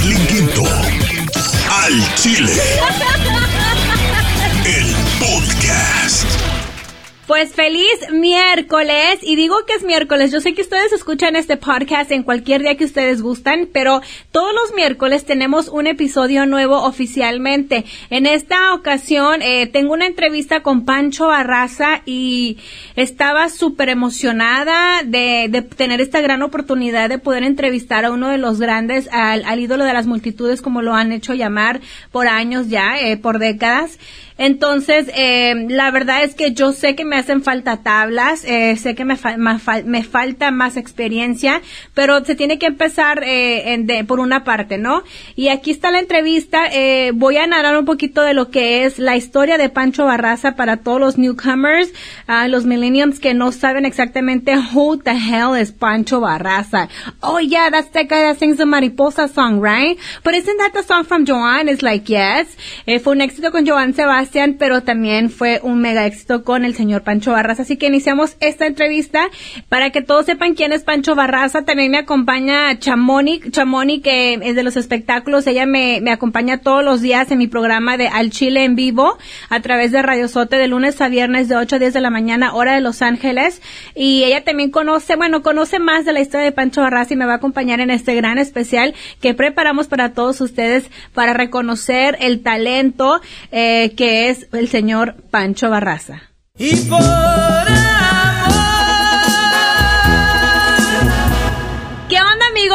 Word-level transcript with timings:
Marlene 0.00 0.26
Quinto. 0.26 0.64
Al 1.68 2.14
Chile. 2.14 2.54
El 4.64 4.94
podcast. 5.18 6.59
Pues 7.30 7.54
feliz 7.54 8.10
miércoles 8.10 9.20
y 9.22 9.36
digo 9.36 9.54
que 9.64 9.74
es 9.74 9.84
miércoles. 9.84 10.32
Yo 10.32 10.40
sé 10.40 10.52
que 10.52 10.62
ustedes 10.62 10.92
escuchan 10.92 11.36
este 11.36 11.56
podcast 11.56 12.10
en 12.10 12.24
cualquier 12.24 12.60
día 12.60 12.76
que 12.76 12.84
ustedes 12.84 13.22
gustan, 13.22 13.68
pero 13.72 14.00
todos 14.32 14.52
los 14.52 14.74
miércoles 14.74 15.24
tenemos 15.24 15.68
un 15.68 15.86
episodio 15.86 16.44
nuevo 16.46 16.82
oficialmente. 16.82 17.84
En 18.10 18.26
esta 18.26 18.74
ocasión 18.74 19.42
eh, 19.42 19.68
tengo 19.68 19.92
una 19.92 20.08
entrevista 20.08 20.64
con 20.64 20.84
Pancho 20.84 21.28
Barraza 21.28 22.02
y 22.04 22.58
estaba 22.96 23.48
súper 23.48 23.90
emocionada 23.90 25.04
de, 25.04 25.46
de, 25.48 25.62
tener 25.62 26.00
esta 26.00 26.20
gran 26.20 26.42
oportunidad 26.42 27.08
de 27.08 27.18
poder 27.18 27.44
entrevistar 27.44 28.04
a 28.04 28.10
uno 28.10 28.28
de 28.28 28.38
los 28.38 28.58
grandes, 28.58 29.08
al, 29.12 29.44
al 29.44 29.60
ídolo 29.60 29.84
de 29.84 29.92
las 29.92 30.08
multitudes, 30.08 30.62
como 30.62 30.82
lo 30.82 30.94
han 30.94 31.12
hecho 31.12 31.34
llamar 31.34 31.80
por 32.10 32.26
años 32.26 32.70
ya, 32.70 32.98
eh, 32.98 33.16
por 33.16 33.38
décadas. 33.38 34.00
Entonces, 34.40 35.10
eh, 35.14 35.66
la 35.68 35.90
verdad 35.90 36.24
es 36.24 36.34
que 36.34 36.54
yo 36.54 36.72
sé 36.72 36.96
que 36.96 37.04
me 37.04 37.16
hacen 37.16 37.42
falta 37.42 37.82
tablas, 37.82 38.42
eh, 38.46 38.74
sé 38.76 38.94
que 38.94 39.04
me, 39.04 39.18
me, 39.36 40.02
falta 40.02 40.50
más 40.50 40.78
experiencia, 40.78 41.60
pero 41.92 42.24
se 42.24 42.34
tiene 42.34 42.58
que 42.58 42.64
empezar 42.64 43.22
eh, 43.22 43.74
en 43.74 43.86
de, 43.86 44.02
por 44.02 44.18
una 44.18 44.42
parte, 44.42 44.78
¿no? 44.78 45.02
Y 45.36 45.48
aquí 45.48 45.70
está 45.70 45.90
la 45.90 45.98
entrevista. 45.98 46.68
Eh, 46.72 47.12
voy 47.12 47.36
a 47.36 47.46
narrar 47.46 47.76
un 47.76 47.84
poquito 47.84 48.22
de 48.22 48.32
lo 48.32 48.50
que 48.50 48.86
es 48.86 48.98
la 48.98 49.14
historia 49.14 49.58
de 49.58 49.68
Pancho 49.68 50.06
Barraza 50.06 50.56
para 50.56 50.78
todos 50.78 51.00
los 51.00 51.18
newcomers, 51.18 51.92
uh, 52.26 52.48
los 52.48 52.64
millenniums 52.64 53.20
que 53.20 53.34
no 53.34 53.52
saben 53.52 53.84
exactamente 53.84 54.54
who 54.72 54.96
the 54.96 55.10
hell 55.10 55.54
is 55.54 55.70
Pancho 55.70 56.18
Barraza. 56.18 56.88
Oh 57.20 57.40
yeah, 57.40 57.68
that's 57.70 57.90
the 57.90 58.04
guy 58.04 58.22
that 58.22 58.38
sings 58.38 58.56
the 58.56 58.64
Mariposa 58.64 59.28
song, 59.28 59.60
right? 59.60 59.98
But 60.24 60.32
isn't 60.32 60.56
that 60.56 60.72
the 60.72 60.82
song 60.82 61.04
from 61.04 61.26
Joan? 61.26 61.68
It's 61.68 61.82
like, 61.82 62.08
yes. 62.08 62.46
Eh, 62.86 63.00
fue 63.00 63.12
un 63.12 63.20
éxito 63.20 63.52
con 63.52 63.66
Joan 63.66 63.92
Sebastián 63.92 64.29
pero 64.58 64.82
también 64.82 65.28
fue 65.28 65.60
un 65.62 65.80
mega 65.80 66.06
éxito 66.06 66.44
con 66.44 66.64
el 66.64 66.74
señor 66.74 67.02
Pancho 67.02 67.32
Barraza. 67.32 67.62
Así 67.62 67.76
que 67.76 67.86
iniciamos 67.86 68.36
esta 68.40 68.66
entrevista 68.66 69.28
para 69.68 69.90
que 69.90 70.02
todos 70.02 70.26
sepan 70.26 70.54
quién 70.54 70.72
es 70.72 70.84
Pancho 70.84 71.14
Barraza. 71.14 71.62
También 71.62 71.90
me 71.90 71.98
acompaña 71.98 72.78
Chamoni, 72.78 73.40
Chamoni 73.50 74.00
que 74.00 74.34
es 74.34 74.54
de 74.54 74.62
los 74.62 74.76
espectáculos. 74.76 75.46
Ella 75.46 75.66
me, 75.66 76.00
me 76.00 76.12
acompaña 76.12 76.58
todos 76.58 76.84
los 76.84 77.00
días 77.00 77.30
en 77.30 77.38
mi 77.38 77.48
programa 77.48 77.96
de 77.96 78.08
Al 78.08 78.30
Chile 78.30 78.64
en 78.64 78.76
vivo 78.76 79.18
a 79.48 79.60
través 79.60 79.90
de 79.90 80.02
Radio 80.02 80.28
Sote 80.28 80.56
de 80.56 80.68
lunes 80.68 81.00
a 81.00 81.08
viernes 81.08 81.48
de 81.48 81.56
8 81.56 81.76
a 81.76 81.78
10 81.78 81.94
de 81.94 82.00
la 82.00 82.10
mañana, 82.10 82.54
hora 82.54 82.74
de 82.74 82.80
Los 82.80 83.02
Ángeles. 83.02 83.62
Y 83.94 84.24
ella 84.24 84.44
también 84.44 84.70
conoce, 84.70 85.16
bueno, 85.16 85.42
conoce 85.42 85.78
más 85.78 86.04
de 86.04 86.12
la 86.12 86.20
historia 86.20 86.44
de 86.44 86.52
Pancho 86.52 86.82
Barraza 86.82 87.14
y 87.14 87.16
me 87.16 87.26
va 87.26 87.32
a 87.32 87.36
acompañar 87.36 87.80
en 87.80 87.90
este 87.90 88.14
gran 88.14 88.38
especial 88.38 88.94
que 89.20 89.34
preparamos 89.34 89.88
para 89.88 90.12
todos 90.12 90.40
ustedes 90.40 90.90
para 91.14 91.32
reconocer 91.32 92.16
el 92.20 92.42
talento 92.42 93.20
eh, 93.52 93.92
que 93.96 94.09
es 94.10 94.48
el 94.52 94.68
señor 94.68 95.14
Pancho 95.30 95.70
Barraza. 95.70 96.22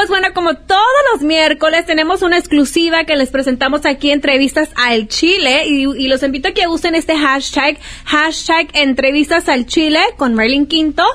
Bueno, 0.09 0.27
como 0.33 0.55
todos 0.55 0.81
los 1.13 1.21
miércoles 1.21 1.85
tenemos 1.85 2.21
una 2.21 2.37
exclusiva 2.37 3.05
que 3.05 3.15
les 3.15 3.29
presentamos 3.29 3.85
aquí, 3.85 4.11
entrevistas 4.11 4.69
al 4.75 5.07
Chile, 5.07 5.65
y, 5.65 6.07
los 6.07 6.21
invito 6.21 6.49
a 6.49 6.51
que 6.51 6.67
usen 6.67 6.95
este 6.95 7.17
hashtag, 7.17 7.79
hashtag 8.05 8.67
entrevistas 8.73 9.47
al 9.49 9.65
Chile 9.65 9.99
con 10.17 10.35
Merlin 10.35 10.67
Quinto, 10.67 11.05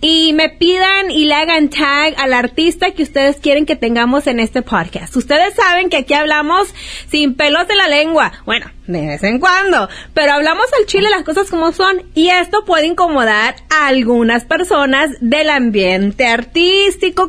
y 0.00 0.32
me 0.34 0.50
pidan 0.50 1.10
y 1.10 1.24
le 1.24 1.34
hagan 1.34 1.70
tag 1.70 2.14
al 2.18 2.34
artista 2.34 2.92
que 2.92 3.02
ustedes 3.02 3.36
quieren 3.36 3.66
que 3.66 3.76
tengamos 3.76 4.26
en 4.26 4.40
este 4.40 4.62
podcast. 4.62 5.16
Ustedes 5.16 5.54
saben 5.54 5.88
que 5.88 5.98
aquí 5.98 6.14
hablamos 6.14 6.68
sin 7.10 7.34
pelos 7.34 7.66
de 7.66 7.74
la 7.74 7.88
lengua. 7.88 8.32
Bueno, 8.44 8.70
de 8.86 9.06
vez 9.06 9.22
en 9.24 9.40
cuando, 9.40 9.88
pero 10.14 10.32
hablamos 10.32 10.66
al 10.78 10.86
chile 10.86 11.10
las 11.10 11.24
cosas 11.24 11.50
como 11.50 11.72
son 11.72 12.02
y 12.14 12.28
esto 12.28 12.64
puede 12.64 12.86
incomodar 12.86 13.56
a 13.68 13.88
algunas 13.88 14.44
personas 14.44 15.10
del 15.20 15.50
ambiente 15.50 16.26
artístico, 16.26 17.28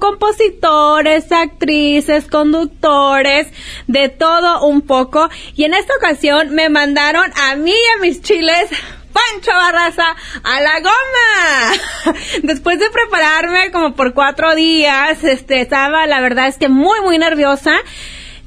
compositores, 0.97 1.31
actrices, 1.31 2.27
conductores, 2.27 3.47
de 3.87 4.09
todo 4.09 4.65
un 4.65 4.81
poco 4.81 5.29
y 5.55 5.63
en 5.63 5.73
esta 5.73 5.93
ocasión 5.95 6.49
me 6.51 6.69
mandaron 6.69 7.31
a 7.35 7.55
mí 7.55 7.71
y 7.71 7.97
a 7.97 8.01
mis 8.01 8.21
chiles 8.21 8.69
Pancho 9.13 9.51
Barraza 9.51 10.15
a 10.43 10.61
la 10.61 10.79
goma. 10.79 12.13
Después 12.43 12.79
de 12.79 12.89
prepararme 12.89 13.71
como 13.71 13.95
por 13.95 14.13
cuatro 14.13 14.55
días, 14.55 15.23
este, 15.23 15.61
estaba 15.61 16.05
la 16.07 16.19
verdad 16.19 16.47
es 16.47 16.57
que 16.57 16.69
muy, 16.69 17.01
muy 17.01 17.17
nerviosa. 17.17 17.75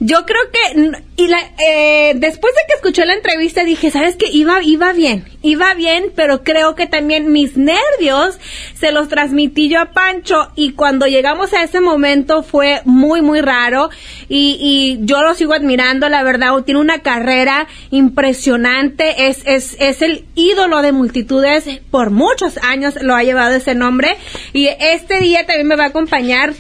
Yo 0.03 0.25
creo 0.25 0.41
que, 0.51 0.93
y 1.17 1.29
la, 1.29 1.39
eh, 1.59 2.15
después 2.17 2.55
de 2.55 2.61
que 2.67 2.75
escuché 2.77 3.05
la 3.05 3.13
entrevista 3.13 3.65
dije, 3.65 3.91
¿sabes 3.91 4.17
qué? 4.17 4.29
Iba, 4.33 4.63
iba 4.63 4.95
bien, 4.95 5.27
iba 5.43 5.75
bien, 5.75 6.07
pero 6.17 6.43
creo 6.43 6.75
que 6.75 6.87
también 6.87 7.31
mis 7.31 7.59
nervios 7.59 8.39
se 8.73 8.93
los 8.93 9.09
transmití 9.09 9.69
yo 9.69 9.79
a 9.79 9.93
Pancho 9.93 10.53
y 10.57 10.73
cuando 10.73 11.07
llegamos 11.07 11.53
a 11.53 11.65
ese 11.65 11.83
momento 11.83 12.43
fue 12.43 12.81
muy, 12.87 13.21
muy 13.21 13.43
raro 13.43 13.91
y, 14.27 14.57
y 14.59 15.05
yo 15.05 15.21
lo 15.21 15.35
sigo 15.35 15.53
admirando, 15.53 16.09
la 16.09 16.23
verdad, 16.23 16.59
tiene 16.65 16.81
una 16.81 17.01
carrera 17.01 17.69
impresionante, 17.91 19.29
es, 19.29 19.43
es, 19.45 19.77
es 19.81 20.01
el 20.01 20.25
ídolo 20.35 20.81
de 20.81 20.93
multitudes, 20.93 21.67
por 21.91 22.09
muchos 22.09 22.57
años 22.63 22.95
lo 23.03 23.15
ha 23.15 23.23
llevado 23.23 23.55
ese 23.55 23.75
nombre 23.75 24.17
y 24.55 24.69
este 24.69 25.21
día 25.21 25.45
también 25.45 25.67
me 25.67 25.77
va 25.77 25.85
a 25.85 25.89
acompañar 25.89 26.55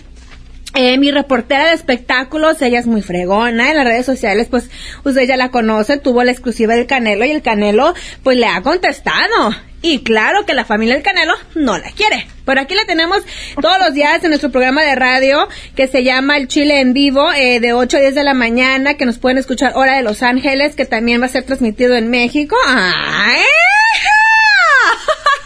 eh, 0.75 0.99
mi 0.99 1.11
reportera 1.11 1.67
de 1.67 1.75
espectáculos, 1.75 2.63
ella 2.63 2.79
es 2.79 2.87
muy 2.87 3.03
fregona 3.03 3.71
en 3.71 3.77
las 3.77 3.85
redes 3.85 4.07
sociales, 4.07 4.47
pues 4.49 4.71
usted 5.05 5.23
ya 5.23 5.37
la 5.37 5.51
conoce, 5.51 5.99
tuvo 5.99 6.23
la 6.23 6.33
exclusiva 6.33 6.75
del 6.75 6.87
Canelo 6.87 7.25
y 7.25 7.31
el 7.31 7.43
Canelo 7.43 7.95
pues 8.23 8.37
le 8.37 8.47
ha 8.47 8.63
contestado. 8.63 9.55
Y 9.83 10.03
claro 10.03 10.45
que 10.45 10.53
la 10.53 10.67
familia 10.67 10.95
del 10.95 11.03
Canelo 11.03 11.33
no 11.55 11.79
la 11.79 11.91
quiere. 11.93 12.27
Por 12.45 12.59
aquí 12.59 12.75
la 12.75 12.85
tenemos 12.85 13.23
todos 13.61 13.79
los 13.79 13.95
días 13.95 14.23
en 14.23 14.29
nuestro 14.29 14.51
programa 14.51 14.85
de 14.85 14.95
radio 14.95 15.49
que 15.75 15.87
se 15.87 16.05
llama 16.05 16.37
El 16.37 16.49
Chile 16.49 16.81
en 16.81 16.93
Vivo, 16.93 17.33
eh, 17.33 17.61
de 17.61 17.73
8 17.73 17.97
a 17.97 18.01
10 18.01 18.15
de 18.15 18.25
la 18.25 18.35
mañana, 18.35 18.95
que 18.95 19.07
nos 19.07 19.19
pueden 19.19 19.39
escuchar 19.39 19.73
hora 19.77 19.97
de 19.97 20.03
Los 20.03 20.23
Ángeles, 20.23 20.77
que 20.77 20.85
también 20.85 21.23
va 21.23 21.27
a 21.27 21.31
ser 21.31 21.45
transmitido 21.45 21.95
en 21.95 22.11
México. 22.11 22.57
¡Ay! 22.67 23.41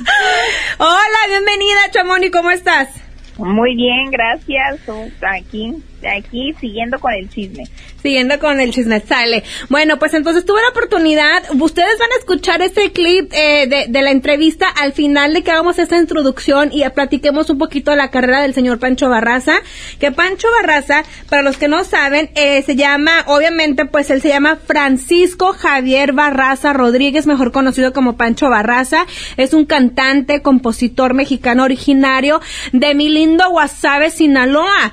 Hola, 0.78 1.18
bienvenida, 1.28 1.78
Chamoni, 1.92 2.30
¿cómo 2.30 2.50
estás? 2.50 3.03
Muy 3.36 3.74
bien, 3.76 4.10
gracias. 4.10 4.80
Aquí, 5.20 5.72
aquí 6.08 6.54
siguiendo 6.60 6.98
con 6.98 7.12
el 7.12 7.28
chisme 7.28 7.64
siguiendo 8.04 8.38
con 8.38 8.60
el 8.60 8.70
chisme 8.70 9.00
sale. 9.00 9.44
Bueno, 9.70 9.98
pues 9.98 10.12
entonces 10.12 10.44
tuve 10.44 10.60
la 10.60 10.68
oportunidad, 10.68 11.42
ustedes 11.58 11.98
van 11.98 12.12
a 12.12 12.18
escuchar 12.18 12.60
este 12.60 12.92
clip 12.92 13.32
eh, 13.32 13.86
de, 13.88 14.02
la 14.02 14.10
entrevista 14.10 14.68
al 14.68 14.92
final 14.92 15.32
de 15.32 15.42
que 15.42 15.50
hagamos 15.50 15.78
esta 15.78 15.96
introducción 15.96 16.68
y 16.70 16.86
platiquemos 16.90 17.48
un 17.48 17.56
poquito 17.56 17.92
de 17.92 17.96
la 17.96 18.10
carrera 18.10 18.42
del 18.42 18.52
señor 18.52 18.78
Pancho 18.78 19.08
Barraza, 19.08 19.54
que 19.98 20.12
Pancho 20.12 20.48
Barraza, 20.60 21.02
para 21.30 21.40
los 21.40 21.56
que 21.56 21.66
no 21.66 21.82
saben, 21.84 22.28
eh, 22.34 22.60
se 22.60 22.76
llama, 22.76 23.24
obviamente, 23.26 23.86
pues 23.86 24.10
él 24.10 24.20
se 24.20 24.28
llama 24.28 24.58
Francisco 24.66 25.54
Javier 25.54 26.12
Barraza 26.12 26.74
Rodríguez, 26.74 27.26
mejor 27.26 27.52
conocido 27.52 27.94
como 27.94 28.18
Pancho 28.18 28.50
Barraza, 28.50 29.06
es 29.38 29.54
un 29.54 29.64
cantante, 29.64 30.42
compositor 30.42 31.14
mexicano 31.14 31.64
originario 31.64 32.42
de 32.72 32.94
mi 32.94 33.08
lindo 33.08 33.48
Guasave, 33.48 34.10
Sinaloa. 34.10 34.92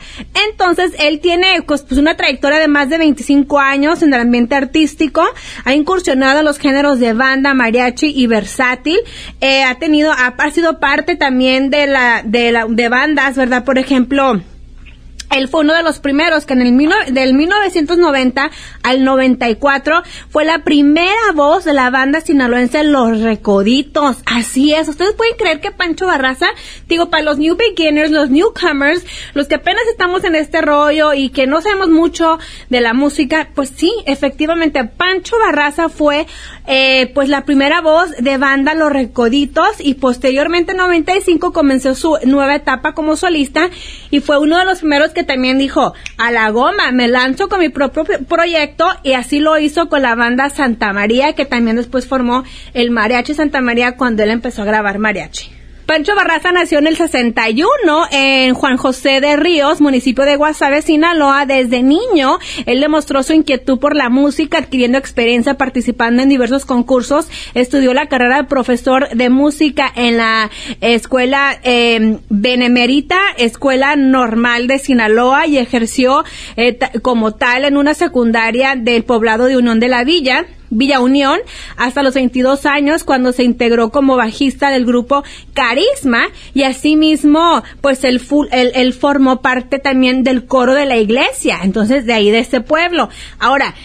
Entonces, 0.49 0.93
él 1.07 1.19
tiene 1.19 1.61
pues, 1.65 1.81
pues 1.83 1.99
una 1.99 2.15
trayectoria 2.15 2.59
de 2.59 2.67
más 2.67 2.89
de 2.89 2.97
25 2.97 3.59
años 3.59 4.01
en 4.01 4.13
el 4.13 4.21
ambiente 4.21 4.55
artístico, 4.55 5.23
ha 5.63 5.73
incursionado 5.73 6.39
en 6.39 6.45
los 6.45 6.59
géneros 6.59 6.99
de 6.99 7.13
banda, 7.13 7.53
mariachi 7.53 8.11
y 8.15 8.27
versátil, 8.27 8.97
eh, 9.39 9.63
ha 9.63 9.75
tenido, 9.75 10.11
ha, 10.11 10.27
ha, 10.37 10.51
sido 10.51 10.79
parte 10.79 11.15
también 11.15 11.69
de 11.69 11.87
la, 11.87 12.21
de 12.23 12.51
la, 12.51 12.65
de 12.67 12.89
bandas, 12.89 13.35
¿verdad? 13.35 13.63
Por 13.63 13.77
ejemplo, 13.77 14.41
él 15.31 15.47
fue 15.47 15.61
uno 15.61 15.73
de 15.73 15.83
los 15.83 15.99
primeros 15.99 16.45
que 16.45 16.53
en 16.53 16.61
el 16.61 16.71
mil, 16.71 16.91
del 17.11 17.33
1990 17.33 18.51
al 18.83 19.03
94 19.03 20.03
fue 20.29 20.45
la 20.45 20.59
primera 20.59 21.31
voz 21.33 21.63
de 21.63 21.73
la 21.73 21.89
banda 21.89 22.21
sinaloense 22.21 22.83
Los 22.83 23.21
Recoditos. 23.21 24.17
Así 24.25 24.73
es. 24.73 24.87
Ustedes 24.87 25.13
pueden 25.13 25.35
creer 25.35 25.59
que 25.59 25.71
Pancho 25.71 26.05
Barraza, 26.07 26.47
digo, 26.87 27.09
para 27.09 27.23
los 27.23 27.37
new 27.37 27.55
beginners, 27.55 28.11
los 28.11 28.29
newcomers, 28.29 29.05
los 29.33 29.47
que 29.47 29.55
apenas 29.55 29.83
estamos 29.89 30.23
en 30.23 30.35
este 30.35 30.61
rollo 30.61 31.13
y 31.13 31.29
que 31.29 31.47
no 31.47 31.61
sabemos 31.61 31.89
mucho 31.89 32.37
de 32.69 32.81
la 32.81 32.93
música, 32.93 33.49
pues 33.55 33.71
sí, 33.75 33.91
efectivamente, 34.05 34.83
Pancho 34.83 35.37
Barraza 35.39 35.89
fue 35.89 36.27
eh, 36.67 37.11
pues 37.13 37.29
la 37.29 37.45
primera 37.45 37.81
voz 37.81 38.11
de 38.19 38.37
banda 38.37 38.73
Los 38.73 38.91
Recoditos 38.91 39.79
y 39.79 39.95
posteriormente 39.95 40.71
en 40.71 40.77
95 40.77 41.53
comenzó 41.53 41.95
su 41.95 42.17
nueva 42.25 42.55
etapa 42.55 42.93
como 42.93 43.15
solista 43.15 43.69
y 44.09 44.19
fue 44.19 44.37
uno 44.37 44.57
de 44.57 44.65
los 44.65 44.79
primeros 44.79 45.11
que 45.11 45.23
también 45.23 45.57
dijo, 45.57 45.93
a 46.17 46.31
la 46.31 46.49
goma, 46.49 46.91
me 46.91 47.07
lanzo 47.07 47.49
con 47.49 47.59
mi 47.59 47.69
propio 47.69 48.03
proyecto 48.27 48.87
y 49.03 49.13
así 49.13 49.39
lo 49.39 49.57
hizo 49.57 49.89
con 49.89 50.01
la 50.01 50.15
banda 50.15 50.49
Santa 50.49 50.93
María, 50.93 51.33
que 51.33 51.45
también 51.45 51.77
después 51.77 52.07
formó 52.07 52.43
el 52.73 52.91
Mariachi 52.91 53.33
Santa 53.33 53.61
María 53.61 53.97
cuando 53.97 54.23
él 54.23 54.29
empezó 54.29 54.61
a 54.61 54.65
grabar 54.65 54.99
mariachi. 54.99 55.60
Pancho 55.85 56.15
Barraza 56.15 56.51
nació 56.51 56.79
en 56.79 56.87
el 56.87 56.95
61 56.95 57.67
en 58.11 58.53
Juan 58.53 58.77
José 58.77 59.19
de 59.19 59.35
Ríos, 59.35 59.81
municipio 59.81 60.23
de 60.23 60.35
Guasave, 60.35 60.81
Sinaloa. 60.81 61.45
Desde 61.45 61.83
niño, 61.83 62.39
él 62.65 62.79
demostró 62.79 63.23
su 63.23 63.33
inquietud 63.33 63.79
por 63.79 63.95
la 63.95 64.09
música, 64.09 64.59
adquiriendo 64.59 64.97
experiencia 64.97 65.55
participando 65.55 66.21
en 66.21 66.29
diversos 66.29 66.65
concursos. 66.65 67.27
Estudió 67.53 67.93
la 67.93 68.07
carrera 68.07 68.37
de 68.37 68.43
profesor 68.45 69.09
de 69.09 69.29
música 69.29 69.91
en 69.95 70.17
la 70.17 70.49
escuela 70.79 71.59
eh, 71.63 72.19
Benemerita, 72.29 73.19
Escuela 73.37 73.95
Normal 73.95 74.67
de 74.67 74.79
Sinaloa, 74.79 75.47
y 75.47 75.57
ejerció 75.57 76.23
eh, 76.55 76.77
como 77.01 77.33
tal 77.33 77.65
en 77.65 77.75
una 77.75 77.93
secundaria 77.93 78.75
del 78.75 79.03
poblado 79.03 79.45
de 79.45 79.57
Unión 79.57 79.79
de 79.79 79.89
la 79.89 80.03
Villa. 80.03 80.45
Villa 80.71 81.01
Unión 81.01 81.39
hasta 81.77 82.01
los 82.01 82.15
22 82.15 82.65
años 82.65 83.03
cuando 83.03 83.33
se 83.33 83.43
integró 83.43 83.91
como 83.91 84.15
bajista 84.15 84.71
del 84.71 84.85
grupo 84.85 85.23
Carisma 85.53 86.27
y 86.53 86.63
asimismo 86.63 87.61
pues 87.81 88.03
él, 88.03 88.21
él, 88.51 88.93
formó 88.93 89.41
parte 89.41 89.77
también 89.77 90.23
del 90.23 90.45
coro 90.45 90.73
de 90.73 90.85
la 90.85 90.97
iglesia, 90.97 91.59
entonces 91.63 92.05
de 92.05 92.13
ahí 92.13 92.31
de 92.31 92.39
ese 92.39 92.61
pueblo. 92.61 93.09
Ahora, 93.37 93.75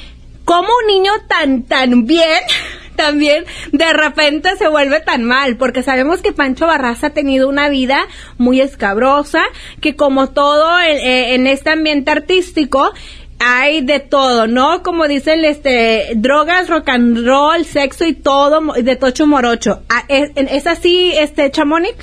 ¿cómo 0.44 0.68
un 0.68 0.86
niño 0.86 1.12
tan, 1.28 1.64
tan 1.64 2.06
bien 2.06 2.40
también 2.96 3.44
de 3.72 3.92
repente 3.92 4.56
se 4.56 4.68
vuelve 4.68 5.00
tan 5.00 5.22
mal, 5.22 5.56
porque 5.56 5.82
sabemos 5.82 6.22
que 6.22 6.32
Pancho 6.32 6.66
Barraza 6.66 7.08
ha 7.08 7.10
tenido 7.10 7.48
una 7.48 7.68
vida 7.68 8.06
muy 8.38 8.60
escabrosa, 8.60 9.42
que 9.80 9.94
como 9.94 10.30
todo 10.30 10.80
eh, 10.80 11.34
en 11.34 11.46
este 11.46 11.70
ambiente 11.70 12.10
artístico, 12.10 12.92
hay 13.38 13.82
de 13.82 14.00
todo, 14.00 14.46
¿no? 14.46 14.82
Como 14.82 15.06
dicen, 15.08 15.44
este, 15.44 16.12
drogas, 16.16 16.68
rock 16.68 16.88
and 16.88 17.26
roll, 17.26 17.64
sexo 17.64 18.04
y 18.06 18.14
todo 18.14 18.72
de 18.72 18.96
tocho 18.96 19.26
morocho. 19.26 19.82
Ah, 19.88 20.04
¿Es, 20.08 20.66
así, 20.66 21.12
este, 21.16 21.50
Chamonix? 21.50 21.96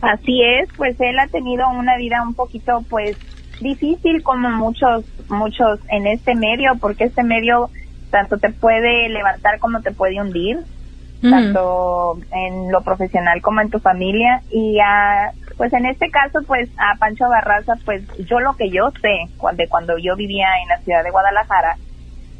Así 0.00 0.42
es, 0.42 0.68
pues 0.76 0.96
él 1.00 1.18
ha 1.18 1.26
tenido 1.28 1.68
una 1.70 1.96
vida 1.96 2.22
un 2.22 2.34
poquito, 2.34 2.84
pues, 2.88 3.16
difícil 3.60 4.22
como 4.22 4.50
muchos, 4.50 5.04
muchos 5.28 5.80
en 5.90 6.06
este 6.06 6.34
medio, 6.34 6.72
porque 6.80 7.04
este 7.04 7.22
medio 7.22 7.70
tanto 8.10 8.38
te 8.38 8.50
puede 8.50 9.08
levantar 9.08 9.58
como 9.58 9.80
te 9.80 9.90
puede 9.90 10.20
hundir, 10.20 10.58
tanto 11.22 12.18
en 12.32 12.70
lo 12.70 12.82
profesional 12.82 13.40
como 13.42 13.60
en 13.60 13.70
tu 13.70 13.78
familia. 13.78 14.42
Y 14.50 14.78
a 14.80 15.32
pues 15.56 15.72
en 15.72 15.86
este 15.86 16.10
caso, 16.10 16.40
pues 16.46 16.68
a 16.76 16.98
Pancho 16.98 17.28
Barraza, 17.28 17.74
pues 17.84 18.02
yo 18.28 18.40
lo 18.40 18.56
que 18.56 18.68
yo 18.70 18.90
sé, 19.00 19.32
cuando, 19.38 19.64
cuando 19.68 19.96
yo 19.98 20.14
vivía 20.14 20.48
en 20.62 20.68
la 20.68 20.78
ciudad 20.78 21.02
de 21.02 21.10
Guadalajara, 21.10 21.76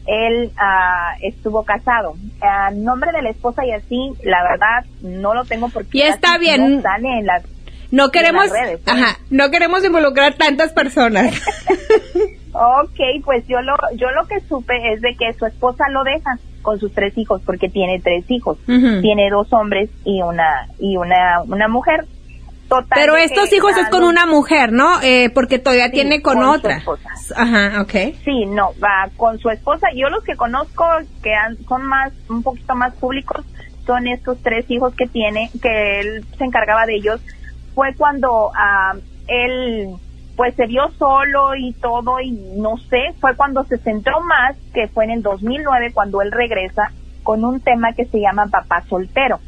él 0.06 0.52
ah, 0.58 1.14
estuvo 1.22 1.64
casado. 1.64 2.14
A 2.42 2.70
nombre 2.70 3.12
de 3.12 3.22
la 3.22 3.30
esposa 3.30 3.64
y 3.64 3.72
así, 3.72 4.12
la 4.22 4.42
verdad, 4.42 4.84
no 5.00 5.34
lo 5.34 5.44
tengo 5.44 5.68
porque... 5.70 5.98
Y 5.98 6.02
está 6.02 6.38
bien. 6.38 6.76
No 6.76 6.82
sale 6.82 7.18
en 7.18 7.26
las 7.26 7.42
no 7.90 8.10
queremos, 8.10 8.50
redes, 8.50 8.80
ajá, 8.84 9.18
no 9.30 9.50
queremos 9.50 9.84
involucrar 9.84 10.34
tantas 10.34 10.72
personas. 10.72 11.40
ok, 12.56 13.24
pues 13.24 13.46
yo 13.46 13.60
lo, 13.62 13.74
yo 13.96 14.10
lo 14.10 14.26
que 14.26 14.40
supe 14.40 14.92
es 14.92 15.00
de 15.00 15.14
que 15.14 15.32
su 15.34 15.46
esposa 15.46 15.84
lo 15.90 16.04
deja 16.04 16.38
con 16.62 16.80
sus 16.80 16.92
tres 16.92 17.16
hijos 17.16 17.42
porque 17.44 17.68
tiene 17.68 18.00
tres 18.00 18.24
hijos, 18.28 18.58
tiene 18.66 19.30
dos 19.30 19.52
hombres 19.52 19.90
y 20.04 20.20
una 20.22 20.68
y 20.78 20.96
una 20.96 21.42
una 21.46 21.68
mujer. 21.68 22.04
Pero 22.94 23.16
estos 23.16 23.52
hijos 23.52 23.76
es 23.76 23.88
con 23.90 24.02
una 24.02 24.26
mujer, 24.26 24.72
¿no? 24.72 25.00
Eh, 25.02 25.30
porque 25.30 25.58
todavía 25.58 25.90
tiene 25.90 26.20
con, 26.20 26.42
otra. 26.42 26.82
Ajá, 27.36 27.80
ok. 27.80 27.92
Sí, 28.24 28.44
no, 28.46 28.72
va 28.82 29.08
con 29.16 29.38
su 29.38 29.50
esposa. 29.50 29.86
Yo 29.94 30.08
los 30.08 30.24
que 30.24 30.34
conozco 30.34 30.84
que 31.22 31.32
son 31.68 31.84
más, 31.84 32.12
un 32.28 32.42
poquito 32.42 32.74
más 32.74 32.92
públicos, 32.94 33.44
son 33.86 34.08
estos 34.08 34.42
tres 34.42 34.68
hijos 34.68 34.94
que 34.94 35.06
tiene, 35.06 35.50
que 35.62 36.00
él 36.00 36.24
se 36.36 36.44
encargaba 36.44 36.86
de 36.86 36.96
ellos. 36.96 37.20
Fue 37.74 37.94
cuando 37.94 38.50
ah, 38.56 38.94
él, 39.28 39.94
pues 40.36 40.54
se 40.54 40.66
vio 40.66 40.90
solo 40.98 41.56
y 41.56 41.72
todo, 41.72 42.20
y 42.20 42.30
no 42.30 42.76
sé, 42.76 43.14
fue 43.20 43.34
cuando 43.34 43.64
se 43.64 43.78
centró 43.78 44.20
más, 44.20 44.56
que 44.74 44.86
fue 44.88 45.04
en 45.04 45.10
el 45.10 45.22
2009, 45.22 45.92
cuando 45.92 46.20
él 46.20 46.30
regresa 46.30 46.92
con 47.22 47.44
un 47.44 47.60
tema 47.60 47.92
que 47.92 48.04
se 48.04 48.20
llama 48.20 48.46
Papá 48.46 48.84
Soltero. 48.88 49.40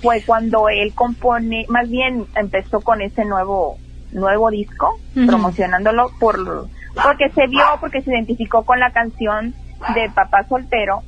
Fue 0.00 0.22
cuando 0.26 0.68
él 0.68 0.92
compone, 0.94 1.66
más 1.68 1.88
bien 1.88 2.26
empezó 2.34 2.80
con 2.80 3.00
ese 3.00 3.24
nuevo 3.24 3.78
nuevo 4.12 4.50
disco, 4.50 4.98
promocionándolo 5.26 6.10
por 6.18 6.68
porque 7.02 7.28
se 7.30 7.46
vio, 7.46 7.64
porque 7.80 8.00
se 8.00 8.10
identificó 8.10 8.64
con 8.64 8.80
la 8.80 8.90
canción 8.90 9.54
de 9.94 10.10
Papá 10.14 10.44
Soltero. 10.48 11.02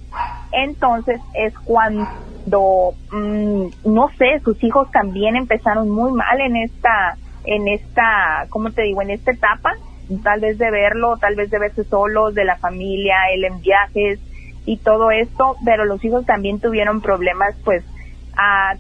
Entonces 0.53 1.21
es 1.35 1.55
cuando 1.61 2.93
mm, 3.11 3.67
no 3.85 4.11
sé, 4.19 4.41
sus 4.45 4.63
hijos 4.63 4.91
también 4.91 5.37
empezaron 5.37 5.89
muy 5.89 6.13
mal 6.13 6.41
en 6.41 6.57
esta 6.57 7.17
en 7.45 7.69
esta, 7.69 8.47
¿cómo 8.51 8.71
te 8.71 8.83
digo? 8.83 9.03
En 9.03 9.11
esta 9.11 9.33
etapa, 9.33 9.75
tal 10.23 10.41
vez 10.41 10.59
de 10.59 10.71
verlo, 10.71 11.17
tal 11.19 11.35
vez 11.37 11.51
de 11.51 11.59
verse 11.59 11.85
solos, 11.85 12.35
de 12.35 12.45
la 12.45 12.57
familia, 12.57 13.17
él 13.33 13.45
en 13.45 13.61
viajes 13.61 14.19
y 14.65 14.77
todo 14.79 15.11
esto, 15.11 15.57
pero 15.65 15.85
los 15.85 16.05
hijos 16.05 16.27
también 16.27 16.61
tuvieron 16.61 17.01
problemas 17.01 17.55
pues 17.65 17.85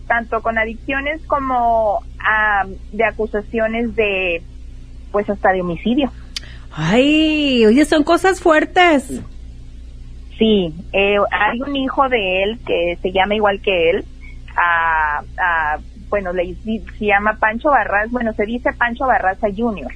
tanto 0.07 0.41
con 0.41 0.57
adicciones 0.57 1.21
como 1.27 2.01
de 2.93 3.05
acusaciones 3.05 3.95
de, 3.97 4.43
pues 5.11 5.29
hasta 5.29 5.51
de 5.53 5.63
homicidio. 5.63 6.13
Ay, 6.73 7.67
oye, 7.67 7.85
son 7.85 8.05
cosas 8.05 8.41
fuertes. 8.41 9.21
Sí, 10.39 10.73
eh, 10.93 11.17
hay 11.33 11.61
un 11.61 11.75
hijo 11.75 12.09
de 12.09 12.45
él 12.45 12.59
que 12.65 12.97
se 13.03 13.11
llama 13.11 13.35
igual 13.35 13.61
que 13.61 13.91
él, 13.91 14.05
a, 14.57 15.79
bueno, 16.09 16.33
le, 16.33 16.55
se 16.65 17.05
llama 17.05 17.37
Pancho 17.39 17.71
Barraza, 17.71 18.09
bueno, 18.11 18.33
se 18.33 18.45
dice 18.47 18.71
Pancho 18.73 19.07
Barraza 19.07 19.49
Jr. 19.55 19.93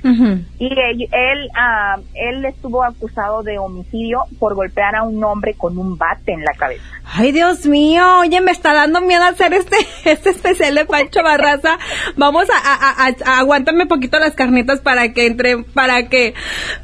Y 0.59 1.09
él, 1.11 1.49
ah, 1.57 1.99
él, 2.15 2.45
estuvo 2.45 2.85
acusado 2.85 3.43
de 3.43 3.59
homicidio 3.59 4.25
por 4.39 4.55
golpear 4.55 4.95
a 4.97 5.03
un 5.03 5.23
hombre 5.25 5.55
con 5.55 5.79
un 5.79 5.97
bate 5.97 6.33
en 6.33 6.45
la 6.45 6.53
cabeza. 6.53 6.85
Ay, 7.05 7.33
Dios 7.33 7.67
mío, 7.67 8.05
oye, 8.21 8.41
me 8.41 8.53
está 8.53 8.75
dando 8.75 9.01
miedo 9.01 9.25
hacer 9.25 9.53
este, 9.55 9.77
este 10.05 10.31
especial 10.31 10.75
de 10.75 10.85
Pancho 10.85 11.23
Barraza. 11.23 11.79
Vamos 12.17 12.47
a, 12.51 13.07
a, 13.07 13.39
aguántame 13.39 13.83
un 13.83 13.89
poquito 13.89 14.19
las 14.19 14.35
carnitas 14.35 14.81
para 14.81 15.13
que 15.13 15.27
entre, 15.27 15.63
para 15.63 16.09
que 16.09 16.35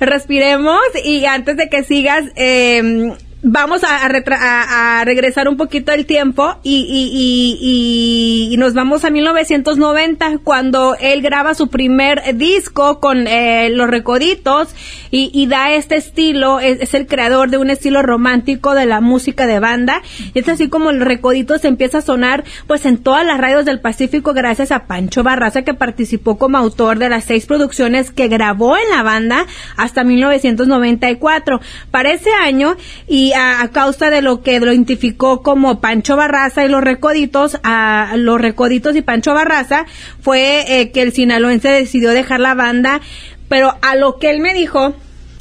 respiremos 0.00 0.80
y 1.04 1.24
antes 1.26 1.56
de 1.56 1.68
que 1.68 1.84
sigas, 1.84 2.24
eh, 2.36 3.16
vamos 3.42 3.84
a, 3.84 4.06
a, 4.06 5.04
regresar 5.04 5.48
un 5.48 5.56
poquito 5.56 5.92
el 5.92 6.06
tiempo 6.06 6.56
y, 6.64 6.86
y, 6.88 8.52
y, 8.52 8.56
nos 8.56 8.74
vamos 8.74 9.04
a 9.04 9.10
1990 9.10 10.38
cuando 10.42 10.96
él 11.00 11.22
graba 11.22 11.54
su 11.54 11.68
primer 11.68 12.36
disco 12.36 12.98
con 12.98 13.28
eh, 13.28 13.70
los 13.70 13.88
recoditos 13.88 14.74
y, 15.10 15.46
da 15.46 15.72
este 15.72 15.96
estilo, 15.96 16.60
es, 16.60 16.92
el 16.94 17.06
creador 17.06 17.50
de 17.50 17.58
un 17.58 17.70
estilo 17.70 18.02
romántico 18.02 18.74
de 18.74 18.86
la 18.86 19.00
música 19.00 19.46
de 19.46 19.60
banda 19.60 20.02
y 20.34 20.40
es 20.40 20.48
así 20.48 20.68
como 20.68 20.90
el 20.90 21.00
recoditos 21.00 21.64
empieza 21.64 21.98
a 21.98 22.02
sonar 22.02 22.44
pues 22.66 22.84
en 22.86 22.98
todas 22.98 23.24
las 23.24 23.38
radios 23.38 23.64
del 23.64 23.80
Pacífico 23.80 24.34
gracias 24.34 24.72
a 24.72 24.86
Pancho 24.86 25.22
Barraza 25.22 25.62
que 25.62 25.74
participó 25.74 26.38
como 26.38 26.58
autor 26.58 26.98
de 26.98 27.08
las 27.08 27.24
seis 27.24 27.46
producciones 27.46 28.10
que 28.10 28.28
grabó 28.28 28.76
en 28.76 28.90
la 28.90 29.02
banda 29.02 29.46
hasta 29.76 30.04
1994. 30.04 31.60
Para 31.90 32.12
ese 32.12 32.30
año 32.32 32.76
y 33.06 33.27
a, 33.34 33.68
causa 33.72 34.10
de 34.10 34.22
lo 34.22 34.42
que 34.42 34.60
lo 34.60 34.72
identificó 34.72 35.42
como 35.42 35.80
Pancho 35.80 36.16
Barraza 36.16 36.64
y 36.64 36.68
los 36.68 36.82
Recoditos, 36.82 37.58
a 37.62 38.14
los 38.16 38.40
Recoditos 38.40 38.96
y 38.96 39.02
Pancho 39.02 39.34
Barraza, 39.34 39.86
fue 40.20 40.64
eh, 40.80 40.90
que 40.90 41.02
el 41.02 41.12
sinaloense 41.12 41.68
decidió 41.68 42.10
dejar 42.10 42.40
la 42.40 42.54
banda, 42.54 43.00
pero 43.48 43.74
a 43.82 43.94
lo 43.96 44.18
que 44.18 44.30
él 44.30 44.40
me 44.40 44.54
dijo, 44.54 44.94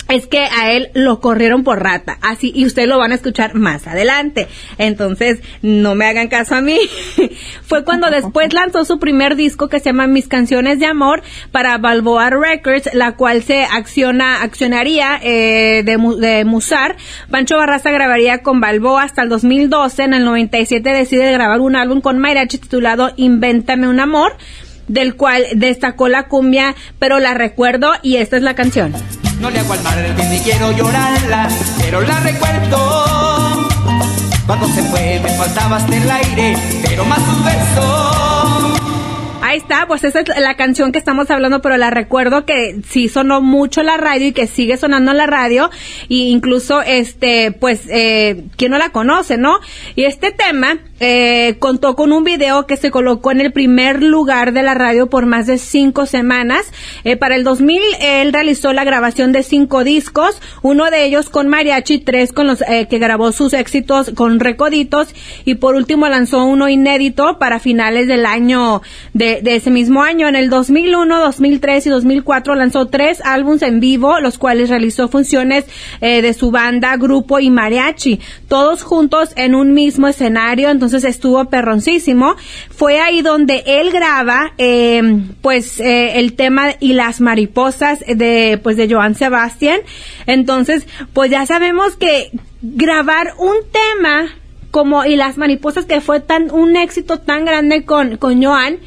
es 0.09 0.27
que 0.27 0.39
a 0.39 0.71
él 0.71 0.89
lo 0.93 1.19
corrieron 1.19 1.63
por 1.63 1.81
rata, 1.81 2.17
así, 2.21 2.51
y 2.55 2.65
ustedes 2.65 2.87
lo 2.87 2.97
van 2.97 3.11
a 3.11 3.15
escuchar 3.15 3.55
más 3.55 3.87
adelante. 3.87 4.47
Entonces, 4.77 5.41
no 5.61 5.95
me 5.95 6.05
hagan 6.05 6.27
caso 6.27 6.55
a 6.55 6.61
mí. 6.61 6.77
Fue 7.63 7.83
cuando 7.83 8.09
después 8.09 8.53
lanzó 8.53 8.85
su 8.85 8.99
primer 8.99 9.35
disco 9.35 9.67
que 9.67 9.79
se 9.79 9.85
llama 9.85 10.07
Mis 10.07 10.27
Canciones 10.27 10.79
de 10.79 10.85
Amor 10.85 11.21
para 11.51 11.77
Balboa 11.77 12.29
Records, 12.29 12.89
la 12.93 13.13
cual 13.13 13.43
se 13.43 13.63
acciona, 13.63 14.41
accionaría 14.41 15.19
eh, 15.21 15.83
de, 15.83 15.97
de 16.19 16.45
Musar. 16.45 16.95
Pancho 17.29 17.57
Barraza 17.57 17.91
grabaría 17.91 18.39
con 18.39 18.61
Balboa 18.61 19.03
hasta 19.03 19.23
el 19.23 19.29
2012. 19.29 20.03
En 20.03 20.13
el 20.13 20.25
97 20.25 20.89
decide 20.89 21.31
grabar 21.31 21.59
un 21.59 21.75
álbum 21.75 22.01
con 22.01 22.17
Mairachi 22.19 22.57
titulado 22.57 23.11
Invéntame 23.17 23.87
un 23.87 23.99
Amor 23.99 24.37
del 24.87 25.15
cual 25.15 25.45
destacó 25.55 26.07
la 26.07 26.29
cumbia, 26.29 26.73
pero 26.97 27.19
la 27.19 27.33
recuerdo 27.33 27.91
y 28.01 28.17
esta 28.17 28.37
es 28.37 28.43
la 28.43 28.55
canción. 28.55 28.93
No 29.39 29.51
le 29.51 29.59
hago 29.59 29.73
al 29.73 29.83
mar 29.83 29.97
ni 30.29 30.39
quiero 30.39 30.71
llorarla, 30.71 31.47
pero 31.79 32.01
la 32.01 32.19
recuerdo. 32.21 33.67
Cuando 34.47 34.67
se 34.67 34.81
fue 34.83 35.19
me 35.21 35.29
faltaba 35.29 35.77
hasta 35.77 35.95
el 35.95 36.09
aire, 36.09 36.57
pero 36.83 37.05
más 37.05 37.19
un 37.19 37.45
beso. 37.45 38.77
Ahí 39.41 39.59
está, 39.59 39.87
pues 39.87 40.03
esa 40.03 40.21
es 40.21 40.27
la 40.41 40.57
canción 40.57 40.91
que 40.91 40.99
estamos 40.99 41.29
hablando, 41.29 41.61
pero 41.61 41.77
la 41.77 41.89
recuerdo 41.89 42.45
que 42.45 42.81
sí 42.89 43.07
sonó 43.07 43.39
mucho 43.39 43.81
la 43.83 43.95
radio 43.95 44.27
y 44.27 44.31
que 44.33 44.47
sigue 44.47 44.75
sonando 44.75 45.11
en 45.11 45.17
la 45.17 45.27
radio, 45.27 45.69
e 46.09 46.15
incluso 46.15 46.81
este, 46.81 47.51
pues, 47.51 47.81
eh, 47.89 48.43
¿quién 48.57 48.71
no 48.71 48.77
la 48.77 48.89
conoce, 48.89 49.37
no? 49.37 49.59
Y 49.95 50.03
este 50.03 50.31
tema, 50.31 50.79
eh, 50.99 51.55
contó 51.59 51.95
con 51.95 52.11
un 52.11 52.23
video 52.23 52.65
que 52.65 52.77
se 52.77 52.91
colocó 52.91 53.31
en 53.31 53.41
el 53.41 53.51
primer 53.51 54.01
lugar 54.01 54.53
de 54.53 54.63
la 54.63 54.73
radio 54.73 55.07
por 55.07 55.25
más 55.25 55.47
de 55.47 55.57
cinco 55.57 56.05
semanas. 56.05 56.71
Eh, 57.03 57.17
para 57.17 57.35
el 57.35 57.43
2000 57.43 57.81
él 58.01 58.33
realizó 58.33 58.73
la 58.73 58.83
grabación 58.83 59.31
de 59.31 59.43
cinco 59.43 59.83
discos, 59.83 60.41
uno 60.61 60.89
de 60.89 61.05
ellos 61.05 61.29
con 61.29 61.47
mariachi, 61.47 61.99
tres 61.99 62.33
con 62.33 62.47
los 62.47 62.61
eh, 62.61 62.87
que 62.89 62.99
grabó 62.99 63.31
sus 63.31 63.53
éxitos 63.53 64.11
con 64.15 64.39
recoditos 64.39 65.09
y 65.45 65.55
por 65.55 65.75
último 65.75 66.07
lanzó 66.07 66.45
uno 66.45 66.69
inédito 66.69 67.37
para 67.39 67.59
finales 67.59 68.07
del 68.07 68.25
año 68.25 68.81
de, 69.13 69.41
de 69.41 69.55
ese 69.55 69.69
mismo 69.69 70.03
año. 70.03 70.27
En 70.27 70.35
el 70.35 70.49
2001, 70.49 71.19
2003 71.19 71.87
y 71.87 71.89
2004 71.89 72.55
lanzó 72.55 72.87
tres 72.87 73.21
álbumes 73.23 73.61
en 73.61 73.79
vivo, 73.79 74.19
los 74.19 74.37
cuales 74.37 74.69
realizó 74.69 75.07
funciones 75.07 75.65
eh, 76.01 76.21
de 76.21 76.33
su 76.33 76.51
banda, 76.51 76.95
grupo 76.97 77.39
y 77.39 77.49
mariachi, 77.49 78.19
todos 78.47 78.83
juntos 78.83 79.29
en 79.35 79.55
un 79.55 79.73
mismo 79.73 80.07
escenario. 80.07 80.69
Entonces, 80.69 80.86
entonces 80.87 81.09
estuvo 81.09 81.45
perroncísimo. 81.45 82.35
Fue 82.69 82.99
ahí 82.99 83.21
donde 83.21 83.63
él 83.65 83.91
graba, 83.91 84.53
eh, 84.57 85.01
pues, 85.41 85.79
eh, 85.79 86.19
el 86.19 86.33
tema 86.33 86.69
y 86.79 86.93
las 86.93 87.21
mariposas 87.21 87.99
de, 87.99 88.59
pues, 88.61 88.77
de 88.77 88.91
Joan 88.91 89.15
Sebastián. 89.15 89.79
Entonces, 90.25 90.87
pues 91.13 91.29
ya 91.29 91.45
sabemos 91.45 91.95
que 91.95 92.31
grabar 92.61 93.33
un 93.37 93.55
tema 93.71 94.29
como 94.71 95.05
y 95.05 95.15
las 95.15 95.37
mariposas 95.37 95.85
que 95.85 96.01
fue 96.01 96.19
tan 96.19 96.51
un 96.51 96.75
éxito 96.75 97.19
tan 97.19 97.45
grande 97.45 97.85
con 97.85 98.17
con 98.17 98.43
Joan, 98.43 98.77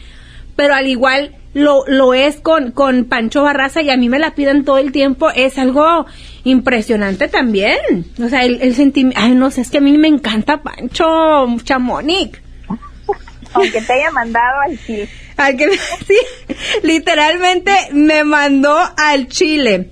pero 0.57 0.75
al 0.75 0.87
igual 0.87 1.35
lo, 1.53 1.85
lo 1.87 2.15
es 2.15 2.41
con, 2.41 2.71
con 2.71 3.05
Pancho 3.05 3.43
Barraza 3.43 3.83
y 3.83 3.91
a 3.91 3.97
mí 3.97 4.09
me 4.09 4.19
la 4.19 4.35
piden 4.35 4.65
todo 4.65 4.79
el 4.79 4.93
tiempo, 4.93 5.31
es 5.31 5.59
algo 5.59 6.07
impresionante 6.45 7.29
también. 7.29 8.05
O 8.23 8.29
sea, 8.29 8.45
el, 8.45 8.61
el 8.63 8.75
sentimiento, 8.75 9.21
ay, 9.21 9.35
no 9.35 9.51
sé, 9.51 9.63
es 9.63 9.71
que 9.71 9.79
a 9.79 9.83
mí 9.83 9.97
me 9.99 10.09
encanta 10.09 10.63
Pancho 10.63 11.47
Chamonic. 11.65 12.43
Aunque 13.53 13.83
te 13.83 13.93
haya 13.93 14.11
mandado 14.13 14.61
al 14.61 14.79
Chile. 14.85 15.09
sí, 16.07 16.17
literalmente 16.83 17.73
me 17.93 18.25
mandó 18.25 18.79
al 18.97 19.27
Chile 19.29 19.91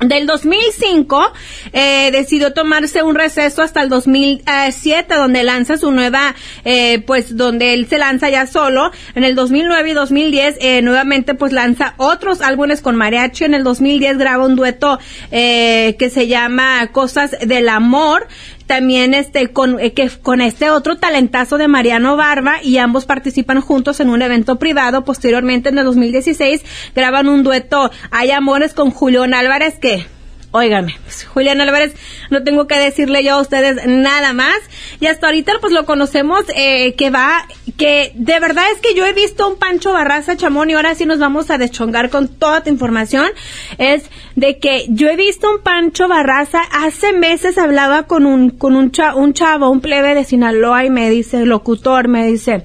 del 0.00 0.26
2005 0.26 1.32
eh, 1.72 2.10
decidió 2.12 2.52
tomarse 2.52 3.02
un 3.02 3.14
receso 3.14 3.62
hasta 3.62 3.82
el 3.82 3.88
2007 3.90 5.14
donde 5.14 5.44
lanza 5.44 5.76
su 5.76 5.90
nueva 5.92 6.34
eh, 6.64 7.00
pues 7.00 7.36
donde 7.36 7.74
él 7.74 7.86
se 7.88 7.98
lanza 7.98 8.30
ya 8.30 8.46
solo. 8.46 8.90
En 9.14 9.24
el 9.24 9.34
2009 9.34 9.90
y 9.90 9.92
2010 9.92 10.56
eh, 10.60 10.82
nuevamente 10.82 11.34
pues 11.34 11.52
lanza 11.52 11.94
otros 11.98 12.40
álbumes 12.40 12.80
con 12.80 12.96
mariachi. 12.96 13.44
En 13.44 13.54
el 13.54 13.64
2010 13.64 14.18
graba 14.18 14.46
un 14.46 14.56
dueto 14.56 14.98
eh, 15.30 15.96
que 15.98 16.10
se 16.10 16.26
llama 16.26 16.88
Cosas 16.92 17.36
del 17.40 17.68
Amor 17.68 18.26
también 18.70 19.14
este 19.14 19.48
con 19.48 19.80
eh, 19.80 19.94
que 19.94 20.08
con 20.22 20.40
este 20.40 20.70
otro 20.70 20.96
talentazo 20.96 21.58
de 21.58 21.66
Mariano 21.66 22.16
Barba 22.16 22.62
y 22.62 22.76
ambos 22.76 23.04
participan 23.04 23.60
juntos 23.60 23.98
en 23.98 24.08
un 24.08 24.22
evento 24.22 24.60
privado. 24.60 25.04
Posteriormente 25.04 25.70
en 25.70 25.78
el 25.78 25.84
2016 25.84 26.64
graban 26.94 27.28
un 27.28 27.42
dueto 27.42 27.90
Hay 28.12 28.30
amores 28.30 28.72
con 28.72 28.92
Julián 28.92 29.34
Álvarez 29.34 29.80
que 29.80 30.06
Óigame, 30.52 30.98
pues, 31.04 31.24
Julián 31.24 31.60
Álvarez, 31.60 31.94
no 32.28 32.42
tengo 32.42 32.66
que 32.66 32.76
decirle 32.76 33.22
yo 33.22 33.34
a 33.34 33.40
ustedes 33.40 33.86
nada 33.86 34.32
más. 34.32 34.58
Y 34.98 35.06
hasta 35.06 35.28
ahorita 35.28 35.52
pues 35.60 35.72
lo 35.72 35.86
conocemos 35.86 36.44
eh, 36.56 36.94
que 36.96 37.10
va, 37.10 37.46
que 37.76 38.10
de 38.16 38.40
verdad 38.40 38.64
es 38.74 38.80
que 38.80 38.94
yo 38.94 39.06
he 39.06 39.12
visto 39.12 39.48
un 39.48 39.56
Pancho 39.58 39.92
Barraza 39.92 40.36
Chamón 40.36 40.68
y 40.68 40.72
ahora 40.72 40.96
sí 40.96 41.06
nos 41.06 41.20
vamos 41.20 41.50
a 41.50 41.58
deschongar 41.58 42.10
con 42.10 42.26
toda 42.26 42.64
tu 42.64 42.70
información. 42.70 43.28
Es 43.78 44.10
de 44.34 44.58
que 44.58 44.86
yo 44.88 45.08
he 45.08 45.14
visto 45.14 45.48
un 45.48 45.62
Pancho 45.62 46.08
Barraza, 46.08 46.62
hace 46.72 47.12
meses 47.12 47.56
hablaba 47.56 48.08
con 48.08 48.26
un, 48.26 48.50
con 48.50 48.74
un, 48.74 48.90
un 49.14 49.32
chavo, 49.32 49.70
un 49.70 49.80
plebe 49.80 50.16
de 50.16 50.24
Sinaloa 50.24 50.84
y 50.84 50.90
me 50.90 51.10
dice, 51.10 51.46
locutor, 51.46 52.08
me 52.08 52.26
dice, 52.26 52.64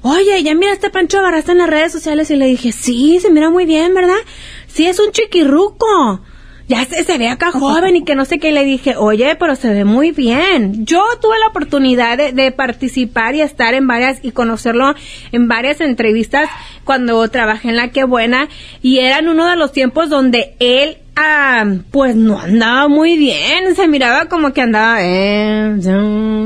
oye, 0.00 0.42
ya 0.42 0.56
mira 0.56 0.72
este 0.72 0.90
Pancho 0.90 1.22
Barraza 1.22 1.52
en 1.52 1.58
las 1.58 1.70
redes 1.70 1.92
sociales 1.92 2.32
y 2.32 2.36
le 2.36 2.46
dije, 2.46 2.72
sí, 2.72 3.20
se 3.20 3.30
mira 3.30 3.48
muy 3.48 3.64
bien, 3.64 3.94
¿verdad? 3.94 4.18
Sí, 4.66 4.88
es 4.88 4.98
un 4.98 5.12
chiquirruco 5.12 6.20
ya 6.68 6.84
se, 6.84 7.04
se 7.04 7.18
ve 7.18 7.28
acá 7.28 7.50
joven 7.52 7.96
y 7.96 8.04
que 8.04 8.14
no 8.14 8.24
sé 8.24 8.38
qué. 8.38 8.52
Le 8.52 8.64
dije, 8.64 8.96
oye, 8.96 9.36
pero 9.36 9.56
se 9.56 9.72
ve 9.72 9.84
muy 9.84 10.12
bien. 10.12 10.84
Yo 10.86 11.04
tuve 11.20 11.38
la 11.38 11.48
oportunidad 11.48 12.16
de, 12.16 12.32
de 12.32 12.52
participar 12.52 13.34
y 13.34 13.40
estar 13.40 13.74
en 13.74 13.86
varias 13.86 14.18
y 14.22 14.32
conocerlo 14.32 14.94
en 15.32 15.48
varias 15.48 15.80
entrevistas 15.80 16.48
cuando 16.84 17.26
trabajé 17.28 17.68
en 17.68 17.76
La 17.76 17.88
Que 17.88 18.04
Buena 18.04 18.48
y 18.82 18.98
eran 18.98 19.28
uno 19.28 19.48
de 19.48 19.56
los 19.56 19.72
tiempos 19.72 20.08
donde 20.08 20.54
él 20.58 20.98
Ah, 21.14 21.66
pues 21.90 22.16
no 22.16 22.40
andaba 22.40 22.88
muy 22.88 23.18
bien, 23.18 23.76
se 23.76 23.86
miraba 23.86 24.26
como 24.30 24.54
que 24.54 24.62
andaba 24.62 24.96
eh, 25.02 25.76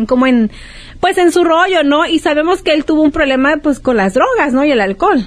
como 0.09 0.27
en 0.27 0.51
pues 0.99 1.19
en 1.19 1.31
su 1.31 1.45
rollo, 1.45 1.85
¿no? 1.85 2.07
Y 2.07 2.19
sabemos 2.19 2.63
que 2.63 2.73
él 2.73 2.85
tuvo 2.85 3.03
un 3.03 3.13
problema 3.13 3.59
pues 3.63 3.79
con 3.79 3.97
las 3.97 4.15
drogas, 4.15 4.53
¿no? 4.53 4.65
Y 4.65 4.73
el 4.73 4.81
alcohol. 4.81 5.25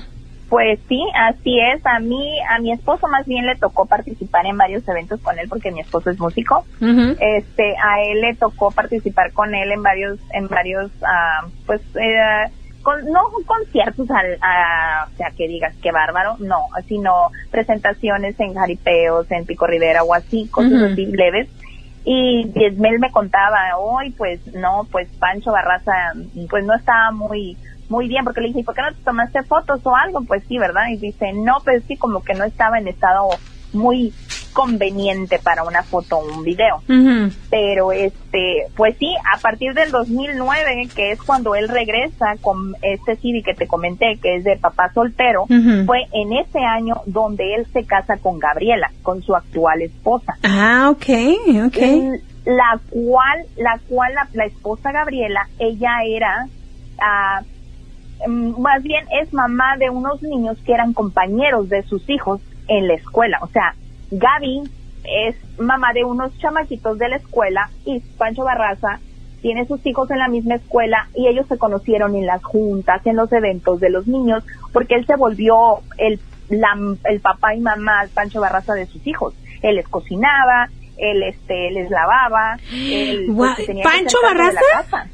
Pues 0.50 0.80
sí, 0.90 1.00
así 1.14 1.60
es. 1.60 1.86
A 1.86 2.00
mí, 2.00 2.40
a 2.50 2.60
mi 2.60 2.72
esposo 2.72 3.08
más 3.08 3.26
bien 3.28 3.46
le 3.46 3.56
tocó 3.56 3.86
participar 3.86 4.48
en 4.48 4.58
varios 4.58 4.88
eventos 4.88 5.22
con 5.22 5.38
él 5.38 5.48
porque 5.48 5.72
mi 5.72 5.80
esposo 5.80 6.10
es 6.10 6.20
músico. 6.20 6.66
Este, 6.82 7.76
a 7.78 8.02
él 8.02 8.22
le 8.22 8.36
tocó 8.36 8.72
participar 8.72 9.32
con 9.32 9.54
él 9.54 9.72
en 9.72 9.84
varios, 9.84 10.20
en 10.34 10.48
varios, 10.48 10.92
uh, 11.02 11.50
pues, 11.68 11.82
eh, 12.02 12.50
con, 12.82 13.06
no 13.12 13.22
conciertos, 13.46 14.10
al, 14.10 14.40
a, 14.42 15.08
o 15.14 15.18
sea, 15.18 15.32
que 15.38 15.48
digas 15.48 15.76
qué 15.84 15.92
bárbaro, 15.92 16.38
no, 16.40 16.66
sino 16.88 17.30
presentaciones 17.52 18.40
en 18.40 18.56
jaripeos, 18.56 19.30
en 19.30 19.46
Pico 19.46 19.68
Rivera 19.68 20.04
o 20.04 20.16
así, 20.16 20.48
cosas 20.48 20.82
así 20.92 21.06
leves. 21.06 21.48
Y 22.06 22.50
él 22.56 23.00
me 23.00 23.12
contaba, 23.12 23.78
hoy 23.78 24.10
pues 24.12 24.40
no, 24.56 24.88
pues 24.92 25.10
Pancho 25.20 25.52
Barraza, 25.52 26.14
pues 26.50 26.66
no 26.66 26.74
estaba 26.74 27.12
muy 27.12 27.56
muy 27.90 28.08
bien, 28.08 28.24
porque 28.24 28.42
le 28.42 28.48
dije, 28.48 28.64
¿por 28.64 28.76
qué 28.76 28.82
no 28.82 28.96
te 28.96 29.04
tomaste 29.04 29.44
fotos 29.44 29.82
o 29.84 29.96
algo? 29.96 30.22
Pues 30.22 30.44
sí, 30.48 30.58
¿verdad? 30.58 30.84
Y 30.92 30.98
dice, 30.98 31.34
no, 31.34 31.58
pues 31.64 31.84
sí, 31.88 31.98
como 31.98 32.24
que 32.24 32.34
no 32.34 32.46
estaba 32.46 32.78
en 32.78 32.88
estado 32.88 33.30
muy 33.74 34.14
conveniente 34.54 35.40
para 35.40 35.64
una 35.64 35.84
foto 35.84 36.18
o 36.18 36.38
un 36.38 36.44
video. 36.44 36.82
Pero 37.50 37.92
este, 37.92 38.66
pues 38.76 38.96
sí, 39.00 39.14
a 39.34 39.40
partir 39.40 39.74
del 39.74 39.92
2009, 39.92 40.90
que 40.96 41.12
es 41.12 41.22
cuando 41.22 41.56
él 41.56 41.68
regresa 41.68 42.36
con 42.42 42.76
este 42.82 43.16
CD 43.16 43.42
que 43.44 43.54
te 43.54 43.68
comenté, 43.68 44.18
que 44.22 44.36
es 44.36 44.44
de 44.44 44.58
papá 44.58 44.92
soltero, 44.94 45.46
fue 45.86 46.08
en 46.12 46.34
ese 46.34 46.60
año 46.60 46.96
donde 47.06 47.56
él 47.56 47.68
se 47.72 47.86
casa 47.86 48.18
con 48.18 48.40
Gabriela, 48.40 48.92
con 49.02 49.22
su 49.22 49.36
actual 49.36 49.82
esposa. 49.82 50.38
Ah, 50.44 50.90
ok, 50.92 51.10
ok. 51.68 51.78
La 52.46 52.80
cual, 52.90 53.46
la 53.58 53.80
cual 53.88 54.14
la, 54.34 54.46
esposa 54.46 54.92
Gabriela, 54.92 55.48
ella 55.60 55.92
era, 56.06 56.48
uh, 56.98 57.46
más 58.28 58.84
bien 58.84 59.06
es 59.22 59.34
mamá 59.34 59.78
de 59.78 59.90
unos 59.90 60.22
niños 60.22 60.58
que 60.66 60.74
eran 60.74 60.94
compañeros 60.94 61.70
de 61.70 61.84
sus 61.84 62.10
hijos 62.10 62.42
en 62.68 62.88
la 62.88 62.96
escuela. 62.96 63.40
O 63.42 63.48
sea, 63.48 63.76
Gaby 64.12 64.64
es 65.04 65.36
mamá 65.60 65.94
de 65.94 66.04
unos 66.04 66.38
chamaquitos 66.40 66.98
de 66.98 67.10
la 67.10 67.16
escuela 67.18 67.70
y 67.86 68.00
Pancho 68.18 68.44
Barraza 68.44 69.00
tiene 69.42 69.66
sus 69.66 69.86
hijos 69.86 70.12
en 70.12 70.20
la 70.20 70.28
misma 70.28 70.56
escuela 70.56 71.08
y 71.16 71.28
ellos 71.28 71.48
se 71.48 71.58
conocieron 71.58 72.16
en 72.16 72.26
las 72.26 72.44
juntas, 72.44 73.06
en 73.06 73.16
los 73.16 73.32
eventos 73.32 73.80
de 73.80 73.90
los 73.90 74.06
niños, 74.08 74.44
porque 74.74 74.96
él 74.96 75.06
se 75.06 75.16
volvió 75.16 75.80
el, 75.98 76.20
el 76.50 77.20
papá 77.22 77.56
y 77.56 77.62
mamá 77.62 78.06
Pancho 78.14 78.42
Barraza 78.42 78.74
de 78.74 78.86
sus 78.86 79.06
hijos. 79.08 79.34
Él 79.62 79.76
les 79.76 79.88
cocinaba, 79.88 80.70
él 80.98 81.24
este 81.24 81.72
les 81.72 81.90
lavaba, 81.90 82.58
él 82.72 83.32
pues, 83.34 83.56
Pancho 83.84 84.18
Barraza 84.22 85.08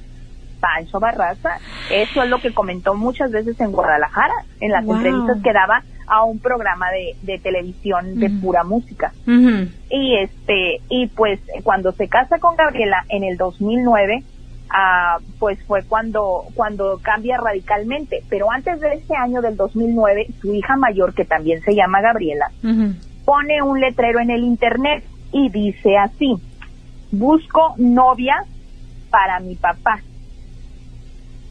Pancho 0.65 0.99
Barraza. 0.99 1.59
Eso 1.91 2.23
es 2.23 2.29
lo 2.29 2.39
que 2.39 2.51
comentó 2.51 2.95
muchas 2.95 3.31
veces 3.31 3.59
en 3.61 3.71
Guadalajara, 3.71 4.33
en 4.59 4.71
las 4.71 4.83
entrevistas 4.83 5.37
que 5.43 5.53
daba 5.53 5.83
a 6.07 6.23
un 6.23 6.39
programa 6.39 6.87
de, 6.91 7.37
televisión 7.39 8.19
de 8.19 8.31
pura 8.41 8.63
música. 8.63 9.13
Y 9.27 10.15
este, 10.15 10.81
y 10.89 11.07
pues 11.07 11.39
cuando 11.63 11.91
se 11.91 12.07
casa 12.07 12.39
con 12.39 12.55
Gabriela 12.55 13.05
en 13.09 13.23
el 13.23 13.37
2009, 13.37 14.23
ah, 14.71 15.17
pues 15.37 15.63
fue 15.67 15.83
cuando, 15.83 16.45
cuando 16.55 16.99
cambia 17.01 17.37
radicalmente. 17.37 18.23
Pero 18.27 18.51
antes 18.51 18.79
de 18.79 18.95
ese 18.95 19.15
año 19.15 19.41
del 19.41 19.55
2009, 19.57 20.27
su 20.41 20.53
hija 20.53 20.75
mayor, 20.77 21.13
que 21.13 21.25
también 21.25 21.61
se 21.61 21.75
llama 21.75 22.01
Gabriela, 22.01 22.49
pone 23.23 23.61
un 23.61 23.79
letrero 23.79 24.19
en 24.19 24.31
el 24.31 24.43
internet 24.43 25.03
y 25.31 25.49
dice 25.49 25.97
así, 25.97 26.33
busco 27.11 27.75
novia 27.77 28.35
para 29.11 29.39
mi 29.39 29.55
papá 29.55 30.01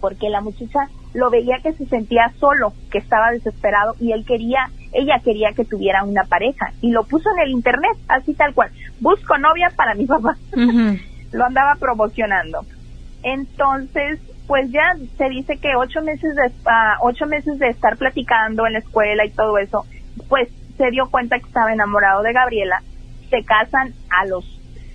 porque 0.05 0.29
la 0.29 0.43
muchacha 0.43 0.81
lo 1.15 1.31
veía 1.31 1.61
que 1.63 1.73
se 1.73 1.87
sentía 1.87 2.31
solo, 2.39 2.75
que 2.91 2.99
estaba 2.99 3.31
desesperado 3.31 3.95
y 3.99 4.13
él 4.13 4.27
quería, 4.27 4.69
ella 4.93 5.19
quería 5.25 5.55
que 5.57 5.65
tuviera 5.65 6.05
una 6.05 6.25
pareja 6.25 6.75
y 6.83 6.91
lo 6.91 7.05
puso 7.05 7.31
en 7.33 7.41
el 7.41 7.53
internet, 7.53 7.97
así 8.07 8.35
tal 8.35 8.53
cual. 8.53 8.71
Busco 9.01 9.39
novia 9.39 9.73
para 9.75 9.95
mi 9.95 10.05
papá. 10.15 10.37
lo 11.33 11.45
andaba 11.47 11.77
promocionando. 11.77 12.67
Entonces, 13.23 14.21
pues 14.47 14.71
ya 14.71 14.95
se 15.17 15.31
dice 15.31 15.57
que 15.57 15.75
ocho 15.75 16.03
meses 16.03 16.37
de, 16.37 16.49
uh, 16.49 17.01
ocho 17.01 17.25
meses 17.25 17.59
de 17.59 17.71
estar 17.71 17.97
platicando 17.97 18.67
en 18.67 18.75
la 18.75 18.81
escuela 18.81 19.25
y 19.25 19.31
todo 19.31 19.57
eso, 19.57 19.87
pues 20.29 20.51
se 20.77 20.91
dio 20.91 21.09
cuenta 21.11 21.39
que 21.39 21.47
estaba 21.47 21.73
enamorado 21.73 22.23
de 22.23 22.35
Gabriela. 22.35 22.83
Se 23.31 23.43
casan 23.43 23.95
a 24.11 24.27
los 24.27 24.45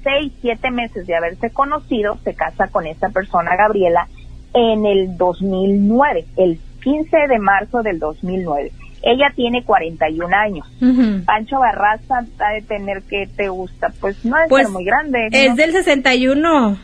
seis, 0.04 0.32
siete 0.39 0.70
meses 0.70 1.08
de 1.08 1.16
haberse 1.16 1.50
conocido, 1.50 2.20
se 2.24 2.36
casa 2.36 2.68
con 2.68 2.86
esta 2.86 3.10
persona, 3.10 3.56
Gabriela, 3.56 4.08
en 4.53 4.86
el 4.86 5.18
2009, 5.18 6.25
el 6.38 6.60
15 6.84 7.18
de 7.29 7.39
marzo 7.39 7.82
del 7.84 8.00
2009. 8.00 8.72
Ella 9.01 9.32
tiene 9.36 9.63
41 9.63 10.36
años. 10.36 10.68
Ujú. 10.82 11.24
Pancho 11.25 11.60
Barraza 11.60 12.25
ha 12.39 12.53
de 12.53 12.62
tener 12.63 13.01
que 13.03 13.27
te 13.27 13.48
gusta, 13.48 13.88
pues 14.01 14.24
no 14.25 14.38
es 14.38 14.50
Pues 14.50 14.70
muy 14.70 14.84
grande. 14.84 15.27
es 15.32 15.50
¿no? 15.51 15.56
del 15.56 15.72
61. 15.72 16.77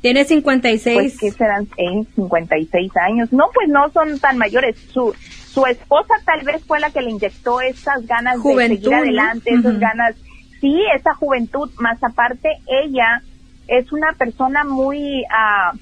Tiene 0.00 0.24
56. 0.24 0.94
Pues 0.96 1.18
que 1.18 1.30
serán 1.32 1.66
en 1.76 2.06
56 2.14 2.92
años. 2.98 3.32
No, 3.32 3.46
pues 3.52 3.68
no 3.68 3.88
son 3.90 4.18
tan 4.20 4.38
mayores. 4.38 4.76
Su 4.92 5.12
su 5.48 5.66
esposa 5.66 6.14
tal 6.24 6.42
vez 6.44 6.62
fue 6.64 6.78
la 6.78 6.90
que 6.90 7.00
le 7.00 7.10
inyectó 7.10 7.60
esas 7.60 8.06
ganas 8.06 8.40
de 8.44 8.54
seguir 8.68 8.90
¿no? 8.90 8.96
adelante, 8.96 9.50
esas 9.50 9.72
Ujú. 9.72 9.80
ganas. 9.80 10.14
Sí, 10.60 10.80
esa 10.94 11.14
juventud. 11.14 11.68
Más 11.80 11.98
aparte, 12.04 12.48
ella 12.84 13.22
es 13.66 13.90
una 13.92 14.12
persona 14.12 14.62
muy, 14.62 15.24
ah, 15.32 15.72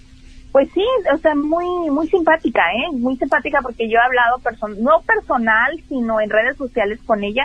pues 0.56 0.70
sí, 0.72 0.82
o 1.12 1.18
sea, 1.18 1.34
muy 1.34 1.66
muy 1.90 2.08
simpática, 2.08 2.62
¿eh? 2.72 2.90
Muy 2.90 3.18
simpática 3.18 3.58
porque 3.60 3.90
yo 3.90 3.98
he 3.98 4.02
hablado 4.02 4.38
person 4.38 4.82
no 4.82 5.02
personal, 5.02 5.70
sino 5.86 6.18
en 6.18 6.30
redes 6.30 6.56
sociales 6.56 6.98
con 7.04 7.22
ella 7.24 7.44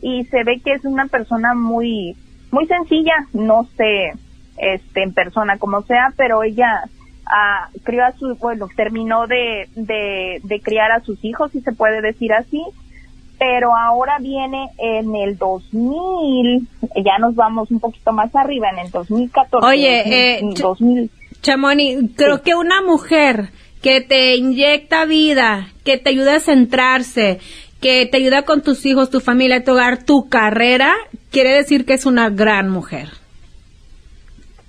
y 0.00 0.24
se 0.24 0.42
ve 0.42 0.60
que 0.64 0.72
es 0.72 0.82
una 0.86 1.04
persona 1.06 1.52
muy 1.54 2.16
muy 2.50 2.66
sencilla, 2.66 3.12
no 3.34 3.68
sé, 3.76 4.12
este 4.56 5.02
en 5.02 5.12
persona 5.12 5.58
como 5.58 5.82
sea, 5.82 6.14
pero 6.16 6.44
ella 6.44 6.84
ah, 7.26 7.68
crió 7.84 8.06
a 8.06 8.12
su, 8.12 8.36
bueno, 8.36 8.68
terminó 8.74 9.26
de, 9.26 9.68
de, 9.74 10.40
de 10.42 10.60
criar 10.62 10.92
a 10.92 11.00
sus 11.00 11.22
hijos, 11.26 11.52
si 11.52 11.60
se 11.60 11.72
puede 11.72 12.00
decir 12.00 12.32
así, 12.32 12.62
pero 13.38 13.76
ahora 13.76 14.16
viene 14.18 14.70
en 14.78 15.14
el 15.14 15.36
2000, 15.36 16.66
ya 17.04 17.18
nos 17.18 17.34
vamos 17.34 17.70
un 17.70 17.80
poquito 17.80 18.12
más 18.12 18.34
arriba, 18.34 18.70
en 18.70 18.78
el 18.78 18.90
2014. 18.90 19.66
Oye, 19.66 20.38
eh, 20.38 20.40
2000, 20.40 20.54
ch- 20.54 20.62
2000 20.62 21.10
Chamoni, 21.46 22.08
creo 22.16 22.42
que 22.42 22.56
una 22.56 22.82
mujer 22.82 23.50
que 23.80 24.00
te 24.00 24.34
inyecta 24.34 25.04
vida, 25.04 25.68
que 25.84 25.96
te 25.96 26.10
ayuda 26.10 26.34
a 26.34 26.40
centrarse, 26.40 27.38
que 27.80 28.04
te 28.06 28.16
ayuda 28.16 28.42
con 28.42 28.62
tus 28.62 28.84
hijos, 28.84 29.10
tu 29.10 29.20
familia, 29.20 29.62
tu 29.62 29.70
hogar, 29.70 30.02
tu 30.02 30.28
carrera, 30.28 30.92
quiere 31.30 31.54
decir 31.54 31.86
que 31.86 31.94
es 31.94 32.04
una 32.04 32.30
gran 32.30 32.68
mujer. 32.68 33.10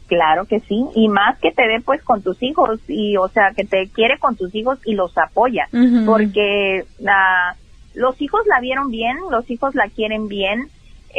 Claro 0.05 0.45
que 0.45 0.59
sí, 0.59 0.85
y 0.93 1.09
más 1.09 1.39
que 1.39 1.51
te 1.51 1.63
dé 1.63 1.81
pues 1.83 2.03
con 2.03 2.21
tus 2.21 2.37
hijos 2.43 2.79
y 2.87 3.17
o 3.17 3.27
sea 3.27 3.53
que 3.55 3.65
te 3.65 3.87
quiere 3.87 4.19
con 4.19 4.35
tus 4.35 4.53
hijos 4.53 4.77
y 4.85 4.93
los 4.93 5.17
apoya, 5.17 5.67
porque 6.05 6.83
ah, 7.07 7.55
los 7.95 8.21
hijos 8.21 8.41
la 8.45 8.61
vieron 8.61 8.91
bien, 8.91 9.17
los 9.31 9.49
hijos 9.49 9.73
la 9.73 9.89
quieren 9.89 10.27
bien. 10.27 10.69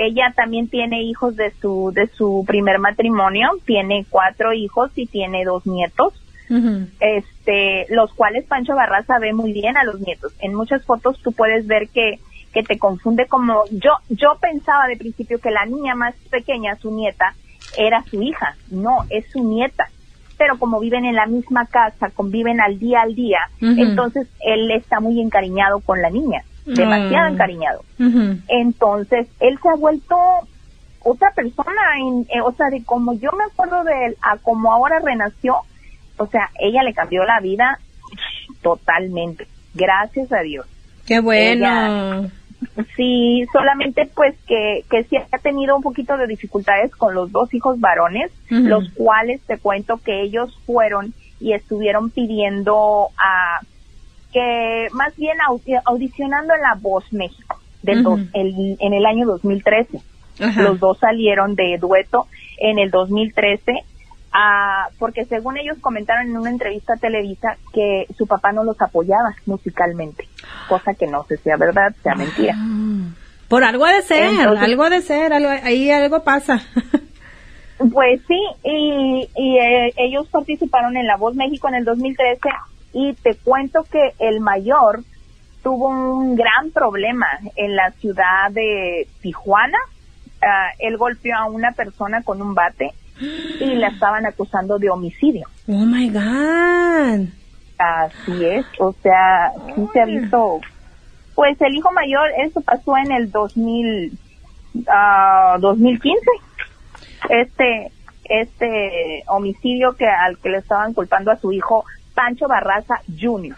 Ella 0.00 0.32
también 0.36 0.68
tiene 0.68 1.02
hijos 1.02 1.34
de 1.34 1.52
su 1.60 1.90
de 1.92 2.06
su 2.06 2.44
primer 2.46 2.78
matrimonio, 2.78 3.50
tiene 3.66 4.06
cuatro 4.08 4.52
hijos 4.52 4.92
y 4.94 5.06
tiene 5.06 5.44
dos 5.44 5.66
nietos, 5.66 6.14
este, 7.00 7.86
los 7.90 8.14
cuales 8.14 8.46
Pancho 8.46 8.76
Barraza 8.76 9.18
ve 9.18 9.32
muy 9.32 9.52
bien 9.52 9.76
a 9.76 9.82
los 9.82 10.00
nietos. 10.00 10.32
En 10.40 10.54
muchas 10.54 10.84
fotos 10.84 11.18
tú 11.20 11.32
puedes 11.32 11.66
ver 11.66 11.88
que 11.88 12.20
que 12.54 12.62
te 12.62 12.78
confunde 12.78 13.26
como 13.26 13.64
yo 13.70 13.90
yo 14.08 14.38
pensaba 14.40 14.86
de 14.86 14.96
principio 14.96 15.40
que 15.40 15.50
la 15.50 15.66
niña 15.66 15.94
más 15.96 16.14
pequeña, 16.30 16.76
su 16.76 16.90
nieta, 16.92 17.34
era 17.76 18.02
su 18.04 18.22
hija, 18.22 18.56
no, 18.70 19.04
es 19.10 19.26
su 19.32 19.42
nieta. 19.42 19.88
Pero 20.38 20.56
como 20.58 20.78
viven 20.78 21.04
en 21.04 21.16
la 21.16 21.26
misma 21.26 21.66
casa, 21.66 22.10
conviven 22.10 22.60
al 22.60 22.78
día 22.78 23.02
al 23.02 23.16
día, 23.16 23.40
entonces 23.60 24.28
él 24.40 24.70
está 24.70 25.00
muy 25.00 25.20
encariñado 25.20 25.80
con 25.80 26.00
la 26.00 26.10
niña, 26.10 26.44
demasiado 26.74 27.28
Mm. 27.30 27.32
encariñado. 27.32 27.80
Entonces, 28.48 29.26
él 29.40 29.58
se 29.62 29.68
ha 29.68 29.74
vuelto 29.76 30.16
otra 31.02 31.30
persona, 31.34 31.80
en, 32.00 32.26
eh, 32.30 32.40
o 32.42 32.52
sea, 32.52 32.68
de 32.70 32.84
como 32.84 33.12
yo 33.14 33.30
me 33.32 33.44
acuerdo 33.44 33.84
de 33.84 34.06
él 34.06 34.16
a 34.22 34.36
como 34.38 34.72
ahora 34.72 34.98
renació, 34.98 35.56
o 36.18 36.26
sea, 36.26 36.50
ella 36.60 36.82
le 36.82 36.92
cambió 36.92 37.24
la 37.24 37.40
vida 37.40 37.78
totalmente, 38.62 39.46
gracias 39.74 40.32
a 40.32 40.40
Dios. 40.40 40.66
Qué 41.06 41.20
bueno. 41.20 41.66
Ella- 41.66 42.30
Sí, 42.96 43.44
solamente 43.52 44.10
pues 44.16 44.34
que, 44.48 44.84
que 44.90 45.04
sí 45.04 45.16
ha 45.16 45.38
tenido 45.38 45.76
un 45.76 45.82
poquito 45.82 46.16
de 46.16 46.26
dificultades 46.26 46.90
con 46.96 47.14
los 47.14 47.30
dos 47.30 47.54
hijos 47.54 47.78
varones, 47.78 48.32
los 48.50 48.90
cuales 48.94 49.40
te 49.42 49.58
cuento 49.58 49.98
que 49.98 50.22
ellos 50.22 50.58
fueron 50.66 51.14
y 51.38 51.52
estuvieron 51.52 52.10
pidiendo 52.10 53.10
a 53.16 53.60
que 54.32 54.88
más 54.92 55.14
bien 55.16 55.36
audi- 55.48 55.80
audicionando 55.84 56.54
en 56.54 56.60
La 56.62 56.74
Voz 56.80 57.04
México 57.12 57.58
del 57.82 58.02
dos- 58.02 58.20
el- 58.34 58.76
en 58.80 58.92
el 58.94 59.06
año 59.06 59.26
2013. 59.26 60.00
Ajá. 60.40 60.62
Los 60.62 60.78
dos 60.80 60.98
salieron 60.98 61.54
de 61.54 61.78
dueto 61.80 62.26
en 62.58 62.78
el 62.78 62.90
2013 62.90 63.72
ah, 64.32 64.88
porque 64.98 65.24
según 65.24 65.56
ellos 65.56 65.78
comentaron 65.80 66.26
en 66.28 66.36
una 66.36 66.50
entrevista 66.50 66.92
a 66.94 66.96
Televisa 66.98 67.56
que 67.72 68.06
su 68.16 68.26
papá 68.26 68.52
no 68.52 68.62
los 68.62 68.80
apoyaba 68.80 69.34
musicalmente, 69.46 70.28
cosa 70.68 70.92
que 70.94 71.06
no 71.06 71.24
sé 71.24 71.38
si 71.38 71.50
es 71.50 71.58
verdad, 71.58 71.94
sea 72.02 72.14
mentira. 72.14 72.54
Ah. 72.56 73.08
Por 73.48 73.64
algo 73.64 73.86
ha 73.86 73.92
de 73.94 74.02
ser, 74.02 74.24
Entonces- 74.24 74.62
algo 74.62 74.82
ha 74.84 74.90
de 74.90 75.00
ser, 75.00 75.32
algo, 75.32 75.48
ahí 75.48 75.90
algo 75.90 76.22
pasa. 76.22 76.60
Pues 77.92 78.20
sí, 78.26 78.40
y, 78.64 79.28
y, 79.36 79.56
eh, 79.58 79.92
ellos 79.98 80.26
participaron 80.32 80.96
en 80.96 81.06
La 81.06 81.16
Voz 81.16 81.36
México 81.36 81.68
en 81.68 81.76
el 81.76 81.84
2013 81.84 82.40
y 82.92 83.14
te 83.14 83.36
cuento 83.36 83.84
que 83.90 84.14
el 84.18 84.40
mayor 84.40 85.02
tuvo 85.62 85.88
un 85.88 86.36
gran 86.36 86.70
problema 86.72 87.26
en 87.56 87.76
la 87.76 87.90
ciudad 87.92 88.50
de 88.50 89.06
Tijuana. 89.20 89.78
Ah, 90.42 90.70
él 90.78 90.96
golpeó 90.96 91.36
a 91.36 91.46
una 91.46 91.72
persona 91.72 92.22
con 92.22 92.40
un 92.40 92.54
bate 92.54 92.92
y 93.20 93.74
la 93.74 93.88
estaban 93.92 94.24
acusando 94.26 94.78
de 94.78 94.90
homicidio. 94.90 95.46
oh 95.66 95.84
my 95.84 96.08
God. 96.08 97.28
Así 97.78 98.44
es, 98.44 98.66
o 98.80 98.92
sea, 99.02 99.52
sí 99.74 99.86
se 99.92 100.00
ha 100.00 100.04
visto, 100.04 100.60
pues 101.36 101.60
el 101.60 101.76
hijo 101.76 101.92
mayor, 101.92 102.28
eso 102.44 102.60
pasó 102.60 102.96
en 102.96 103.12
el 103.12 103.30
2000, 103.30 104.18
ah, 104.88 105.56
2015, 105.60 106.20
este, 107.28 107.92
este 108.24 109.22
homicidio 109.28 109.92
que 109.92 110.08
al 110.08 110.38
que 110.38 110.48
le 110.48 110.58
estaban 110.58 110.92
culpando 110.92 111.30
a 111.30 111.36
su 111.36 111.52
hijo 111.52 111.84
Pancho 112.18 112.48
Barraza 112.48 112.96
Jr. 113.20 113.54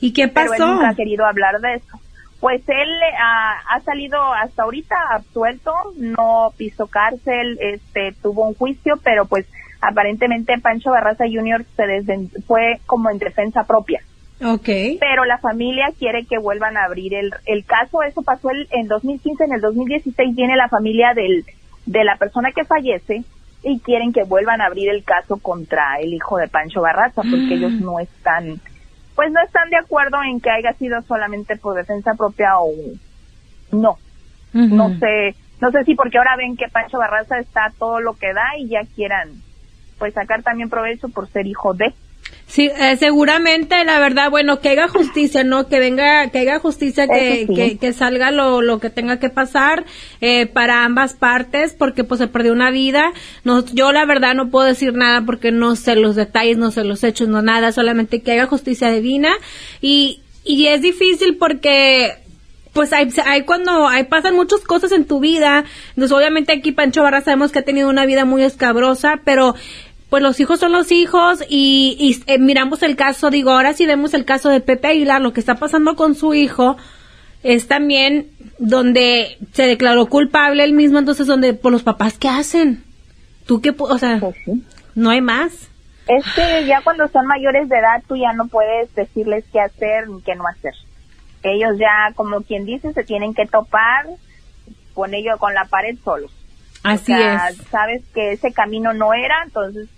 ¿Y 0.00 0.14
qué 0.14 0.26
Pero 0.28 0.54
él 0.54 0.58
pasó? 0.58 0.66
nunca 0.74 0.88
ha 0.88 0.94
querido 0.94 1.26
hablar 1.26 1.60
de 1.60 1.74
eso. 1.74 2.00
Pues 2.40 2.62
él 2.66 2.88
ah, 3.20 3.56
ha 3.68 3.80
salido 3.80 4.16
hasta 4.32 4.62
ahorita 4.62 4.94
absuelto, 5.12 5.74
no 5.98 6.54
pisó 6.56 6.86
cárcel, 6.86 7.58
este, 7.60 8.12
tuvo 8.22 8.48
un 8.48 8.54
juicio, 8.54 8.94
pero 9.04 9.26
pues 9.26 9.44
aparentemente 9.82 10.58
Pancho 10.58 10.90
Barraza 10.90 11.24
Jr. 11.30 11.66
se 11.76 11.82
desden- 11.82 12.30
fue 12.46 12.80
como 12.86 13.10
en 13.10 13.18
defensa 13.18 13.64
propia. 13.64 14.00
Ok. 14.42 14.68
Pero 14.98 15.26
la 15.26 15.36
familia 15.36 15.92
quiere 15.98 16.24
que 16.24 16.38
vuelvan 16.38 16.78
a 16.78 16.84
abrir 16.84 17.12
el, 17.14 17.30
el 17.44 17.66
caso. 17.66 18.02
Eso 18.02 18.22
pasó 18.22 18.48
el, 18.48 18.66
en 18.70 18.88
2015, 18.88 19.44
en 19.44 19.52
el 19.52 19.60
2016 19.60 20.34
viene 20.34 20.56
la 20.56 20.68
familia 20.68 21.12
del, 21.12 21.44
de 21.84 22.04
la 22.04 22.16
persona 22.16 22.50
que 22.52 22.64
fallece 22.64 23.22
y 23.62 23.80
quieren 23.80 24.12
que 24.12 24.24
vuelvan 24.24 24.60
a 24.60 24.66
abrir 24.66 24.88
el 24.88 25.04
caso 25.04 25.36
contra 25.36 26.00
el 26.00 26.14
hijo 26.14 26.38
de 26.38 26.48
Pancho 26.48 26.80
Barraza 26.80 27.22
porque 27.22 27.54
ellos 27.54 27.72
no 27.80 28.00
están, 28.00 28.60
pues 29.14 29.30
no 29.32 29.40
están 29.42 29.68
de 29.70 29.76
acuerdo 29.76 30.22
en 30.22 30.40
que 30.40 30.50
haya 30.50 30.72
sido 30.74 31.02
solamente 31.02 31.56
por 31.56 31.76
defensa 31.76 32.14
propia 32.14 32.58
o 32.58 32.72
no. 33.72 33.98
No 34.52 34.88
sé, 34.98 35.36
no 35.60 35.70
sé 35.70 35.84
si 35.84 35.94
porque 35.94 36.18
ahora 36.18 36.36
ven 36.36 36.56
que 36.56 36.68
Pancho 36.68 36.98
Barraza 36.98 37.38
está 37.38 37.72
todo 37.78 38.00
lo 38.00 38.14
que 38.14 38.32
da 38.32 38.56
y 38.58 38.68
ya 38.68 38.82
quieran 38.94 39.30
pues 39.98 40.14
sacar 40.14 40.42
también 40.42 40.70
provecho 40.70 41.08
por 41.10 41.28
ser 41.28 41.46
hijo 41.46 41.74
de. 41.74 41.92
Sí, 42.50 42.68
eh, 42.80 42.96
seguramente, 42.96 43.84
la 43.84 44.00
verdad, 44.00 44.28
bueno, 44.28 44.58
que 44.58 44.70
haga 44.70 44.88
justicia, 44.88 45.44
¿no? 45.44 45.68
Que 45.68 45.78
venga, 45.78 46.30
que 46.30 46.40
haga 46.40 46.58
justicia, 46.58 47.06
que, 47.06 47.46
sí. 47.46 47.54
que, 47.54 47.78
que 47.78 47.92
salga 47.92 48.32
lo, 48.32 48.60
lo 48.60 48.80
que 48.80 48.90
tenga 48.90 49.20
que 49.20 49.30
pasar 49.30 49.84
eh, 50.20 50.46
para 50.46 50.84
ambas 50.84 51.14
partes, 51.14 51.76
porque 51.78 52.02
pues 52.02 52.18
se 52.18 52.26
perdió 52.26 52.52
una 52.52 52.72
vida. 52.72 53.12
No, 53.44 53.64
yo 53.66 53.92
la 53.92 54.04
verdad 54.04 54.34
no 54.34 54.50
puedo 54.50 54.66
decir 54.66 54.94
nada 54.94 55.22
porque 55.24 55.52
no 55.52 55.76
sé 55.76 55.94
los 55.94 56.16
detalles, 56.16 56.58
no 56.58 56.72
sé 56.72 56.82
los 56.82 57.04
hechos, 57.04 57.28
no 57.28 57.40
nada, 57.40 57.70
solamente 57.70 58.20
que 58.20 58.32
haga 58.32 58.46
justicia 58.46 58.90
divina. 58.90 59.30
Y, 59.80 60.20
y 60.44 60.66
es 60.66 60.82
difícil 60.82 61.36
porque 61.36 62.14
pues 62.72 62.92
hay, 62.92 63.12
hay 63.26 63.42
cuando 63.42 63.88
hay 63.88 64.04
pasan 64.04 64.34
muchas 64.34 64.60
cosas 64.60 64.92
en 64.92 65.04
tu 65.04 65.20
vida. 65.20 65.64
Entonces, 65.90 66.16
obviamente 66.16 66.52
aquí 66.52 66.72
Pancho 66.72 67.02
Barra 67.02 67.20
sabemos 67.20 67.52
que 67.52 67.60
ha 67.60 67.64
tenido 67.64 67.88
una 67.88 68.06
vida 68.06 68.24
muy 68.24 68.42
escabrosa, 68.42 69.20
pero 69.24 69.54
pues 70.10 70.22
los 70.22 70.38
hijos 70.40 70.60
son 70.60 70.72
los 70.72 70.90
hijos 70.92 71.42
y, 71.48 71.96
y, 71.98 72.22
eh, 72.30 72.38
miramos 72.38 72.82
el 72.82 72.96
caso, 72.96 73.30
digo, 73.30 73.52
ahora 73.52 73.72
sí 73.72 73.86
vemos 73.86 74.12
el 74.12 74.24
caso 74.24 74.50
de 74.50 74.60
Pepe 74.60 74.88
Aguilar, 74.88 75.20
lo 75.20 75.32
que 75.32 75.40
está 75.40 75.54
pasando 75.54 75.94
con 75.94 76.14
su 76.14 76.34
hijo 76.34 76.76
es 77.42 77.68
también 77.68 78.28
donde 78.58 79.38
se 79.52 79.62
declaró 79.66 80.06
culpable 80.06 80.64
él 80.64 80.72
mismo, 80.74 80.98
entonces 80.98 81.26
donde, 81.26 81.54
por 81.54 81.72
los 81.72 81.82
papás, 81.82 82.18
¿qué 82.18 82.28
hacen? 82.28 82.84
¿Tú 83.46 83.60
qué, 83.62 83.72
o 83.78 83.98
sea, 83.98 84.18
Pues 84.20 84.36
sí. 84.44 84.62
no 84.94 85.10
hay 85.10 85.20
más? 85.20 85.70
Es 86.08 86.24
que 86.34 86.66
ya 86.66 86.80
cuando 86.82 87.06
son 87.08 87.26
mayores 87.26 87.68
de 87.68 87.78
edad 87.78 88.02
tú 88.08 88.16
ya 88.16 88.32
no 88.32 88.48
puedes 88.48 88.92
decirles 88.94 89.44
qué 89.52 89.60
hacer 89.60 90.08
ni 90.08 90.20
qué 90.22 90.34
no 90.34 90.44
hacer. 90.46 90.74
Ellos 91.42 91.78
ya, 91.78 92.12
como 92.16 92.42
quien 92.42 92.66
dice, 92.66 92.92
se 92.92 93.04
tienen 93.04 93.32
que 93.32 93.46
topar 93.46 94.06
con 94.92 95.14
ello 95.14 95.38
con 95.38 95.54
la 95.54 95.64
pared 95.66 95.96
solos. 96.04 96.32
Así 96.82 97.12
o 97.12 97.16
sea, 97.16 97.48
es. 97.48 97.56
sabes 97.70 98.02
que 98.12 98.32
ese 98.32 98.52
camino 98.52 98.92
no 98.92 99.14
era, 99.14 99.36
entonces 99.44 99.88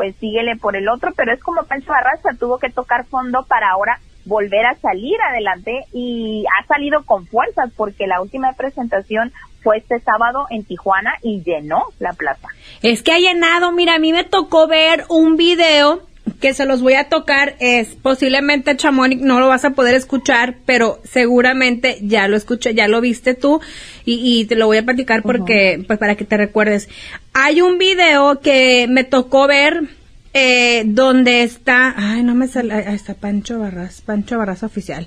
pues 0.00 0.16
síguele 0.16 0.56
por 0.56 0.76
el 0.76 0.88
otro, 0.88 1.12
pero 1.14 1.30
es 1.30 1.42
como 1.42 1.64
Pancho 1.64 1.92
Barraza, 1.92 2.30
tuvo 2.38 2.58
que 2.58 2.70
tocar 2.70 3.04
fondo 3.04 3.44
para 3.46 3.68
ahora 3.68 4.00
volver 4.24 4.64
a 4.64 4.74
salir 4.76 5.20
adelante 5.20 5.84
y 5.92 6.42
ha 6.46 6.66
salido 6.66 7.04
con 7.04 7.26
fuerzas 7.26 7.70
porque 7.76 8.06
la 8.06 8.22
última 8.22 8.54
presentación 8.54 9.30
fue 9.62 9.76
este 9.76 10.00
sábado 10.00 10.46
en 10.48 10.64
Tijuana 10.64 11.16
y 11.20 11.42
llenó 11.42 11.82
la 11.98 12.14
plaza. 12.14 12.48
Es 12.80 13.02
que 13.02 13.12
ha 13.12 13.18
llenado, 13.18 13.72
mira, 13.72 13.96
a 13.96 13.98
mí 13.98 14.14
me 14.14 14.24
tocó 14.24 14.66
ver 14.68 15.04
un 15.10 15.36
video 15.36 16.00
que 16.40 16.54
se 16.54 16.64
los 16.64 16.80
voy 16.80 16.94
a 16.94 17.08
tocar 17.08 17.56
es 17.60 17.88
posiblemente 17.88 18.76
Chamonix 18.76 19.20
no 19.20 19.40
lo 19.40 19.48
vas 19.48 19.64
a 19.64 19.70
poder 19.70 19.94
escuchar, 19.94 20.56
pero 20.64 21.00
seguramente 21.04 21.98
ya 22.02 22.28
lo 22.28 22.36
escuché, 22.36 22.74
ya 22.74 22.88
lo 22.88 23.00
viste 23.00 23.34
tú 23.34 23.60
y, 24.04 24.44
te 24.46 24.56
lo 24.56 24.66
voy 24.66 24.78
a 24.78 24.82
platicar 24.84 25.22
porque 25.22 25.82
pues 25.86 25.98
para 25.98 26.16
que 26.16 26.24
te 26.24 26.36
recuerdes. 26.36 26.88
Hay 27.32 27.60
un 27.60 27.78
video 27.78 28.40
que 28.40 28.86
me 28.88 29.04
tocó 29.04 29.46
ver 29.46 29.88
eh, 30.32 30.84
donde 30.86 31.42
está, 31.42 31.94
ay 31.96 32.22
no 32.22 32.34
me 32.34 32.48
sale, 32.48 32.72
ahí 32.72 32.94
está 32.94 33.14
Pancho 33.14 33.58
Barras, 33.58 34.00
Pancho 34.00 34.38
Barras 34.38 34.62
oficial, 34.62 35.06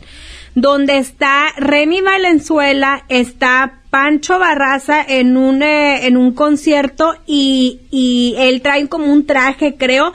donde 0.53 0.97
está 0.97 1.47
Remy 1.57 2.01
Valenzuela, 2.01 3.05
está 3.09 3.79
Pancho 3.89 4.37
Barraza 4.39 5.01
en 5.01 5.37
un, 5.37 5.63
eh, 5.63 6.07
en 6.07 6.17
un 6.17 6.33
concierto 6.33 7.15
y, 7.25 7.81
y 7.89 8.35
él 8.37 8.61
trae 8.61 8.87
como 8.87 9.11
un 9.11 9.25
traje, 9.25 9.75
creo, 9.75 10.13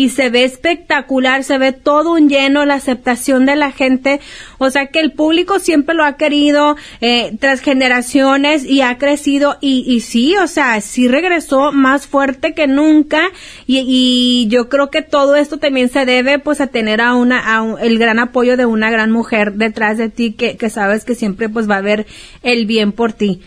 y 0.00 0.08
se 0.08 0.30
ve 0.30 0.44
espectacular, 0.44 1.44
se 1.44 1.58
ve 1.58 1.72
todo 1.72 2.14
un 2.14 2.30
lleno, 2.30 2.64
la 2.64 2.76
aceptación 2.76 3.44
de 3.44 3.54
la 3.54 3.70
gente, 3.70 4.18
o 4.56 4.70
sea 4.70 4.86
que 4.86 4.98
el 4.98 5.12
público 5.12 5.58
siempre 5.58 5.94
lo 5.94 6.04
ha 6.04 6.16
querido 6.16 6.78
eh, 7.02 7.36
tras 7.38 7.60
generaciones 7.60 8.64
y 8.64 8.80
ha 8.80 8.96
crecido 8.96 9.58
y, 9.60 9.84
y 9.86 10.00
sí, 10.00 10.38
o 10.38 10.46
sea, 10.46 10.80
sí 10.80 11.06
regresó 11.06 11.70
más 11.72 12.06
fuerte 12.06 12.54
que 12.54 12.66
nunca 12.66 13.28
y, 13.66 13.84
y 13.86 14.48
yo 14.48 14.70
creo 14.70 14.88
que 14.88 15.02
todo 15.02 15.36
esto 15.36 15.58
también 15.58 15.90
se 15.90 16.06
debe 16.06 16.38
pues 16.38 16.62
a 16.62 16.68
tener 16.68 17.02
a 17.02 17.14
una, 17.14 17.58
a 17.58 17.78
el 17.82 17.98
gran 17.98 18.20
apoyo 18.20 18.56
de 18.56 18.64
una 18.64 18.90
gran 18.90 19.10
mujer 19.10 19.52
detrás 19.52 19.98
de 19.98 20.08
ti 20.08 20.32
que, 20.32 20.56
que 20.56 20.70
sabes 20.70 21.04
que 21.04 21.14
siempre 21.14 21.50
pues 21.50 21.68
va 21.68 21.76
a 21.76 21.82
ver 21.82 22.06
el 22.42 22.64
bien 22.64 22.92
por 22.92 23.12
ti. 23.12 23.42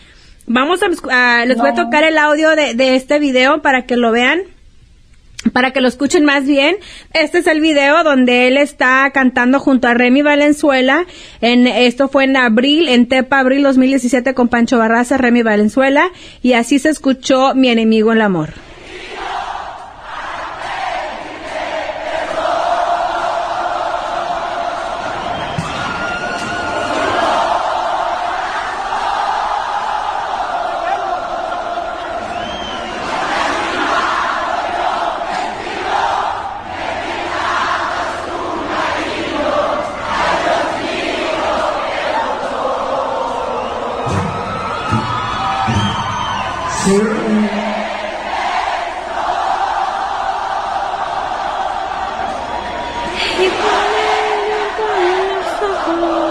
Vamos 0.46 0.82
a, 1.10 1.44
les 1.46 1.58
voy 1.58 1.70
a 1.70 1.74
tocar 1.74 2.04
el 2.04 2.16
audio 2.16 2.50
de, 2.50 2.74
de 2.74 2.94
este 2.94 3.18
video 3.18 3.60
para 3.60 3.86
que 3.86 3.96
lo 3.96 4.12
vean 4.12 4.53
para 5.52 5.72
que 5.72 5.80
lo 5.80 5.88
escuchen 5.88 6.24
más 6.24 6.44
bien, 6.44 6.76
este 7.12 7.38
es 7.38 7.46
el 7.46 7.60
video 7.60 8.02
donde 8.02 8.48
él 8.48 8.56
está 8.56 9.10
cantando 9.12 9.60
junto 9.60 9.88
a 9.88 9.94
Remy 9.94 10.22
Valenzuela. 10.22 11.06
En, 11.40 11.66
esto 11.66 12.08
fue 12.08 12.24
en 12.24 12.36
abril, 12.36 12.88
en 12.88 13.06
Tepa, 13.06 13.40
abril 13.40 13.62
2017 13.62 14.34
con 14.34 14.48
Pancho 14.48 14.78
Barraza, 14.78 15.18
Remy 15.18 15.42
Valenzuela. 15.42 16.10
Y 16.42 16.54
así 16.54 16.78
se 16.78 16.88
escuchó 16.88 17.54
Mi 17.54 17.68
enemigo 17.68 18.12
el 18.12 18.22
amor. 18.22 18.50
La 55.86 56.23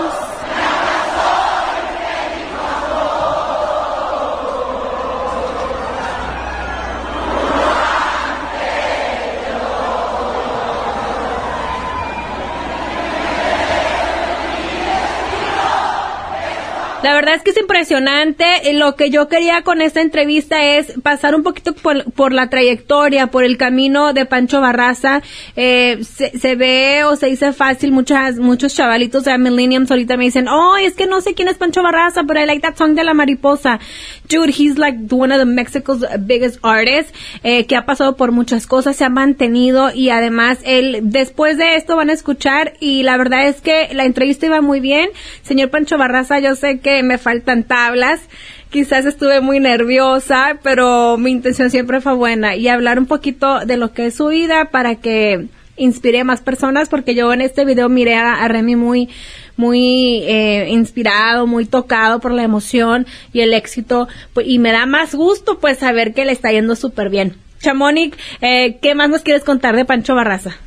verdad 17.23 17.35
es 17.37 17.43
que 17.43 17.51
es 17.51 17.57
impresionante. 17.57 18.45
Lo 18.73 18.97
que 18.97 19.09
yo 19.09 19.29
quería 19.29 19.61
con 19.61 19.81
esta 19.81 20.01
entrevista 20.01 20.61
es 20.61 20.91
pasar 21.01 21.35
un 21.35 21.43
poquito 21.43 21.73
por, 21.73 22.33
la 22.33 22.49
trayectoria, 22.49 23.27
por 23.27 23.45
el 23.45 23.55
camino 23.55 24.11
de 24.11 24.25
Pancho 24.25 24.59
Barraza. 24.59 25.21
Eh, 25.55 26.01
se, 26.03 26.55
ve 26.55 27.05
o 27.05 27.15
se 27.15 27.27
dice 27.27 27.53
fácil, 27.53 27.93
muchas, 27.93 28.39
muchos 28.39 28.75
chavalitos 28.75 29.23
de 29.23 29.37
Millennium 29.37 29.85
ahorita 29.89 30.17
me 30.17 30.25
dicen, 30.25 30.49
oh, 30.49 30.75
es 30.75 30.95
que 30.95 31.07
no 31.07 31.21
sé 31.21 31.33
quién 31.33 31.47
es 31.47 31.57
Pancho 31.57 31.81
Barraza, 31.81 32.23
pero 32.27 32.41
I 32.41 32.45
like 32.45 32.61
that 32.61 32.75
song 32.75 32.93
de 32.93 33.05
la 33.05 33.13
mariposa. 33.13 33.79
Dude, 34.27 34.49
he's 34.49 34.77
like 34.77 34.97
one 35.09 35.33
of 35.33 35.39
the 35.39 35.45
Mexico's 35.45 36.05
biggest 36.19 36.59
artists, 36.61 37.13
eh, 37.43 37.65
que 37.65 37.77
ha 37.77 37.85
pasado 37.85 38.17
por 38.17 38.33
muchas 38.33 38.67
cosas, 38.67 38.97
se 38.97 39.05
ha 39.05 39.09
mantenido 39.09 39.91
y 39.93 40.09
además 40.09 40.59
él, 40.65 40.99
después 41.03 41.57
de 41.57 41.75
esto 41.75 41.95
van 41.95 42.09
a 42.09 42.13
escuchar 42.13 42.73
y 42.81 43.03
la 43.03 43.15
verdad 43.15 43.47
es 43.47 43.61
que 43.61 43.93
la 43.93 44.03
entrevista 44.03 44.45
iba 44.45 44.59
muy 44.59 44.81
bien. 44.81 45.09
Señor 45.43 45.69
Pancho 45.69 45.97
Barraza, 45.97 46.39
yo 46.39 46.55
sé 46.55 46.79
que 46.79 47.01
me 47.03 47.12
faltan 47.17 47.63
tablas. 47.63 48.21
Quizás 48.69 49.05
estuve 49.05 49.41
muy 49.41 49.59
nerviosa, 49.59 50.57
pero 50.63 51.17
mi 51.17 51.31
intención 51.31 51.69
siempre 51.69 52.01
fue 52.01 52.13
buena 52.13 52.55
y 52.55 52.67
hablar 52.67 52.97
un 52.99 53.05
poquito 53.05 53.59
de 53.65 53.77
lo 53.77 53.93
que 53.93 54.07
es 54.07 54.15
su 54.15 54.27
vida 54.27 54.65
para 54.71 54.95
que 54.95 55.47
inspire 55.75 56.19
a 56.19 56.23
más 56.23 56.41
personas, 56.41 56.89
porque 56.89 57.15
yo 57.15 57.33
en 57.33 57.41
este 57.41 57.65
video 57.65 57.89
miré 57.89 58.15
a, 58.15 58.47
Remy 58.47 58.75
muy, 58.75 59.09
muy 59.57 60.23
eh, 60.23 60.67
inspirado, 60.69 61.47
muy 61.47 61.65
tocado 61.65 62.19
por 62.19 62.31
la 62.31 62.43
emoción 62.43 63.07
y 63.31 63.41
el 63.41 63.53
éxito, 63.53 64.07
pues, 64.33 64.47
y 64.47 64.59
me 64.59 64.71
da 64.71 64.85
más 64.85 65.15
gusto 65.15 65.59
pues 65.59 65.79
saber 65.79 66.13
que 66.13 66.25
le 66.25 66.31
está 66.31 66.51
yendo 66.51 66.75
súper 66.75 67.09
bien. 67.09 67.35
Chamonix, 67.59 68.17
eh, 68.41 68.77
¿qué 68.81 68.93
más 68.93 69.09
nos 69.09 69.21
quieres 69.21 69.43
contar 69.43 69.75
de 69.75 69.85
Pancho 69.85 70.15
Barraza? 70.15 70.57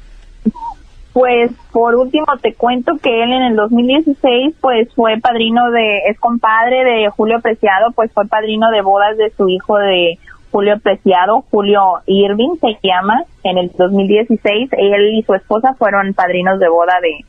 Pues 1.17 1.51
por 1.73 1.95
último 1.95 2.27
te 2.43 2.53
cuento 2.53 2.99
que 3.03 3.23
él 3.23 3.33
en 3.33 3.43
el 3.45 3.57
2016 3.57 4.55
pues 4.61 4.93
fue 4.95 5.19
padrino 5.19 5.71
de, 5.71 6.01
es 6.11 6.21
compadre 6.21 6.85
de 6.85 7.09
Julio 7.09 7.41
Preciado, 7.41 7.91
pues 7.93 8.13
fue 8.13 8.27
padrino 8.27 8.71
de 8.71 8.83
bodas 8.83 9.17
de 9.17 9.31
su 9.31 9.49
hijo 9.49 9.79
de 9.79 10.19
Julio 10.51 10.79
Preciado, 10.79 11.43
Julio 11.51 12.03
Irving 12.05 12.59
se 12.61 12.79
llama, 12.83 13.25
en 13.45 13.57
el 13.57 13.73
2016 13.79 14.69
él 14.73 15.15
y 15.15 15.23
su 15.23 15.33
esposa 15.33 15.73
fueron 15.79 16.13
padrinos 16.13 16.61
de 16.61 16.69
boda 16.69 17.01
de 17.01 17.25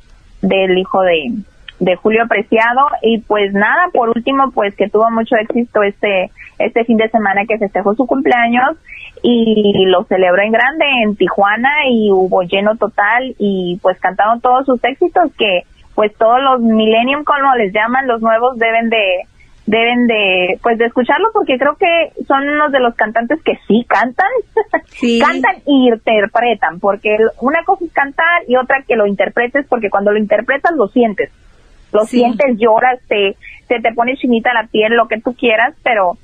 del 0.45 0.78
hijo 0.78 1.02
de, 1.04 1.32
de 1.79 1.95
Julio 1.95 2.27
Preciado. 2.27 2.87
Y 3.01 3.19
pues 3.19 3.53
nada, 3.53 3.89
por 3.93 4.09
último 4.09 4.51
pues 4.51 4.75
que 4.75 4.89
tuvo 4.89 5.09
mucho 5.11 5.35
éxito 5.35 5.83
este 5.83 6.31
este 6.59 6.85
fin 6.85 6.97
de 6.97 7.09
semana 7.09 7.45
que 7.47 7.57
festejó 7.57 7.93
su 7.93 8.07
cumpleaños 8.07 8.77
y 9.21 9.85
lo 9.85 10.03
celebró 10.05 10.41
en 10.41 10.51
grande 10.51 10.85
en 11.03 11.15
Tijuana 11.15 11.69
y 11.89 12.11
hubo 12.11 12.41
lleno 12.43 12.75
total 12.77 13.35
y 13.37 13.79
pues 13.81 13.99
cantaron 13.99 14.41
todos 14.41 14.65
sus 14.65 14.83
éxitos 14.83 15.31
que 15.37 15.63
pues 15.95 16.15
todos 16.17 16.41
los 16.41 16.61
millennium 16.61 17.23
como 17.23 17.55
les 17.55 17.73
llaman 17.73 18.07
los 18.07 18.21
nuevos 18.21 18.57
deben 18.57 18.89
de 18.89 19.23
deben 19.65 20.07
de 20.07 20.59
pues 20.63 20.77
de 20.77 20.85
escucharlo 20.85 21.29
porque 21.33 21.57
creo 21.57 21.75
que 21.75 22.23
son 22.25 22.47
unos 22.47 22.71
de 22.71 22.79
los 22.79 22.95
cantantes 22.95 23.41
que 23.43 23.59
sí 23.67 23.85
cantan. 23.87 24.29
Cantan 25.19 25.61
y 25.65 25.89
interpretan 25.89 26.79
porque 26.79 27.17
una 27.41 27.63
cosa 27.65 27.85
es 27.85 27.91
cantar 27.91 28.43
y 28.47 28.55
otra 28.55 28.83
que 28.87 28.95
lo 28.95 29.05
interpretes 29.05 29.65
porque 29.67 29.89
cuando 29.89 30.11
lo 30.11 30.17
interpretas 30.17 30.71
lo 30.75 30.87
sientes 30.87 31.29
lo 31.91 32.06
sientes 32.06 32.58
lloras 32.58 33.00
te 33.08 33.36
se 33.67 33.80
te 33.80 33.93
pone 33.93 34.17
chinita 34.17 34.54
la 34.54 34.67
piel 34.67 34.93
lo 34.93 35.08
que 35.08 35.19
tú 35.19 35.34
quieras 35.34 35.76
pero 35.84 36.17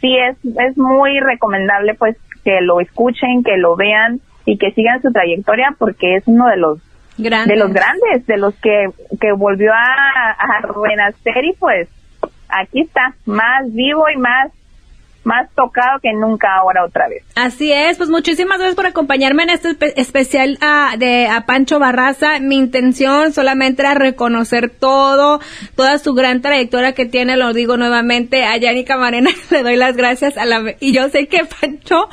sí 0.00 0.16
es 0.16 0.36
es 0.44 0.76
muy 0.76 1.20
recomendable 1.20 1.94
pues 1.94 2.16
que 2.44 2.60
lo 2.62 2.80
escuchen, 2.80 3.42
que 3.44 3.56
lo 3.56 3.76
vean 3.76 4.20
y 4.46 4.56
que 4.56 4.70
sigan 4.72 5.02
su 5.02 5.12
trayectoria 5.12 5.74
porque 5.78 6.16
es 6.16 6.22
uno 6.26 6.46
de 6.46 6.56
los 6.56 6.78
de 7.18 7.56
los 7.56 7.72
grandes, 7.72 8.26
de 8.26 8.36
los 8.36 8.54
que, 8.60 8.86
que 9.20 9.32
volvió 9.32 9.72
a, 9.72 10.30
a 10.30 10.60
renacer 10.62 11.44
y 11.44 11.52
pues 11.58 11.88
aquí 12.48 12.82
está, 12.82 13.14
más 13.26 13.72
vivo 13.72 14.04
y 14.14 14.16
más 14.16 14.52
más 15.28 15.50
tocado 15.54 16.00
que 16.02 16.10
nunca 16.14 16.56
ahora 16.56 16.84
otra 16.84 17.06
vez. 17.06 17.22
Así 17.34 17.70
es, 17.70 17.98
pues 17.98 18.08
muchísimas 18.08 18.56
gracias 18.56 18.74
por 18.74 18.86
acompañarme 18.86 19.42
en 19.42 19.50
este 19.50 19.76
especial 20.00 20.56
a, 20.62 20.96
de 20.98 21.26
a 21.26 21.44
Pancho 21.44 21.78
Barraza. 21.78 22.40
Mi 22.40 22.56
intención 22.56 23.34
solamente 23.34 23.82
era 23.82 23.92
reconocer 23.92 24.70
todo, 24.70 25.40
toda 25.76 25.98
su 25.98 26.14
gran 26.14 26.40
trayectoria 26.40 26.94
que 26.94 27.04
tiene, 27.04 27.36
lo 27.36 27.52
digo 27.52 27.76
nuevamente, 27.76 28.44
a 28.44 28.56
Yanni 28.56 28.84
Camarena 28.84 29.30
le 29.50 29.62
doy 29.62 29.76
las 29.76 29.96
gracias 29.96 30.38
a 30.38 30.46
la 30.46 30.74
y 30.80 30.92
yo 30.92 31.10
sé 31.10 31.28
que 31.28 31.44
Pancho 31.44 32.08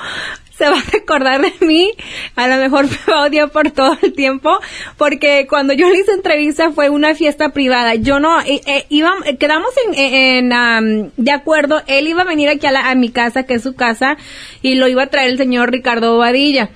se 0.57 0.65
va 0.65 0.77
a 0.77 0.91
recordar 0.91 1.41
de 1.41 1.65
mí, 1.65 1.91
a 2.35 2.47
lo 2.47 2.57
mejor 2.57 2.85
me 2.85 3.13
odio 3.13 3.49
por 3.49 3.71
todo 3.71 3.97
el 4.01 4.13
tiempo, 4.13 4.59
porque 4.97 5.47
cuando 5.49 5.73
yo 5.73 5.89
le 5.89 5.99
hice 5.99 6.11
entrevista 6.13 6.71
fue 6.71 6.89
una 6.89 7.13
fiesta 7.15 7.49
privada. 7.49 7.95
Yo 7.95 8.19
no, 8.19 8.41
eh, 8.41 8.61
eh 8.65 8.85
iba, 8.89 9.13
quedamos 9.39 9.69
en, 9.87 10.51
en 10.51 11.11
de 11.17 11.31
acuerdo, 11.31 11.81
él 11.87 12.07
iba 12.07 12.21
a 12.21 12.25
venir 12.25 12.49
aquí 12.49 12.67
a, 12.67 12.89
a 12.89 12.95
mi 12.95 13.09
casa, 13.09 13.43
que 13.43 13.55
es 13.55 13.63
su 13.63 13.75
casa, 13.75 14.17
y 14.61 14.75
lo 14.75 14.87
iba 14.87 15.03
a 15.03 15.07
traer 15.07 15.29
el 15.29 15.37
señor 15.37 15.71
Ricardo 15.71 16.13
Bobadilla 16.13 16.69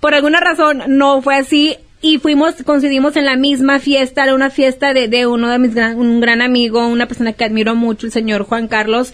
por 0.00 0.14
alguna 0.14 0.38
razón 0.38 0.82
no 0.86 1.20
fue 1.22 1.36
así 1.36 1.76
y 2.02 2.18
fuimos, 2.18 2.54
coincidimos 2.64 3.16
en 3.16 3.24
la 3.24 3.36
misma 3.36 3.80
fiesta, 3.80 4.22
era 4.22 4.34
una 4.34 4.50
fiesta 4.50 4.92
de, 4.92 5.08
de 5.08 5.26
uno 5.26 5.50
de 5.50 5.58
mis 5.58 5.74
gran, 5.74 5.98
un 5.98 6.20
gran 6.20 6.42
amigo, 6.42 6.86
una 6.86 7.08
persona 7.08 7.32
que 7.32 7.44
admiro 7.44 7.74
mucho, 7.74 8.06
el 8.06 8.12
señor 8.12 8.44
Juan 8.44 8.68
Carlos, 8.68 9.12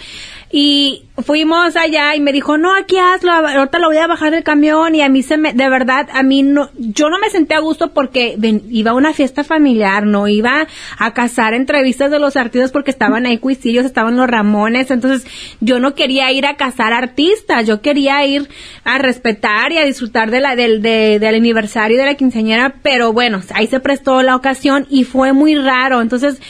y 0.55 1.05
fuimos 1.25 1.77
allá 1.77 2.15
y 2.15 2.21
me 2.21 2.31
dijo, 2.31 2.59
no, 2.59 2.75
aquí 2.75 2.99
hazlo, 2.99 3.33
ahorita 3.33 3.79
lo 3.79 3.88
voy 3.88 3.97
a 3.97 4.07
bajar 4.07 4.33
del 4.33 4.43
camión 4.43 4.95
y 4.95 5.01
a 5.01 5.09
mí 5.09 5.23
se 5.23 5.38
me, 5.38 5.55
de 5.55 5.69
verdad, 5.71 6.09
a 6.12 6.23
mí 6.23 6.43
no, 6.43 6.69
yo 6.77 7.09
no 7.09 7.19
me 7.19 7.31
senté 7.31 7.55
a 7.55 7.61
gusto 7.61 7.95
porque 7.95 8.37
iba 8.69 8.91
a 8.91 8.95
una 8.95 9.15
fiesta 9.15 9.45
familiar, 9.45 10.05
no 10.05 10.29
iba 10.29 10.67
a 10.99 11.15
cazar 11.15 11.55
entrevistas 11.55 12.11
de 12.11 12.19
los 12.19 12.37
artistas 12.37 12.71
porque 12.71 12.91
estaban 12.91 13.25
ahí 13.25 13.38
cuisillos, 13.38 13.87
estaban 13.87 14.17
los 14.17 14.29
Ramones, 14.29 14.91
entonces 14.91 15.27
yo 15.61 15.81
no 15.81 15.95
quería 15.95 16.31
ir 16.33 16.45
a 16.45 16.57
cazar 16.57 16.93
artistas, 16.93 17.67
yo 17.67 17.81
quería 17.81 18.27
ir 18.27 18.51
a 18.85 18.99
respetar 18.99 19.73
y 19.73 19.79
a 19.79 19.87
disfrutar 19.87 20.31
de 20.31 20.41
la, 20.41 20.55
del, 20.55 20.83
del 20.83 21.35
aniversario 21.35 21.97
de 21.97 22.05
la 22.05 22.15
quinceañera, 22.15 22.75
pero 22.83 23.15
bueno, 23.15 23.41
ahí 23.55 23.69
se 23.69 23.81
prestó 23.81 24.21
la 24.21 24.37
ocasión 24.37 24.87
y 24.91 25.05
fue 25.05 25.33
muy 25.33 25.55
raro, 25.55 26.03
entonces, 26.03 26.43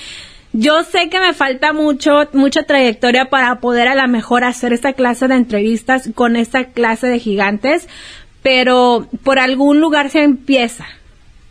yo 0.52 0.84
sé 0.84 1.08
que 1.08 1.18
me 1.18 1.32
falta 1.32 1.72
mucho, 1.72 2.28
mucha 2.32 2.64
trayectoria 2.64 3.30
para 3.30 3.60
poder 3.60 3.88
a 3.88 3.94
lo 3.94 4.06
mejor 4.08 4.44
hacer 4.44 4.72
esta 4.72 4.92
clase 4.92 5.28
de 5.28 5.34
entrevistas 5.34 6.10
con 6.14 6.36
esta 6.36 6.66
clase 6.66 7.06
de 7.06 7.18
gigantes, 7.18 7.88
pero 8.42 9.08
por 9.24 9.38
algún 9.38 9.80
lugar 9.80 10.10
se 10.10 10.22
empieza. 10.22 10.86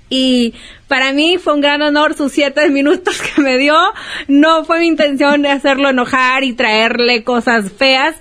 Y 0.10 0.54
para 0.88 1.14
mí 1.14 1.38
fue 1.38 1.54
un 1.54 1.62
gran 1.62 1.82
honor 1.82 2.16
sus 2.16 2.34
siete 2.34 2.70
minutos 2.70 3.22
que 3.22 3.42
me 3.42 3.58
dio. 3.58 3.76
No 4.28 4.66
fue 4.66 4.80
mi 4.80 4.88
intención 4.88 5.42
de 5.42 5.50
hacerlo 5.50 5.90
enojar 5.90 6.44
y 6.44 6.54
traerle 6.54 7.24
cosas 7.24 7.72
feas. 7.72 8.16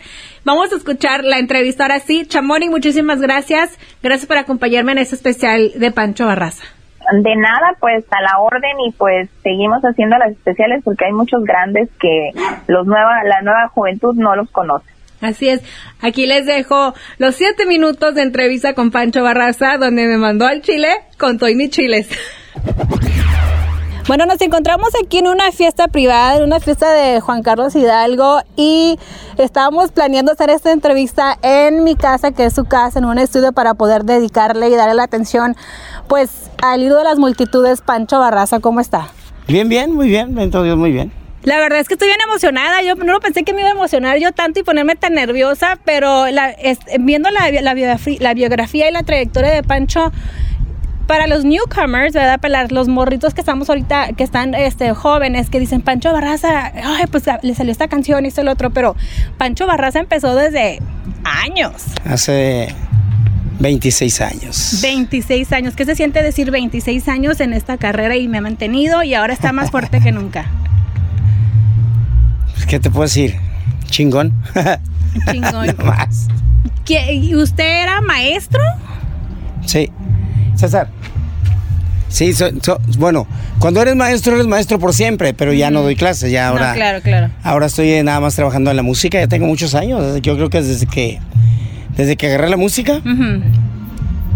Vamos 0.44 0.72
a 0.72 0.76
escuchar 0.76 1.24
la 1.24 1.38
entrevista 1.38 1.84
ahora 1.84 2.00
sí. 2.00 2.24
Chamoni, 2.26 2.70
muchísimas 2.70 3.20
gracias. 3.20 3.78
Gracias 4.02 4.26
por 4.26 4.38
acompañarme 4.38 4.92
en 4.92 4.98
este 4.98 5.16
especial 5.16 5.72
de 5.74 5.90
Pancho 5.90 6.24
Barraza. 6.24 6.79
De 7.22 7.34
nada, 7.36 7.76
pues 7.80 8.04
a 8.10 8.20
la 8.20 8.38
orden 8.40 8.78
y 8.86 8.92
pues 8.92 9.28
seguimos 9.42 9.82
haciendo 9.82 10.16
las 10.18 10.32
especiales 10.32 10.82
porque 10.84 11.06
hay 11.06 11.12
muchos 11.12 11.42
grandes 11.44 11.88
que 11.98 12.30
los 12.66 12.86
nueva, 12.86 13.24
la 13.24 13.42
nueva 13.42 13.68
juventud 13.68 14.14
no 14.14 14.36
los 14.36 14.50
conoce. 14.50 14.86
Así 15.20 15.48
es. 15.48 15.62
Aquí 16.00 16.26
les 16.26 16.46
dejo 16.46 16.94
los 17.18 17.34
siete 17.34 17.66
minutos 17.66 18.14
de 18.14 18.22
entrevista 18.22 18.74
con 18.74 18.90
Pancho 18.90 19.22
Barraza, 19.22 19.76
donde 19.76 20.06
me 20.06 20.16
mandó 20.16 20.46
al 20.46 20.62
Chile 20.62 20.88
con 21.18 21.38
Toy 21.38 21.68
Chiles. 21.68 22.08
Bueno, 24.10 24.26
nos 24.26 24.40
encontramos 24.40 24.88
aquí 25.00 25.18
en 25.18 25.28
una 25.28 25.52
fiesta 25.52 25.86
privada, 25.86 26.38
en 26.38 26.42
una 26.42 26.58
fiesta 26.58 26.92
de 26.92 27.20
Juan 27.20 27.44
Carlos 27.44 27.76
Hidalgo 27.76 28.40
y 28.56 28.98
estábamos 29.38 29.92
planeando 29.92 30.32
hacer 30.32 30.50
esta 30.50 30.72
entrevista 30.72 31.38
en 31.42 31.84
mi 31.84 31.94
casa, 31.94 32.32
que 32.32 32.46
es 32.46 32.52
su 32.52 32.64
casa, 32.64 32.98
en 32.98 33.04
un 33.04 33.18
estudio 33.18 33.52
para 33.52 33.74
poder 33.74 34.02
dedicarle 34.02 34.68
y 34.68 34.74
darle 34.74 34.94
la 34.94 35.04
atención 35.04 35.54
pues 36.08 36.50
al 36.60 36.82
hilo 36.82 36.96
de 36.96 37.04
las 37.04 37.20
multitudes, 37.20 37.82
Pancho 37.82 38.18
Barraza, 38.18 38.58
¿cómo 38.58 38.80
está? 38.80 39.12
Bien, 39.46 39.68
bien, 39.68 39.94
muy 39.94 40.08
bien, 40.08 40.36
entonces 40.40 40.74
muy 40.74 40.90
bien. 40.90 41.12
La 41.44 41.60
verdad 41.60 41.78
es 41.78 41.86
que 41.86 41.94
estoy 41.94 42.08
bien 42.08 42.20
emocionada. 42.20 42.82
Yo 42.82 42.96
no 42.96 43.20
pensé 43.20 43.44
que 43.44 43.54
me 43.54 43.60
iba 43.60 43.70
a 43.70 43.74
emocionar 43.74 44.18
yo 44.18 44.32
tanto 44.32 44.58
y 44.58 44.64
ponerme 44.64 44.96
tan 44.96 45.14
nerviosa, 45.14 45.78
pero 45.84 46.24
viendo 46.98 47.30
la, 47.30 47.72
biografía, 47.74 48.18
la 48.20 48.34
biografía 48.34 48.90
y 48.90 48.92
la 48.92 49.04
trayectoria 49.04 49.52
de 49.52 49.62
Pancho, 49.62 50.10
para 51.10 51.26
los 51.26 51.44
newcomers, 51.44 52.14
¿verdad? 52.14 52.38
Para 52.38 52.68
los 52.68 52.86
morritos 52.86 53.34
que 53.34 53.40
estamos 53.40 53.68
ahorita, 53.68 54.12
que 54.12 54.22
están 54.22 54.54
este, 54.54 54.94
jóvenes, 54.94 55.50
que 55.50 55.58
dicen 55.58 55.82
Pancho 55.82 56.12
Barraza, 56.12 56.66
ay, 56.66 57.06
pues 57.10 57.24
le 57.42 57.52
salió 57.56 57.72
esta 57.72 57.88
canción 57.88 58.24
y 58.24 58.28
esto 58.28 58.42
y 58.42 58.44
lo 58.44 58.52
otro, 58.52 58.70
pero 58.70 58.94
Pancho 59.36 59.66
Barraza 59.66 59.98
empezó 59.98 60.36
desde 60.36 60.78
años. 61.24 61.82
Hace 62.04 62.72
26 63.58 64.20
años. 64.20 64.78
26 64.82 65.52
años. 65.52 65.74
¿Qué 65.74 65.84
se 65.84 65.96
siente 65.96 66.22
decir 66.22 66.52
26 66.52 67.08
años 67.08 67.40
en 67.40 67.54
esta 67.54 67.76
carrera 67.76 68.14
y 68.14 68.28
me 68.28 68.38
ha 68.38 68.42
mantenido 68.42 69.02
y 69.02 69.14
ahora 69.14 69.32
está 69.32 69.50
más 69.50 69.72
fuerte 69.72 69.98
que 69.98 70.12
nunca? 70.12 70.46
Pues, 72.54 72.66
¿Qué 72.66 72.78
te 72.78 72.88
puedo 72.88 73.02
decir? 73.02 73.34
Chingón. 73.86 74.32
Chingón. 75.28 75.66
no 75.76 75.84
más. 75.86 76.28
¿Y 76.86 77.34
usted 77.34 77.82
era 77.82 78.00
maestro? 78.00 78.62
Sí. 79.66 79.90
César. 80.60 80.88
Sí, 82.08 82.32
bueno, 82.98 83.26
cuando 83.60 83.80
eres 83.80 83.94
maestro, 83.94 84.34
eres 84.34 84.46
maestro 84.46 84.78
por 84.80 84.92
siempre, 84.92 85.32
pero 85.32 85.52
ya 85.52 85.70
no 85.70 85.82
doy 85.82 85.94
clases, 85.94 86.30
ya 86.32 86.48
ahora. 86.48 86.74
claro, 86.74 87.00
claro. 87.00 87.30
Ahora 87.42 87.66
estoy 87.66 88.02
nada 88.02 88.20
más 88.20 88.34
trabajando 88.34 88.70
en 88.70 88.76
la 88.76 88.82
música, 88.82 89.18
ya 89.18 89.28
tengo 89.28 89.46
muchos 89.46 89.74
años, 89.74 90.20
yo 90.20 90.34
creo 90.34 90.50
que 90.50 90.60
desde 90.60 90.86
que 90.86 91.20
desde 91.96 92.16
que 92.16 92.26
agarré 92.26 92.48
la 92.48 92.56
música, 92.56 93.00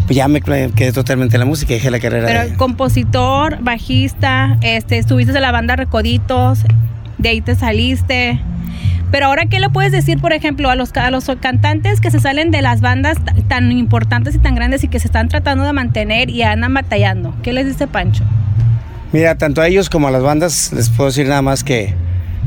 pues 0.07 0.17
ya 0.17 0.29
me 0.29 0.41
quedé 0.41 0.93
totalmente 0.93 1.37
en 1.37 1.41
la 1.41 1.47
música 1.47 1.73
y 1.73 1.77
dejé 1.77 1.91
la 1.91 1.99
carrera. 1.99 2.27
Pero 2.27 2.57
compositor, 2.57 3.59
bajista, 3.61 4.57
este, 4.63 4.99
estuviste 4.99 5.35
en 5.35 5.43
la 5.43 5.51
banda 5.51 5.75
Recoditos, 5.77 6.61
de 7.19 7.29
ahí 7.29 7.41
te 7.41 7.55
saliste. 7.55 8.41
Pero 9.15 9.27
ahora, 9.27 9.47
¿qué 9.47 9.61
le 9.61 9.71
puedes 9.71 9.93
decir, 9.93 10.19
por 10.19 10.33
ejemplo, 10.33 10.71
a 10.71 10.75
los, 10.75 10.91
a 10.97 11.09
los 11.13 11.31
cantantes 11.41 12.01
que 12.01 12.11
se 12.11 12.19
salen 12.19 12.51
de 12.51 12.63
las 12.63 12.81
bandas 12.81 13.17
tan 13.47 13.71
importantes 13.71 14.35
y 14.35 14.39
tan 14.41 14.57
grandes 14.57 14.83
y 14.83 14.89
que 14.89 14.99
se 14.99 15.07
están 15.07 15.29
tratando 15.29 15.63
de 15.63 15.73
mantener 15.73 16.31
y 16.31 16.43
andan 16.43 16.75
batallando? 16.75 17.33
¿Qué 17.45 17.53
les 17.53 17.65
dice 17.65 17.87
Pancho? 17.87 18.25
Mira, 19.13 19.39
tanto 19.39 19.61
a 19.61 19.69
ellos 19.69 19.89
como 19.89 20.09
a 20.09 20.11
las 20.11 20.25
bandas 20.25 20.73
les 20.73 20.91
puedo 20.91 21.11
decir 21.11 21.29
nada 21.29 21.43
más 21.43 21.63
que, 21.63 21.95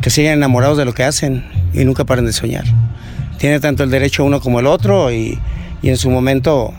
que 0.01 0.09
sigan 0.09 0.33
enamorados 0.33 0.77
de 0.77 0.83
lo 0.83 0.93
que 0.93 1.05
hacen 1.05 1.45
y 1.71 1.85
nunca 1.85 2.03
paren 2.03 2.25
de 2.25 2.33
soñar 2.33 2.65
tiene 3.37 3.59
tanto 3.59 3.83
el 3.83 3.89
derecho 3.89 4.25
uno 4.25 4.41
como 4.41 4.59
el 4.59 4.67
otro 4.67 5.11
y, 5.11 5.39
en 5.83 5.97
su 5.97 6.09
momento, 6.09 6.73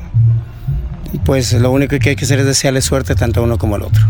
pues 1.25 1.53
lo 1.55 1.71
único 1.71 1.99
que 1.99 2.11
hay 2.11 2.17
que 2.17 2.25
hacer 2.25 2.41
es 2.41 2.47
desearle 2.47 2.83
suerte 2.83 3.15
tanto 3.15 3.41
a 3.41 3.45
uno 3.45 3.57
como 3.59 3.77
al 3.77 3.83
otro. 3.83 4.03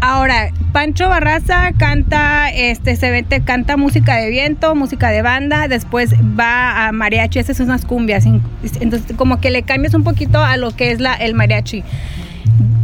Ahora, 0.00 0.50
Pancho 0.72 1.08
Barraza 1.08 1.72
canta, 1.78 2.50
este, 2.50 2.96
se 2.96 3.10
vete, 3.10 3.40
canta 3.42 3.76
música 3.76 4.16
de 4.16 4.28
viento, 4.28 4.74
música 4.74 5.10
de 5.10 5.22
banda, 5.22 5.66
después 5.68 6.14
va 6.38 6.86
a 6.86 6.92
mariachi, 6.92 7.38
esas 7.38 7.56
son 7.56 7.66
unas 7.66 7.86
cumbias, 7.86 8.26
entonces 8.26 9.16
como 9.16 9.40
que 9.40 9.50
le 9.50 9.62
cambias 9.62 9.94
un 9.94 10.04
poquito 10.04 10.44
a 10.44 10.56
lo 10.56 10.76
que 10.76 10.90
es 10.90 11.00
la, 11.00 11.14
el 11.14 11.34
mariachi. 11.34 11.84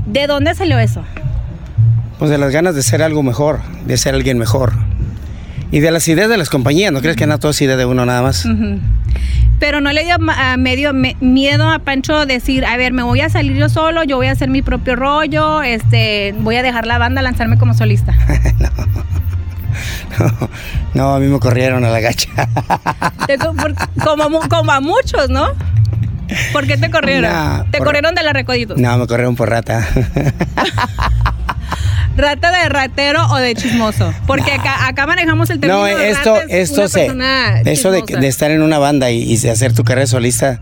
¿De 0.07 0.27
dónde 0.27 0.55
salió 0.55 0.79
eso? 0.79 1.03
Pues 2.19 2.31
de 2.31 2.39
las 2.39 2.53
ganas 2.53 2.75
de 2.75 2.83
ser 2.83 3.03
algo 3.03 3.23
mejor, 3.23 3.61
de 3.87 3.97
ser 3.97 4.15
alguien 4.15 4.39
mejor 4.39 4.73
y 5.73 5.81
de 5.81 5.91
las 5.91 6.09
ideas 6.09 6.29
de 6.29 6.37
las 6.37 6.51
compañías. 6.51 6.93
¿No 6.93 7.01
crees 7.01 7.17
que 7.17 7.27
no 7.27 7.39
todo 7.39 7.53
es 7.53 7.61
idea 7.63 7.77
de 7.77 7.87
uno 7.87 8.05
nada 8.07 8.23
más? 8.23 8.47
Pero 9.61 9.81
no 9.81 9.93
le 9.93 10.05
dio 10.05 10.17
medio 10.59 10.93
miedo 10.93 11.71
a 11.71 11.79
Pancho 11.79 12.27
decir, 12.27 12.65
a 12.65 12.77
ver, 12.77 12.93
me 12.93 13.05
voy 13.05 13.21
a 13.21 13.29
salir 13.29 13.57
yo 13.57 13.69
solo, 13.69 14.03
yo 14.03 14.17
voy 14.17 14.27
a 14.27 14.33
hacer 14.33 14.49
mi 14.49 14.63
propio 14.63 14.97
rollo, 14.97 15.63
este, 15.63 16.35
voy 16.41 16.57
a 16.57 16.63
dejar 16.63 16.87
la 16.87 16.99
banda, 16.99 17.23
lanzarme 17.23 17.59
como 17.59 17.75
solista. 17.75 18.13
no. 20.19 20.49
no. 20.95 21.15
a 21.15 21.21
mí 21.21 21.27
me 21.27 21.39
corrieron 21.39 21.85
a 21.85 21.91
la 21.91 22.01
gacha. 22.01 22.31
como, 24.03 24.41
como 24.49 24.73
a 24.73 24.81
muchos, 24.81 25.31
¿no? 25.31 25.49
¿Por 26.53 26.67
qué 26.67 26.77
te 26.77 26.91
corrieron? 26.91 27.71
¿Te 27.71 27.79
corrieron 27.79 28.15
de 28.15 28.23
la 28.23 28.33
Recoditos? 28.33 28.79
No, 28.79 28.97
me 28.99 29.07
corrieron 29.07 29.37
por 29.37 29.51
rata. 29.51 29.87
¿Rata 32.17 32.51
de 32.51 32.69
ratero 32.69 33.27
o 33.31 33.37
de 33.37 33.55
chismoso? 33.55 34.13
Porque 34.27 34.53
acá, 34.53 34.87
acá 34.87 35.07
manejamos 35.07 35.49
el 35.51 35.61
término 35.61 35.81
no, 35.81 35.87
esto, 35.87 36.37
esto 36.49 36.89
se, 36.89 37.11
eso 37.65 37.91
de, 37.91 38.03
de, 38.03 38.29
estar 38.29 38.51
en 38.51 38.63
una 38.63 38.79
banda 38.79 39.11
y, 39.11 39.37
de 39.37 39.51
hacer 39.51 39.73
tu 39.73 39.85
carrera 39.85 40.07
solista, 40.07 40.61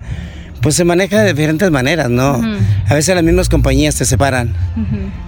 pues 0.61 0.75
se 0.75 0.85
maneja 0.85 1.23
de 1.23 1.33
diferentes 1.33 1.71
maneras, 1.71 2.11
¿no? 2.11 2.41
A 2.87 2.95
veces 2.95 3.15
las 3.15 3.25
mismas 3.25 3.49
compañías 3.49 3.97
te 3.97 4.05
separan 4.05 4.55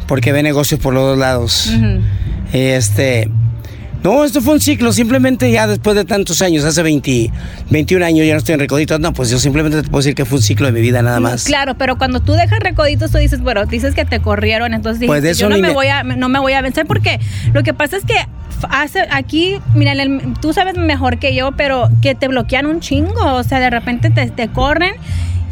porque 0.07 0.33
ven 0.33 0.45
negocios 0.45 0.81
por 0.81 0.95
los 0.95 1.05
dos 1.05 1.19
lados. 1.19 1.73
Este, 2.53 3.31
no, 4.03 4.25
esto 4.25 4.41
fue 4.41 4.55
un 4.55 4.61
ciclo, 4.61 4.93
simplemente 4.93 5.51
ya 5.51 5.67
después 5.67 5.95
de 5.95 6.05
tantos 6.05 6.41
años, 6.41 6.65
hace 6.65 6.83
20, 6.83 7.31
21 7.69 8.05
años 8.05 8.27
ya 8.27 8.33
no 8.33 8.39
estoy 8.39 8.55
en 8.55 8.61
Recoditos, 8.61 8.99
no, 8.99 9.13
pues 9.13 9.29
yo 9.29 9.39
simplemente 9.39 9.83
te 9.83 9.89
puedo 9.89 9.99
decir 10.01 10.15
que 10.15 10.25
fue 10.25 10.39
un 10.39 10.43
ciclo 10.43 10.67
de 10.67 10.73
mi 10.73 10.81
vida 10.81 11.03
nada 11.03 11.21
más. 11.21 11.45
Claro, 11.45 11.75
pero 11.77 11.99
cuando 11.99 12.21
tú 12.21 12.33
dejas 12.33 12.61
Recoditos, 12.61 13.11
tú 13.11 13.19
dices, 13.19 13.41
bueno, 13.41 13.67
dices 13.67 13.95
que 13.95 14.07
te 14.07 14.21
corrieron, 14.21 14.73
entonces 14.73 15.01
dices, 15.01 15.21
pues 15.21 15.39
yo 15.39 15.49
no 15.51 15.59
me, 15.59 15.73
voy 15.73 15.89
a, 15.89 16.03
no 16.03 16.29
me 16.29 16.39
voy 16.39 16.55
a 16.55 16.63
vencer 16.63 16.87
porque 16.87 17.21
lo 17.53 17.63
que 17.63 17.75
pasa 17.75 17.99
es 17.99 18.05
que 18.05 18.15
hace 18.71 19.07
aquí, 19.11 19.59
mira, 19.75 19.93
tú 20.41 20.53
sabes 20.53 20.77
mejor 20.77 21.19
que 21.19 21.35
yo, 21.35 21.53
pero 21.53 21.91
que 22.01 22.15
te 22.15 22.29
bloquean 22.29 22.67
un 22.67 22.81
chingo, 22.81 23.35
o 23.35 23.43
sea, 23.43 23.61
de 23.61 23.71
repente 23.71 24.11
te, 24.11 24.31
te 24.31 24.49
corren. 24.49 24.95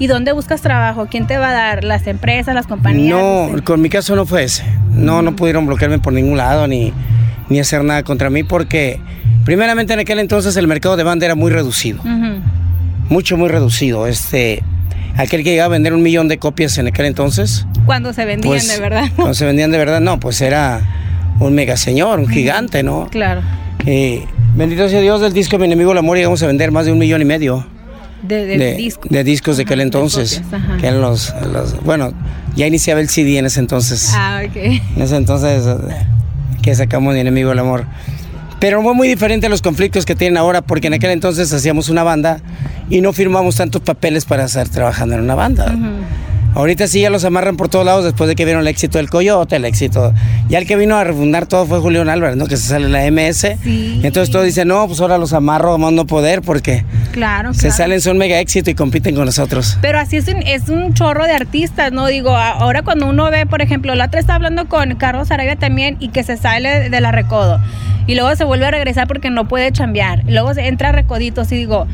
¿Y 0.00 0.06
dónde 0.06 0.30
buscas 0.30 0.60
trabajo? 0.60 1.08
¿Quién 1.10 1.26
te 1.26 1.38
va 1.38 1.48
a 1.50 1.52
dar? 1.52 1.82
¿Las 1.82 2.06
empresas, 2.06 2.54
las 2.54 2.68
compañías? 2.68 3.18
No, 3.18 3.50
con 3.64 3.80
mi 3.80 3.88
caso 3.88 4.14
no 4.14 4.26
fue 4.26 4.44
ese. 4.44 4.62
No, 4.92 5.22
no 5.22 5.34
pudieron 5.34 5.66
bloquearme 5.66 5.98
por 5.98 6.12
ningún 6.12 6.36
lado, 6.36 6.68
ni, 6.68 6.92
ni 7.48 7.60
hacer 7.60 7.84
nada 7.84 8.02
contra 8.02 8.30
mí 8.30 8.42
porque 8.42 9.00
primeramente 9.44 9.92
en 9.92 10.00
aquel 10.00 10.18
entonces 10.18 10.56
el 10.56 10.66
mercado 10.66 10.96
de 10.96 11.04
banda 11.04 11.26
era 11.26 11.34
muy 11.34 11.50
reducido. 11.50 12.02
Mucho, 13.08 13.36
muy 13.36 13.48
reducido. 13.48 14.06
Este, 14.06 14.62
aquel 15.16 15.42
que 15.42 15.50
llegaba 15.50 15.66
a 15.66 15.68
vender 15.70 15.94
un 15.94 16.02
millón 16.02 16.28
de 16.28 16.38
copias 16.38 16.76
en 16.78 16.86
aquel 16.88 17.06
entonces. 17.06 17.66
Cuando 17.86 18.12
se 18.12 18.24
vendían 18.24 18.52
pues, 18.52 18.68
de 18.68 18.80
verdad. 18.80 19.08
Cuando 19.16 19.34
se 19.34 19.46
vendían 19.46 19.70
de 19.70 19.78
verdad, 19.78 20.00
no, 20.00 20.20
pues 20.20 20.40
era 20.40 20.82
un 21.40 21.54
mega 21.54 21.76
señor, 21.76 22.18
un 22.18 22.28
gigante, 22.28 22.82
¿no? 22.82 23.08
Claro. 23.10 23.42
bendito 24.54 24.88
sea 24.88 25.00
Dios 25.00 25.20
del 25.20 25.32
disco 25.32 25.58
Mi 25.58 25.66
enemigo 25.66 25.92
el 25.92 25.98
amor 25.98 26.16
llegamos 26.16 26.42
a 26.42 26.46
vender 26.46 26.70
más 26.70 26.86
de 26.86 26.92
un 26.92 26.98
millón 26.98 27.22
y 27.22 27.24
medio. 27.24 27.66
de, 28.22 29.24
discos 29.24 29.56
de 29.56 29.62
aquel 29.62 29.80
entonces. 29.80 30.42
que 30.80 30.86
eran 30.86 31.00
los, 31.00 31.32
Bueno, 31.84 32.12
ya 32.54 32.66
iniciaba 32.66 33.00
el 33.00 33.08
CD 33.08 33.38
en 33.38 33.46
ese 33.46 33.60
entonces. 33.60 34.12
Ah, 34.14 34.42
ok. 34.44 34.56
En 34.56 35.02
ese 35.02 35.16
entonces 35.16 35.64
que 36.62 36.74
sacamos 36.74 37.14
de 37.14 37.20
Enemigo 37.20 37.50
del 37.50 37.58
Amor. 37.60 37.84
Pero 38.60 38.82
fue 38.82 38.94
muy 38.94 39.06
diferente 39.06 39.46
a 39.46 39.50
los 39.50 39.62
conflictos 39.62 40.04
que 40.04 40.14
tienen 40.14 40.36
ahora, 40.36 40.62
porque 40.62 40.88
en 40.88 40.94
aquel 40.94 41.10
entonces 41.10 41.52
hacíamos 41.52 41.88
una 41.88 42.02
banda 42.02 42.40
y 42.90 43.00
no 43.00 43.12
firmamos 43.12 43.56
tantos 43.56 43.82
papeles 43.82 44.24
para 44.24 44.44
estar 44.44 44.68
trabajando 44.68 45.14
en 45.14 45.20
una 45.22 45.34
banda. 45.34 45.74
Ahorita 46.58 46.88
sí 46.88 47.02
ya 47.02 47.08
los 47.08 47.24
amarran 47.24 47.56
por 47.56 47.68
todos 47.68 47.86
lados 47.86 48.02
después 48.02 48.26
de 48.26 48.34
que 48.34 48.44
vieron 48.44 48.62
el 48.62 48.66
éxito 48.66 48.98
del 48.98 49.08
Coyote, 49.08 49.54
el 49.54 49.64
éxito. 49.64 50.12
Ya 50.48 50.58
el 50.58 50.66
que 50.66 50.74
vino 50.74 50.96
a 50.96 51.04
refundar 51.04 51.46
todo 51.46 51.66
fue 51.66 51.78
Julián 51.78 52.08
Álvarez, 52.08 52.36
¿no? 52.36 52.48
Que 52.48 52.56
se 52.56 52.66
sale 52.66 52.86
en 52.86 52.92
la 52.92 53.08
MS. 53.08 53.64
Y 53.64 54.00
entonces 54.02 54.32
todos 54.32 54.44
dicen, 54.44 54.66
no, 54.66 54.84
pues 54.88 55.00
ahora 55.00 55.18
los 55.18 55.32
amarro 55.32 55.76
a 55.76 55.90
no 55.92 56.04
poder 56.04 56.42
porque 56.42 56.84
claro, 57.12 57.54
se 57.54 57.70
salen, 57.70 58.00
son 58.00 58.18
mega 58.18 58.40
éxito 58.40 58.70
y 58.70 58.74
compiten 58.74 59.14
con 59.14 59.26
nosotros. 59.26 59.78
Pero 59.80 60.00
así 60.00 60.16
es 60.16 60.26
un, 60.26 60.42
es 60.42 60.68
un 60.68 60.94
chorro 60.94 61.26
de 61.26 61.32
artistas, 61.32 61.92
¿no? 61.92 62.08
Digo, 62.08 62.36
ahora 62.36 62.82
cuando 62.82 63.06
uno 63.06 63.30
ve, 63.30 63.46
por 63.46 63.62
ejemplo, 63.62 63.94
la 63.94 64.06
otra 64.06 64.18
está 64.18 64.34
hablando 64.34 64.68
con 64.68 64.96
Carlos 64.96 65.30
Arabia 65.30 65.54
también 65.54 65.96
y 66.00 66.08
que 66.08 66.24
se 66.24 66.36
sale 66.36 66.90
de 66.90 67.00
la 67.00 67.12
recodo. 67.12 67.60
Y 68.08 68.16
luego 68.16 68.34
se 68.34 68.42
vuelve 68.42 68.66
a 68.66 68.72
regresar 68.72 69.06
porque 69.06 69.30
no 69.30 69.46
puede 69.46 69.70
chambear. 69.70 70.24
Y 70.26 70.32
luego 70.32 70.52
se 70.54 70.66
entra 70.66 70.88
a 70.88 70.92
recoditos 70.92 71.52
y 71.52 71.56
digo, 71.56 71.86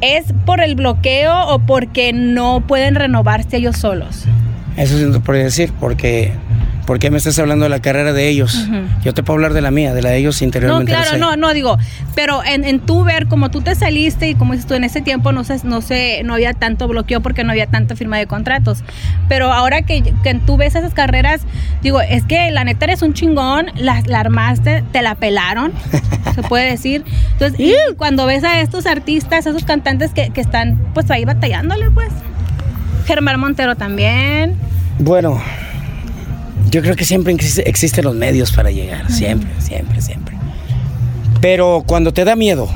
¿Es 0.00 0.32
por 0.46 0.60
el 0.60 0.76
bloqueo 0.76 1.48
o 1.48 1.58
porque 1.58 2.12
no 2.12 2.64
pueden 2.66 2.94
renovarse 2.94 3.56
ellos 3.56 3.76
solos? 3.76 4.24
Eso 4.76 4.96
no 4.96 5.20
podría 5.20 5.44
decir, 5.44 5.72
porque 5.80 6.32
¿Por 6.88 6.98
qué 6.98 7.10
me 7.10 7.18
estás 7.18 7.38
hablando 7.38 7.64
de 7.64 7.68
la 7.68 7.80
carrera 7.80 8.14
de 8.14 8.30
ellos? 8.30 8.66
Yo 9.04 9.12
te 9.12 9.22
puedo 9.22 9.34
hablar 9.36 9.52
de 9.52 9.60
la 9.60 9.70
mía, 9.70 9.92
de 9.92 10.00
la 10.00 10.08
de 10.08 10.16
ellos 10.16 10.40
interiormente. 10.40 10.90
No, 10.90 10.98
claro, 10.98 11.18
no, 11.18 11.36
no, 11.36 11.52
digo, 11.52 11.76
pero 12.14 12.42
en, 12.42 12.64
en, 12.64 12.80
tu 12.80 13.04
ver, 13.04 13.26
como 13.26 13.50
tú 13.50 13.60
te 13.60 13.74
saliste 13.74 14.30
y 14.30 14.34
como 14.34 14.54
dices 14.54 14.66
tú, 14.66 14.72
en 14.72 14.84
ese 14.84 15.02
tiempo 15.02 15.30
no 15.30 15.44
sé, 15.44 15.60
no 15.64 15.82
sé, 15.82 16.22
no 16.24 16.32
había 16.32 16.54
tanto 16.54 16.88
bloqueo 16.88 17.20
porque 17.20 17.44
no 17.44 17.50
había 17.50 17.66
tanta 17.66 17.94
firma 17.94 18.16
de 18.16 18.26
contratos. 18.26 18.84
Pero 19.28 19.52
ahora 19.52 19.82
que, 19.82 20.02
que 20.22 20.34
tú 20.46 20.56
ves 20.56 20.76
esas 20.76 20.94
carreras, 20.94 21.42
digo, 21.82 22.00
es 22.00 22.24
que 22.24 22.50
la 22.52 22.64
neta 22.64 22.86
eres 22.86 23.02
un 23.02 23.12
chingón, 23.12 23.66
la, 23.74 24.02
la 24.06 24.20
armaste, 24.20 24.82
te 24.90 25.02
la 25.02 25.14
pelaron, 25.14 25.74
se 26.34 26.42
puede 26.42 26.70
decir. 26.70 27.04
Entonces, 27.32 27.60
y 27.60 27.74
cuando 27.98 28.24
ves 28.24 28.44
a 28.44 28.62
estos 28.62 28.86
artistas, 28.86 29.46
a 29.46 29.50
esos 29.50 29.64
cantantes 29.64 30.14
que, 30.14 30.30
que 30.30 30.40
están 30.40 30.78
pues 30.94 31.10
ahí 31.10 31.26
batallándole, 31.26 31.90
pues. 31.90 32.08
Germán 33.04 33.38
Montero 33.38 33.76
también. 33.76 34.56
Bueno, 34.98 35.38
yo 36.70 36.82
creo 36.82 36.96
que 36.96 37.04
siempre 37.04 37.34
existen 37.64 38.04
los 38.04 38.14
medios 38.14 38.52
para 38.52 38.70
llegar, 38.70 39.10
siempre, 39.10 39.50
siempre, 39.60 40.00
siempre. 40.00 40.36
Pero 41.40 41.84
cuando 41.86 42.12
te 42.12 42.24
da 42.24 42.36
miedo 42.36 42.68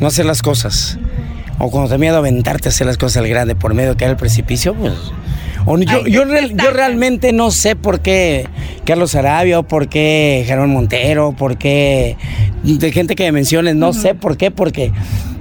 no 0.00 0.06
hacer 0.06 0.24
las 0.24 0.42
cosas, 0.42 0.98
o 1.58 1.70
cuando 1.70 1.88
te 1.88 1.94
da 1.94 1.98
miedo 1.98 2.16
aventarte 2.16 2.68
a 2.68 2.70
hacer 2.70 2.86
las 2.86 2.96
cosas 2.96 3.18
al 3.18 3.28
grande 3.28 3.54
por 3.54 3.74
medio 3.74 3.90
de 3.90 3.96
caer 3.96 4.12
al 4.12 4.16
precipicio, 4.16 4.74
pues... 4.74 4.94
yo, 5.86 6.06
yo, 6.06 6.70
realmente 6.70 7.32
no 7.32 7.50
sé 7.50 7.76
por 7.76 8.00
qué 8.00 8.48
Carlos 8.84 9.14
Arabia 9.14 9.62
por 9.62 9.88
qué 9.88 10.42
Germán 10.46 10.70
Montero, 10.70 11.32
por 11.36 11.58
qué 11.58 12.16
de 12.62 12.92
gente 12.92 13.14
que 13.14 13.24
me 13.24 13.32
menciones, 13.32 13.76
no 13.76 13.92
sé 13.92 14.14
por 14.14 14.36
qué, 14.36 14.50
porque 14.50 14.92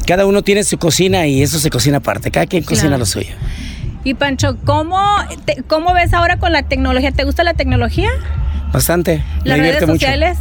cada 0.05 0.25
uno 0.25 0.41
tiene 0.41 0.63
su 0.63 0.77
cocina 0.77 1.27
y 1.27 1.41
eso 1.41 1.59
se 1.59 1.69
cocina 1.69 1.97
aparte, 1.97 2.31
cada 2.31 2.45
quien 2.45 2.63
cocina 2.63 2.97
lo 2.97 3.05
suyo. 3.05 3.33
Y 4.03 4.13
Pancho, 4.13 4.57
¿cómo, 4.65 4.99
¿cómo 5.67 5.93
ves 5.93 6.13
ahora 6.13 6.37
con 6.37 6.53
la 6.53 6.63
tecnología? 6.63 7.11
¿Te 7.11 7.25
gusta 7.25 7.43
la 7.43 7.53
tecnología? 7.53 8.09
Bastante. 8.71 9.23
¿Las 9.43 9.59
redes 9.59 9.85
sociales? 9.85 10.37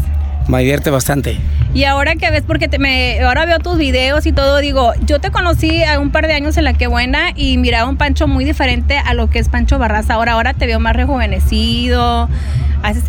Me 0.46 0.60
divierte 0.60 0.90
bastante. 0.90 1.36
Y 1.74 1.84
ahora 1.84 2.14
que 2.14 2.30
ves, 2.30 2.42
porque 2.46 2.68
te, 2.68 2.78
me, 2.78 3.20
ahora 3.20 3.44
veo 3.44 3.58
tus 3.58 3.76
videos 3.76 4.24
y 4.26 4.32
todo, 4.32 4.58
digo, 4.58 4.92
yo 5.04 5.20
te 5.20 5.30
conocí 5.30 5.84
a 5.84 6.00
un 6.00 6.10
par 6.10 6.26
de 6.26 6.32
años 6.32 6.56
en 6.56 6.64
La 6.64 6.72
Que 6.72 6.86
Buena 6.86 7.32
y 7.34 7.58
miraba 7.58 7.88
un 7.88 7.96
Pancho 7.96 8.26
muy 8.26 8.44
diferente 8.44 8.96
a 8.96 9.12
lo 9.12 9.28
que 9.28 9.38
es 9.38 9.48
Pancho 9.48 9.78
Barraza 9.78 10.14
ahora. 10.14 10.32
Ahora 10.32 10.54
te 10.54 10.66
veo 10.66 10.80
más 10.80 10.96
rejuvenecido, 10.96 12.28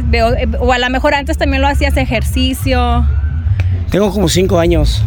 veo, 0.06 0.36
o 0.60 0.74
a 0.74 0.80
lo 0.80 0.90
mejor 0.90 1.14
antes 1.14 1.38
también 1.38 1.62
lo 1.62 1.68
hacías 1.68 1.96
ejercicio. 1.96 3.08
Tengo 3.92 4.12
como 4.12 4.28
cinco 4.28 4.60
años 4.60 5.04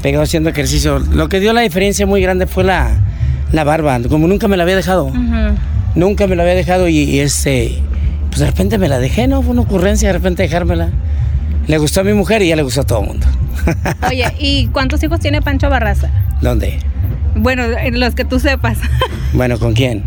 pegado 0.00 0.24
haciendo 0.24 0.48
ejercicio. 0.48 0.98
Lo 0.98 1.28
que 1.28 1.40
dio 1.40 1.52
la 1.52 1.60
diferencia 1.60 2.06
muy 2.06 2.22
grande 2.22 2.46
fue 2.46 2.64
la, 2.64 2.96
la 3.52 3.64
barba, 3.64 3.98
como 4.08 4.26
nunca 4.28 4.48
me 4.48 4.56
la 4.56 4.62
había 4.64 4.76
dejado. 4.76 5.10
Nunca 5.94 6.26
me 6.26 6.36
la 6.36 6.42
había 6.42 6.54
dejado 6.54 6.88
y, 6.88 7.18
este, 7.20 7.80
pues 8.28 8.40
de 8.40 8.46
repente 8.46 8.78
me 8.78 8.88
la 8.88 8.98
dejé, 8.98 9.26
¿no? 9.26 9.42
Fue 9.42 9.52
una 9.52 9.62
ocurrencia 9.62 10.08
de 10.08 10.12
repente 10.12 10.42
dejármela. 10.42 10.90
Le 11.66 11.78
gustó 11.78 12.00
a 12.00 12.04
mi 12.04 12.12
mujer 12.12 12.42
y 12.42 12.48
ya 12.48 12.56
le 12.56 12.62
gustó 12.62 12.82
a 12.82 12.86
todo 12.86 13.00
el 13.00 13.06
mundo. 13.08 13.26
Oye, 14.08 14.24
¿y 14.38 14.66
cuántos 14.68 15.02
hijos 15.02 15.20
tiene 15.20 15.42
Pancho 15.42 15.68
Barraza? 15.68 16.10
¿Dónde? 16.40 16.78
Bueno, 17.34 17.64
los 17.92 18.14
que 18.14 18.24
tú 18.24 18.38
sepas. 18.38 18.78
Bueno, 19.32 19.58
¿con 19.58 19.74
quién? 19.74 20.04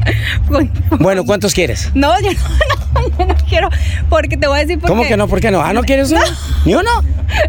bueno, 0.99 1.23
¿cuántos 1.23 1.53
quieres? 1.53 1.91
No, 1.93 2.19
yo 2.21 2.31
no, 2.31 3.17
yo 3.17 3.25
no 3.25 3.35
quiero, 3.51 3.69
porque 4.09 4.37
te 4.37 4.47
voy 4.47 4.57
a 4.57 4.61
decir 4.61 4.79
por 4.79 4.89
¿Cómo 4.89 5.03
que 5.03 5.17
no? 5.17 5.27
¿Por 5.27 5.41
qué 5.41 5.51
no? 5.51 5.61
¿Ah, 5.61 5.73
no 5.73 5.83
quieres 5.83 6.09
uno? 6.11 6.21
¿Ni 6.65 6.73
uno? 6.73 6.89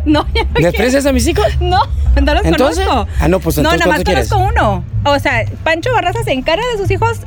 No, 0.05 0.27
yo 0.35 0.45
no 0.45 0.61
¿Desprecias 0.61 1.07
a 1.07 1.13
mis 1.13 1.27
hijos? 1.27 1.47
No, 1.61 1.81
no 2.21 2.35
los 2.35 2.45
¿Entonces? 2.45 2.85
conozco. 2.87 3.09
Ah, 3.21 3.29
no, 3.29 3.41
pues 3.41 3.57
entonces 3.59 3.81
No, 3.81 3.87
nada 3.87 3.99
más 3.99 4.05
conozco 4.05 4.39
uno. 4.39 4.85
O 5.05 5.19
sea, 5.19 5.45
Pancho 5.65 5.93
Barraza 5.93 6.23
se 6.25 6.33
encarga 6.33 6.63
de 6.73 6.79
sus 6.79 6.91
hijos 6.91 7.19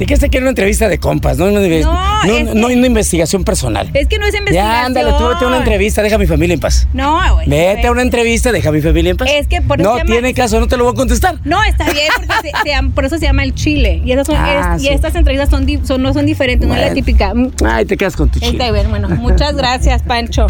Sí 0.00 0.06
que 0.06 0.14
este 0.14 0.30
quiere 0.30 0.44
una 0.44 0.52
entrevista 0.52 0.88
de 0.88 0.96
compas, 0.96 1.36
no, 1.36 1.50
no, 1.50 1.60
no, 1.60 2.54
no 2.54 2.66
una 2.68 2.86
investigación 2.86 3.44
personal. 3.44 3.90
Es 3.92 4.08
que 4.08 4.18
no 4.18 4.24
es 4.24 4.34
investigación. 4.34 4.72
Ya, 4.72 4.86
ándale, 4.86 5.12
tú 5.18 5.28
vete 5.28 5.44
a 5.44 5.48
una 5.48 5.58
entrevista, 5.58 6.00
deja 6.00 6.16
a 6.16 6.18
mi 6.18 6.26
familia 6.26 6.54
en 6.54 6.60
paz. 6.60 6.88
No, 6.94 7.20
güey. 7.34 7.46
Vete 7.46 7.86
a 7.86 7.90
una 7.92 8.00
entrevista, 8.00 8.50
deja 8.50 8.70
a 8.70 8.72
mi 8.72 8.80
familia 8.80 9.10
en 9.10 9.18
paz. 9.18 9.28
Es 9.30 9.46
que 9.46 9.60
por 9.60 9.78
eso 9.78 9.98
No 9.98 10.02
tiene 10.06 10.32
caso, 10.32 10.58
no 10.58 10.68
te 10.68 10.78
lo 10.78 10.84
voy 10.84 10.94
a 10.94 10.96
contestar. 10.96 11.38
No, 11.44 11.62
está 11.64 11.84
bien, 11.92 12.08
porque 12.16 12.50
se, 12.50 12.82
por 12.94 13.04
eso 13.04 13.18
se 13.18 13.26
llama 13.26 13.44
el 13.44 13.54
chile. 13.54 14.00
Y, 14.02 14.12
esas 14.12 14.26
son, 14.26 14.36
ah, 14.38 14.78
y 14.80 14.88
estas 14.88 15.14
entrevistas 15.16 15.50
son, 15.50 15.66
son, 15.86 16.00
no 16.00 16.14
son 16.14 16.24
diferentes, 16.24 16.66
no 16.66 16.74
es 16.74 16.80
la 16.80 16.94
típica. 16.94 17.34
Ay, 17.62 17.84
te 17.84 17.98
quedas 17.98 18.16
con 18.16 18.30
tu 18.30 18.40
chile. 18.40 18.52
Está 18.52 18.72
bien, 18.72 18.88
bueno, 18.88 19.10
muchas 19.10 19.54
gracias, 19.54 20.00
Pancho. 20.02 20.46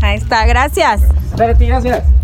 Ahí 0.00 0.16
está, 0.16 0.46
gracias. 0.46 1.02
Espérate, 1.30 1.66
gracias. 1.66 2.19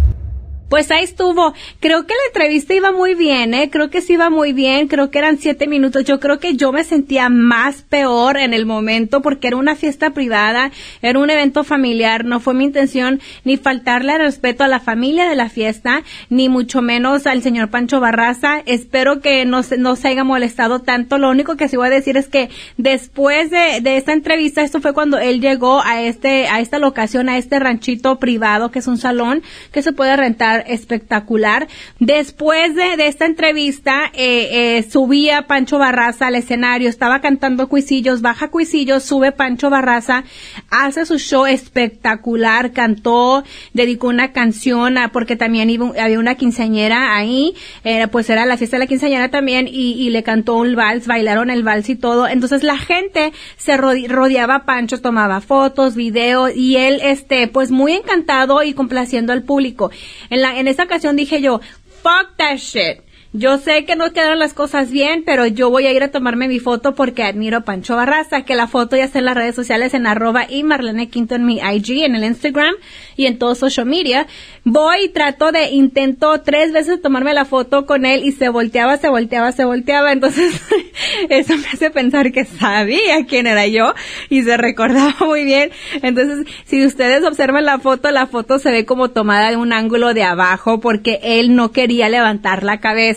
Pues 0.68 0.90
ahí 0.90 1.05
estuvo. 1.05 1.55
Creo 1.79 2.07
que 2.07 2.14
la 2.14 2.26
entrevista 2.26 2.74
iba 2.74 2.90
muy 2.90 3.14
bien, 3.14 3.55
¿eh? 3.55 3.70
Creo 3.70 3.88
que 3.88 4.00
sí 4.00 4.14
iba 4.14 4.31
muy 4.31 4.52
bien. 4.52 4.88
Creo 4.88 5.12
que 5.12 5.18
eran 5.18 5.38
siete 5.38 5.68
minutos. 5.68 6.05
Yo 6.05 6.18
creo 6.18 6.40
que 6.40 6.57
yo 6.57 6.72
me 6.72 6.83
sentía 6.83 7.29
más 7.29 7.83
peor 7.83 8.37
en 8.37 8.52
el 8.52 8.66
momento 8.66 9.22
porque 9.22 9.46
era 9.46 9.57
una 9.57 9.76
fiesta 9.76 10.11
privada, 10.11 10.72
era 11.02 11.20
un 11.20 11.31
evento 11.31 11.62
familiar. 11.62 12.24
No 12.24 12.40
fue 12.40 12.55
mi 12.55 12.64
intención 12.64 13.20
ni 13.44 13.57
faltarle 13.57 14.12
al 14.12 14.22
respeto 14.22 14.64
a 14.64 14.68
la 14.68 14.81
familia 14.81 15.29
de 15.29 15.37
la 15.37 15.48
fiesta, 15.48 16.02
ni 16.31 16.48
mucho 16.48 16.83
menos 16.83 17.29
al 17.29 17.42
señor 17.42 17.70
Pancho 17.70 18.00
Barraza. 18.00 18.61
Espero 18.66 19.20
que 19.20 19.44
no 19.44 19.61
no 19.79 19.94
se 19.94 20.09
haya 20.09 20.24
molestado 20.24 20.81
tanto. 20.81 21.18
Lo 21.18 21.31
único 21.31 21.57
que 21.57 21.68
sí 21.68 21.76
voy 21.76 21.87
a 21.87 21.90
decir 21.90 22.16
es 22.16 22.29
que 22.29 22.50
después 22.76 23.50
de, 23.50 23.81
de 23.83 23.98
esta 23.98 24.12
entrevista, 24.12 24.62
esto 24.62 24.81
fue 24.81 24.94
cuando 24.94 25.18
él 25.18 25.40
llegó 25.40 25.81
a 25.85 26.02
este, 26.02 26.48
a 26.48 26.59
esta 26.59 26.81
locación, 26.81 27.29
a 27.29 27.38
este 27.38 27.61
ranchito 27.61 28.18
privado, 28.18 28.72
que 28.72 28.81
es 28.81 28.88
un 28.88 28.98
salón 28.98 29.42
que 29.70 29.83
se 29.83 29.92
puede 29.92 30.16
rentar 30.16 30.56
espectacular. 30.66 31.69
Después 32.01 32.75
de, 32.75 32.97
de 32.97 33.07
esta 33.07 33.27
entrevista, 33.27 34.11
eh, 34.14 34.79
eh, 34.79 34.83
subía 34.83 35.47
Pancho 35.47 35.79
Barraza 35.79 36.29
al 36.29 36.35
escenario, 36.35 36.88
estaba 36.88 37.21
cantando 37.21 37.69
Cuisillos, 37.69 38.23
baja 38.23 38.49
Cuisillos, 38.49 39.03
sube 39.03 39.33
Pancho 39.33 39.71
Barraza, 39.71 40.25
hace 40.71 41.07
su 41.07 41.19
show 41.19 41.47
espectacular, 41.47 42.73
cantó, 42.73 43.45
dedicó 43.73 44.09
una 44.09 44.33
canción, 44.33 44.99
a, 44.99 45.12
porque 45.12 45.37
también 45.37 45.71
iba, 45.71 45.92
había 46.01 46.19
una 46.19 46.35
quinceañera 46.35 47.16
ahí, 47.16 47.55
eh, 47.85 48.07
pues 48.09 48.31
era 48.31 48.47
la 48.47 48.57
fiesta 48.57 48.77
de 48.77 48.81
la 48.85 48.87
quinceañera 48.87 49.31
también, 49.31 49.69
y, 49.71 50.07
le 50.11 50.23
cantó 50.23 50.55
un 50.55 50.77
vals, 50.77 51.07
bailaron 51.07 51.51
el 51.51 51.62
vals 51.62 51.88
y 51.88 51.97
todo. 51.97 52.29
Entonces 52.29 52.62
la 52.62 52.79
gente 52.79 53.33
se 53.57 53.77
rodeaba 53.77 54.55
a 54.55 54.64
Pancho, 54.64 55.01
tomaba 55.01 55.40
fotos, 55.40 55.95
videos, 55.95 56.55
y 56.55 56.77
él, 56.77 57.01
este, 57.03 57.49
pues 57.49 57.71
muy 57.71 57.92
encantado 57.92 58.62
y 58.62 58.73
complaciendo 58.73 59.33
al 59.33 59.42
público. 59.42 59.90
En 60.31 60.42
en 60.54 60.68
esa 60.68 60.85
ocasión 60.85 61.16
dije 61.16 61.40
yo, 61.40 61.61
fuck 62.02 62.37
that 62.37 62.56
shit. 62.59 63.00
Yo 63.33 63.59
sé 63.59 63.85
que 63.85 63.97
no 63.97 64.12
quedaron 64.12 64.39
las 64.39 64.55
cosas 64.55 64.91
bien, 64.91 65.23
pero 65.27 65.47
yo 65.47 65.69
voy 65.69 65.87
a 65.87 65.93
ir 65.93 66.03
a 66.03 66.11
tomarme 66.11 66.49
mi 66.49 66.59
foto 66.59 66.95
porque 66.95 67.25
admiro 67.25 67.59
a 67.59 67.61
Pancho 67.62 67.97
Barraza, 67.97 68.43
que 68.43 68.55
la 68.55 68.69
foto 68.69 68.97
ya 68.97 69.05
está 69.05 69.19
en 69.19 69.25
las 69.25 69.35
redes 69.35 69.55
sociales 69.55 69.95
en 69.95 70.07
arroba 70.07 70.47
y 70.49 70.62
Marlene 70.62 71.09
Quinto 71.11 71.35
en 71.35 71.45
mi 71.45 71.59
IG, 71.59 72.05
en 72.05 72.14
el 72.14 72.24
Instagram 72.24 72.74
y 73.16 73.27
en 73.27 73.39
todo 73.39 73.55
social 73.55 73.87
media. 73.87 74.27
Voy 74.64 75.05
y 75.05 75.09
trato 75.09 75.53
de, 75.53 75.70
intento 75.70 76.41
tres 76.41 76.72
veces 76.72 77.03
tomarme 77.03 77.35
la 77.35 77.45
foto 77.45 77.85
con 77.85 78.07
él 78.07 78.24
y 78.24 78.33
se 78.33 78.49
volteaba, 78.49 78.97
se 78.97 79.09
volteaba, 79.09 79.53
se 79.53 79.64
volteaba. 79.64 80.12
Entonces, 80.12 80.61
eso 81.29 81.57
me 81.57 81.66
hace 81.66 81.91
pensar 81.91 82.33
que 82.33 82.45
sabía 82.45 83.27
quién 83.29 83.47
era 83.47 83.66
yo 83.66 83.93
y 84.31 84.45
se 84.45 84.57
recordaba 84.57 85.14
muy 85.27 85.45
bien. 85.45 85.70
Entonces, 86.03 86.47
si 86.64 86.87
ustedes 86.87 87.24
observan 87.24 87.64
la 87.64 87.81
foto, 87.81 88.11
la 88.12 88.27
foto 88.29 88.59
se 88.59 88.70
ve 88.70 88.87
como 88.87 89.11
tomada 89.11 89.51
de 89.51 89.57
un 89.57 89.72
ángulo 89.72 90.14
de 90.14 90.22
abajo 90.22 90.81
porque 90.81 91.18
él 91.22 91.55
no 91.55 91.72
quería 91.72 92.09
levantar 92.09 92.62
la 92.62 92.81
cabeza 92.81 93.16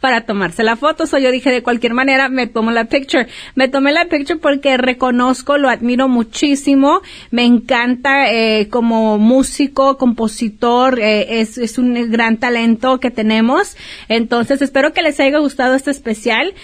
para 0.00 0.22
tomarse 0.22 0.62
la 0.62 0.76
foto. 0.76 1.06
So 1.06 1.18
yo 1.18 1.30
dije, 1.30 1.50
de 1.50 1.62
cualquier 1.62 1.94
manera, 1.94 2.28
me 2.28 2.46
tomo 2.46 2.70
la 2.70 2.84
picture. 2.84 3.26
Me 3.54 3.68
tomé 3.68 3.92
la 3.92 4.06
picture 4.06 4.38
porque 4.38 4.76
reconozco, 4.76 5.58
lo 5.58 5.68
admiro 5.68 6.08
muchísimo. 6.08 7.02
Me 7.30 7.44
encanta 7.44 8.30
eh, 8.32 8.68
como 8.68 9.18
músico, 9.18 9.96
compositor, 9.96 10.98
eh, 10.98 11.40
es, 11.40 11.58
es 11.58 11.78
un 11.78 12.10
gran 12.10 12.38
talento 12.38 13.00
que 13.00 13.10
tenemos. 13.10 13.76
Entonces, 14.08 14.62
espero 14.62 14.92
que 14.92 15.02
les 15.02 15.18
haya 15.20 15.38
gustado 15.38 15.74
este 15.74 15.90
especial 15.90 16.54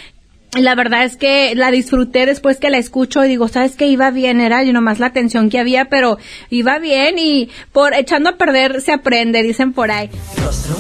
la 0.61 0.75
verdad 0.75 1.05
es 1.05 1.17
que 1.17 1.55
la 1.55 1.71
disfruté 1.71 2.27
después 2.27 2.59
que 2.59 2.71
la 2.71 2.79
escucho 2.79 3.25
y 3.25 3.29
digo, 3.29 3.49
¿sabes 3.49 3.77
qué? 3.77 3.87
Iba 3.87 4.11
bien, 4.11 4.41
era 4.41 4.65
y 4.65 4.73
nomás 4.73 4.99
la 4.99 5.07
atención 5.07 5.51
que 5.51 5.59
había, 5.59 5.87
pero 5.87 6.19
iba 6.51 6.79
bien 6.79 7.19
y 7.19 7.51
por 7.73 7.95
echando 7.95 8.31
a 8.31 8.37
perder 8.37 8.81
se 8.81 8.93
aprende, 8.93 9.43
dicen 9.43 9.73
por 9.73 9.91
ahí. 9.91 10.11
Rostro, 10.43 10.77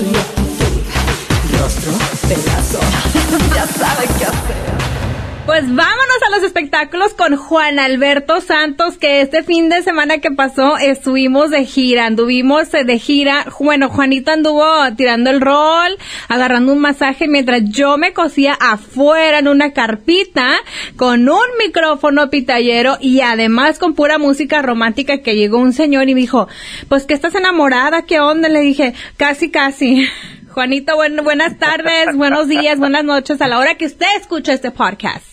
pelazo, 0.00 0.12
paso 0.12 0.72
y 1.50 1.56
Rostro, 1.56 1.92
pelazo, 2.28 2.80
ya 3.54 3.66
sabe 3.66 4.08
qué 4.18 4.24
hacer. 4.24 4.69
Pues 5.50 5.64
vámonos 5.66 6.22
a 6.28 6.30
los 6.36 6.44
espectáculos 6.44 7.12
con 7.14 7.34
Juan 7.34 7.80
Alberto 7.80 8.40
Santos, 8.40 8.96
que 8.98 9.20
este 9.20 9.42
fin 9.42 9.68
de 9.68 9.82
semana 9.82 10.18
que 10.18 10.30
pasó 10.30 10.78
estuvimos 10.78 11.50
de 11.50 11.64
gira, 11.64 12.06
anduvimos 12.06 12.70
de 12.70 12.98
gira. 13.00 13.44
Bueno, 13.58 13.88
Juanito 13.88 14.30
anduvo 14.30 14.64
tirando 14.96 15.28
el 15.28 15.40
rol, 15.40 15.98
agarrando 16.28 16.72
un 16.72 16.78
masaje, 16.78 17.26
mientras 17.26 17.64
yo 17.64 17.98
me 17.98 18.12
cosía 18.12 18.52
afuera 18.52 19.40
en 19.40 19.48
una 19.48 19.72
carpita 19.72 20.52
con 20.94 21.28
un 21.28 21.46
micrófono 21.58 22.30
pitallero 22.30 22.96
y 23.00 23.20
además 23.20 23.80
con 23.80 23.94
pura 23.94 24.18
música 24.18 24.62
romántica 24.62 25.18
que 25.18 25.34
llegó 25.34 25.58
un 25.58 25.72
señor 25.72 26.08
y 26.08 26.14
me 26.14 26.20
dijo, 26.20 26.46
pues 26.88 27.06
que 27.06 27.14
estás 27.14 27.34
enamorada, 27.34 28.02
¿qué 28.02 28.20
onda? 28.20 28.48
Le 28.48 28.60
dije, 28.60 28.94
casi, 29.16 29.50
casi. 29.50 30.06
Juanito, 30.50 30.94
buenas 31.24 31.58
tardes, 31.58 32.14
buenos 32.14 32.46
días, 32.46 32.78
buenas 32.78 33.02
noches 33.02 33.40
a 33.40 33.48
la 33.48 33.58
hora 33.58 33.74
que 33.74 33.86
usted 33.86 34.06
escucha 34.16 34.52
este 34.52 34.70
podcast. 34.70 35.29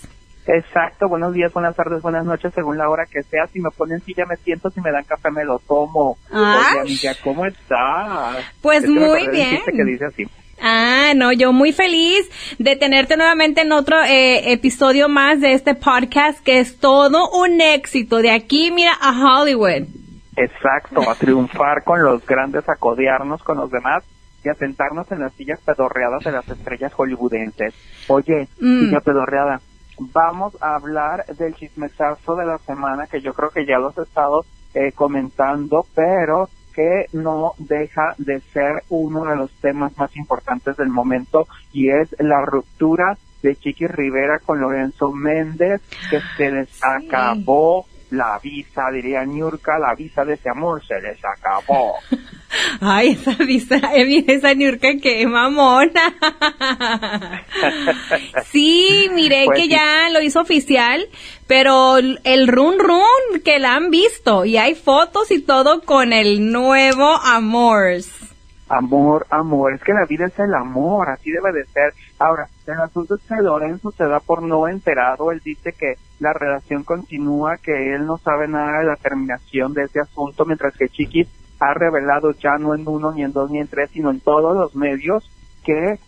Exacto, 0.48 1.10
buenos 1.10 1.34
días, 1.34 1.52
buenas 1.52 1.76
tardes, 1.76 2.02
buenas 2.02 2.26
noches, 2.26 2.54
según 2.56 2.78
la 2.78 2.90
hora 2.90 3.06
que 3.06 3.22
sea. 3.24 3.48
Si 3.48 3.60
me 3.60 3.70
ponen 3.70 4.00
silla 4.02 4.26
me 4.26 4.38
siento, 4.38 4.70
si 4.70 4.80
me 4.80 4.92
dan 4.92 5.04
café 5.04 5.30
me 5.30 5.44
lo 5.44 5.60
tomo. 5.60 6.18
Oye, 6.32 6.80
amiga, 6.80 7.14
¿cómo 7.22 7.46
estás? 7.46 8.46
Pues 8.62 8.88
muy 8.88 9.28
bien. 9.28 9.60
Que 9.66 9.84
dice 9.84 10.06
así. 10.06 10.28
Ah, 10.62 11.12
no, 11.16 11.34
yo 11.34 11.52
muy 11.52 11.74
feliz 11.74 12.30
de 12.60 12.78
tenerte 12.78 13.18
nuevamente 13.18 13.62
en 13.62 13.74
otro 13.74 14.02
eh, 14.04 14.54
episodio 14.54 15.10
más 15.10 15.42
de 15.42 15.54
este 15.54 15.76
podcast 15.76 16.42
que 16.44 16.60
es 16.60 16.80
todo 16.80 17.30
un 17.30 17.60
éxito. 17.60 18.18
De 18.18 18.32
aquí, 18.32 18.72
mira, 18.72 18.94
a 19.00 19.12
Hollywood. 19.12 19.86
Exacto, 20.38 21.10
a 21.10 21.16
triunfar 21.16 21.84
con 21.84 22.04
los 22.04 22.26
grandes, 22.26 22.68
a 22.70 22.76
codearnos 22.76 23.44
con 23.44 23.58
los 23.58 23.70
demás 23.70 24.04
y 24.44 24.50
a 24.50 24.54
sentarnos 24.54 25.12
en 25.12 25.20
las 25.20 25.34
sillas 25.34 25.60
pedorreadas 25.62 26.24
de 26.24 26.32
las 26.32 26.48
estrellas 26.48 26.94
hollywoodenses. 26.94 27.74
Oye, 28.08 28.48
mm. 28.60 28.80
silla 28.82 29.00
pedorreada, 29.02 29.60
vamos 30.00 30.58
a 30.62 30.76
hablar 30.76 31.26
del 31.38 31.56
chismesazo 31.56 32.36
de 32.36 32.46
la 32.46 32.58
semana 32.60 33.08
que 33.08 33.22
yo 33.22 33.34
creo 33.34 33.50
que 33.50 33.66
ya 33.66 33.78
los 33.78 33.98
he 33.98 34.04
estado 34.04 34.46
eh, 34.74 34.92
comentando, 34.92 35.86
pero 35.96 36.50
que 36.74 37.06
no 37.14 37.54
deja 37.58 38.14
de 38.20 38.40
ser 38.40 38.84
uno 38.90 39.26
de 39.26 39.36
los 39.36 39.52
temas 39.54 39.98
más 39.98 40.16
importantes 40.16 40.78
del 40.78 40.90
momento 40.90 41.48
y 41.74 41.90
es 41.90 42.16
la 42.20 42.46
ruptura 42.46 43.18
de 43.42 43.56
Chiqui 43.56 43.88
Rivera 43.88 44.40
con 44.46 44.60
Lorenzo 44.60 45.12
Méndez 45.12 45.82
que 46.10 46.20
se 46.38 46.52
les 46.52 46.84
acabó 46.84 47.86
la 48.12 48.40
visa, 48.42 48.90
diría 48.94 49.26
Niurka, 49.26 49.80
la 49.80 49.96
visa 49.96 50.24
de 50.24 50.36
ese 50.36 50.50
amor 50.50 50.86
se 50.86 51.02
les 51.02 51.20
acabó. 51.26 51.96
Ay, 52.82 53.10
esa 53.10 53.34
visa, 53.44 53.76
esa 53.96 54.54
Niurka 54.54 54.98
que 55.02 55.28
mamona. 55.28 56.16
sí, 58.46 59.10
miré 59.14 59.46
pues 59.46 59.60
que 59.60 59.68
ya 59.68 60.10
lo 60.12 60.22
hizo 60.22 60.42
oficial, 60.42 61.08
pero 61.48 61.98
el 61.98 62.48
run 62.48 62.80
run 62.80 63.42
que 63.44 63.60
la 63.60 63.76
han 63.76 63.90
visto 63.90 64.46
y 64.46 64.58
hay 64.58 64.76
fotos 64.76 65.32
y 65.32 65.42
todo 65.42 65.82
con 65.82 66.14
el 66.14 66.52
nuevo 66.52 67.16
Amors. 67.24 68.10
Amor, 68.70 69.26
amor, 69.30 69.74
es 69.74 69.82
que 69.82 69.94
la 69.94 70.06
vida 70.06 70.26
es 70.26 70.38
el 70.40 70.54
amor, 70.54 71.10
así 71.10 71.32
debe 71.32 71.54
de 71.54 71.66
ser. 71.68 71.94
Ahora, 72.20 72.50
el 72.66 72.78
asunto 72.82 73.16
es 73.16 73.22
que 73.22 73.42
Lorenzo 73.42 73.92
se 73.92 74.04
da 74.04 74.20
por 74.20 74.44
no 74.44 74.68
enterado, 74.68 75.32
él 75.32 75.40
dice 75.42 75.72
que 75.72 75.94
la 76.20 76.34
relación 76.34 76.84
continúa, 76.84 77.56
que 77.58 77.96
él 77.96 78.06
no 78.06 78.18
sabe 78.18 78.46
nada 78.50 78.80
de 78.80 78.86
la 78.88 78.98
terminación 78.98 79.74
de 79.74 79.84
ese 79.84 80.02
asunto, 80.02 80.44
mientras 80.44 80.76
que 80.76 80.90
Chiquis 80.90 81.30
ha 81.60 81.74
revelado 81.74 82.32
ya 82.32 82.58
no 82.58 82.76
en 82.76 82.88
uno, 82.88 83.12
ni 83.12 83.24
en 83.24 83.34
dos, 83.34 83.50
ni 83.50 83.60
en 83.60 83.68
tres, 83.68 83.90
sino 83.92 84.12
en 84.12 84.20
todos 84.20 84.56
los 84.56 84.76
medios 84.76 85.30
que 85.64 85.94
eh, 85.94 86.00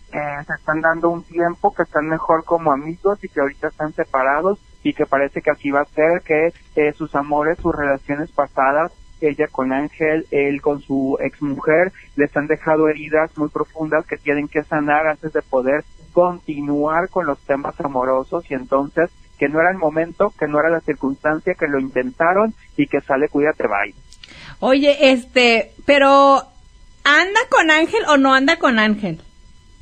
se 0.47 0.53
están 0.53 0.81
dando 0.81 1.09
un 1.09 1.23
tiempo, 1.23 1.73
que 1.73 1.83
están 1.83 2.07
mejor 2.07 2.45
como 2.45 2.71
amigos 2.71 3.23
y 3.23 3.27
que 3.27 3.41
ahorita 3.41 3.67
están 3.67 3.93
separados 3.93 4.59
y 4.83 4.93
que 4.93 5.05
parece 5.05 5.41
que 5.41 5.51
así 5.51 5.69
va 5.71 5.81
a 5.81 5.85
ser, 5.85 6.21
que 6.21 6.53
eh, 6.75 6.93
sus 6.93 7.13
amores, 7.15 7.57
sus 7.59 7.75
relaciones 7.75 8.31
pasadas 8.31 8.93
ella 9.21 9.47
con 9.47 9.73
Ángel, 9.73 10.25
él 10.31 10.61
con 10.61 10.81
su 10.81 11.17
exmujer, 11.19 11.91
les 12.15 12.35
han 12.35 12.47
dejado 12.47 12.87
heridas 12.87 13.37
muy 13.37 13.49
profundas 13.49 14.05
que 14.05 14.17
tienen 14.17 14.47
que 14.47 14.63
sanar 14.63 15.07
antes 15.07 15.33
de 15.33 15.41
poder 15.41 15.83
continuar 16.13 17.09
con 17.09 17.25
los 17.25 17.39
temas 17.39 17.79
amorosos 17.81 18.49
y 18.49 18.53
entonces 18.53 19.09
que 19.37 19.47
no 19.47 19.61
era 19.61 19.71
el 19.71 19.77
momento, 19.77 20.33
que 20.37 20.47
no 20.47 20.59
era 20.59 20.69
la 20.69 20.81
circunstancia, 20.81 21.53
que 21.53 21.67
lo 21.67 21.79
intentaron 21.79 22.53
y 22.75 22.87
que 22.87 23.01
sale 23.01 23.29
cuídate 23.29 23.67
bye. 23.67 24.08
Oye, 24.59 25.11
este, 25.11 25.73
pero 25.85 26.43
¿anda 27.03 27.39
con 27.49 27.71
Ángel 27.71 28.03
o 28.07 28.17
no 28.17 28.33
anda 28.33 28.57
con 28.57 28.79
Ángel? 28.79 29.21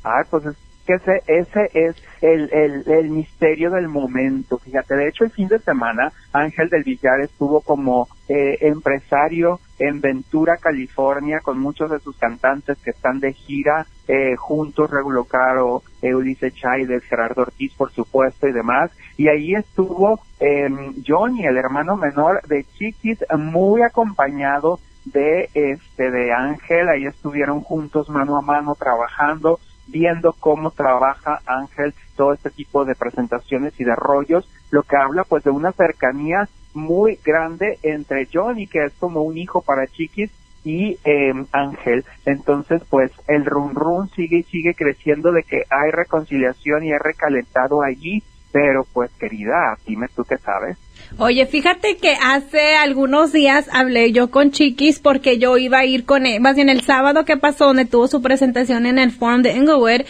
Ah, 0.04 0.22
pues 0.30 0.46
es 0.46 0.56
que 0.88 0.94
ese, 0.94 1.22
ese 1.26 1.70
es 1.74 1.96
el, 2.22 2.48
el, 2.50 2.90
el, 2.90 3.10
misterio 3.10 3.70
del 3.70 3.88
momento. 3.88 4.56
Fíjate, 4.58 4.96
de 4.96 5.08
hecho 5.08 5.24
el 5.24 5.30
fin 5.30 5.46
de 5.46 5.58
semana 5.58 6.10
Ángel 6.32 6.70
del 6.70 6.82
Villar 6.82 7.20
estuvo 7.20 7.60
como 7.60 8.08
eh, 8.26 8.56
empresario 8.62 9.60
en 9.78 10.00
Ventura, 10.00 10.56
California, 10.56 11.40
con 11.40 11.58
muchos 11.58 11.90
de 11.90 11.98
sus 12.00 12.16
cantantes 12.16 12.78
que 12.78 12.90
están 12.90 13.20
de 13.20 13.34
gira 13.34 13.86
eh, 14.08 14.34
juntos, 14.36 14.90
Regulo 14.90 15.24
Caro, 15.24 15.82
Ulises 16.02 16.54
Chávez, 16.54 17.04
Gerardo 17.04 17.42
Ortiz, 17.42 17.74
por 17.74 17.92
supuesto, 17.92 18.48
y 18.48 18.52
demás. 18.52 18.90
Y 19.18 19.28
ahí 19.28 19.54
estuvo 19.54 20.20
eh, 20.40 20.70
Johnny, 21.06 21.44
el 21.44 21.58
hermano 21.58 21.96
menor 21.96 22.40
de 22.48 22.64
Chiquis, 22.64 23.18
muy 23.36 23.82
acompañado 23.82 24.80
de 25.04 25.48
este 25.54 26.10
de 26.10 26.32
Ángel, 26.32 26.88
ahí 26.88 27.06
estuvieron 27.06 27.60
juntos 27.60 28.08
mano 28.08 28.36
a 28.36 28.42
mano 28.42 28.74
trabajando 28.74 29.58
viendo 29.88 30.32
cómo 30.32 30.70
trabaja 30.70 31.40
Ángel 31.46 31.94
todo 32.16 32.32
este 32.32 32.50
tipo 32.50 32.84
de 32.84 32.94
presentaciones 32.94 33.78
y 33.80 33.84
de 33.84 33.94
rollos, 33.96 34.48
lo 34.70 34.82
que 34.82 34.96
habla 34.96 35.24
pues 35.24 35.44
de 35.44 35.50
una 35.50 35.72
cercanía 35.72 36.48
muy 36.74 37.18
grande 37.24 37.78
entre 37.82 38.28
Johnny, 38.32 38.66
que 38.66 38.84
es 38.84 38.92
como 38.94 39.22
un 39.22 39.38
hijo 39.38 39.62
para 39.62 39.86
Chiquis, 39.86 40.30
y 40.64 40.98
eh, 41.04 41.32
Ángel. 41.52 42.04
Entonces, 42.26 42.82
pues 42.90 43.10
el 43.26 43.44
run 43.46 43.74
run 43.74 44.08
sigue 44.10 44.38
y 44.38 44.42
sigue 44.42 44.74
creciendo 44.74 45.32
de 45.32 45.42
que 45.42 45.62
hay 45.70 45.90
reconciliación 45.90 46.84
y 46.84 46.92
hay 46.92 46.98
recalentado 46.98 47.82
allí, 47.82 48.22
pero 48.52 48.84
pues 48.92 49.10
querida, 49.12 49.78
dime 49.86 50.08
tú 50.14 50.24
qué 50.24 50.36
sabes. 50.36 50.76
Oye, 51.16 51.46
fíjate 51.46 51.96
que 51.96 52.14
hace 52.22 52.74
algunos 52.76 53.32
días 53.32 53.66
hablé 53.72 54.12
yo 54.12 54.30
con 54.30 54.50
Chiquis 54.50 54.98
porque 54.98 55.38
yo 55.38 55.56
iba 55.56 55.78
a 55.78 55.84
ir 55.86 56.04
con 56.04 56.26
él, 56.26 56.40
más 56.40 56.54
bien 56.54 56.68
el 56.68 56.82
sábado 56.82 57.24
que 57.24 57.38
pasó, 57.38 57.64
donde 57.66 57.86
tuvo 57.86 58.08
su 58.08 58.20
presentación 58.20 58.84
en 58.84 58.98
el 58.98 59.10
Forum 59.10 59.40
de 59.40 59.52
Inglewood, 59.52 60.02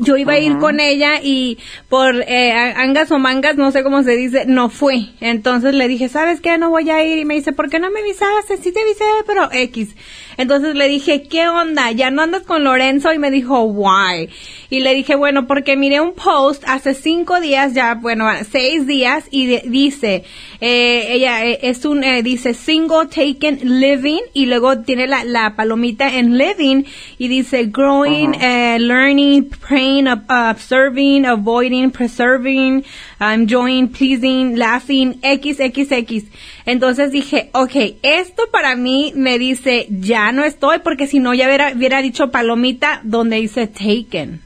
yo 0.00 0.16
iba 0.16 0.34
a 0.34 0.38
ir 0.38 0.58
con 0.58 0.80
ella 0.80 1.20
y 1.22 1.58
por 1.88 2.16
eh, 2.26 2.52
angas 2.52 3.10
o 3.10 3.18
mangas, 3.18 3.56
no 3.56 3.70
sé 3.70 3.82
cómo 3.82 4.02
se 4.02 4.16
dice, 4.16 4.44
no 4.46 4.70
fui. 4.70 5.12
Entonces 5.20 5.74
le 5.74 5.88
dije, 5.88 6.08
¿sabes 6.08 6.40
qué? 6.40 6.56
No 6.58 6.70
voy 6.70 6.88
a 6.90 7.04
ir. 7.04 7.18
Y 7.18 7.24
me 7.24 7.34
dice, 7.34 7.52
¿por 7.52 7.68
qué 7.68 7.78
no 7.78 7.90
me 7.90 8.00
avisaste? 8.00 8.56
Sí 8.56 8.72
te 8.72 8.80
avisé, 8.80 9.04
pero 9.26 9.48
X. 9.52 9.94
Entonces 10.40 10.74
le 10.74 10.88
dije, 10.88 11.24
¿qué 11.24 11.48
onda? 11.48 11.92
¿Ya 11.92 12.10
no 12.10 12.22
andas 12.22 12.44
con 12.44 12.64
Lorenzo? 12.64 13.12
Y 13.12 13.18
me 13.18 13.30
dijo, 13.30 13.60
why? 13.62 14.30
Y 14.70 14.80
le 14.80 14.94
dije, 14.94 15.14
bueno, 15.14 15.46
porque 15.46 15.76
miré 15.76 16.00
un 16.00 16.14
post 16.14 16.62
hace 16.66 16.94
cinco 16.94 17.40
días, 17.40 17.74
ya, 17.74 17.94
bueno, 17.96 18.26
seis 18.50 18.86
días, 18.86 19.24
y 19.30 19.58
dice, 19.68 20.24
eh, 20.60 21.08
ella 21.10 21.44
eh, 21.44 21.58
es 21.62 21.84
un, 21.84 22.04
eh, 22.04 22.22
dice 22.22 22.54
single 22.54 23.06
taken 23.06 23.80
living, 23.80 24.20
y 24.32 24.46
luego 24.46 24.78
tiene 24.78 25.08
la, 25.08 25.24
la 25.24 25.56
palomita 25.56 26.16
en 26.16 26.38
living, 26.38 26.84
y 27.18 27.28
dice 27.28 27.66
growing, 27.66 28.30
learning, 28.78 29.49
praying, 29.58 30.06
observing, 30.06 31.26
avoiding, 31.26 31.90
preserving, 31.90 32.84
enjoying, 33.20 33.88
pleasing, 33.88 34.56
laughing, 34.56 35.20
XXX. 35.22 36.24
Entonces 36.66 37.10
dije, 37.12 37.50
ok, 37.52 37.98
esto 38.02 38.44
para 38.52 38.76
mí 38.76 39.12
me 39.16 39.38
dice, 39.38 39.86
ya 39.90 40.32
no 40.32 40.44
estoy, 40.44 40.78
porque 40.78 41.06
si 41.06 41.18
no 41.18 41.34
ya 41.34 41.46
hubiera, 41.46 41.72
hubiera 41.74 42.02
dicho 42.02 42.30
palomita 42.30 43.00
donde 43.02 43.36
dice 43.36 43.66
taken. 43.66 44.40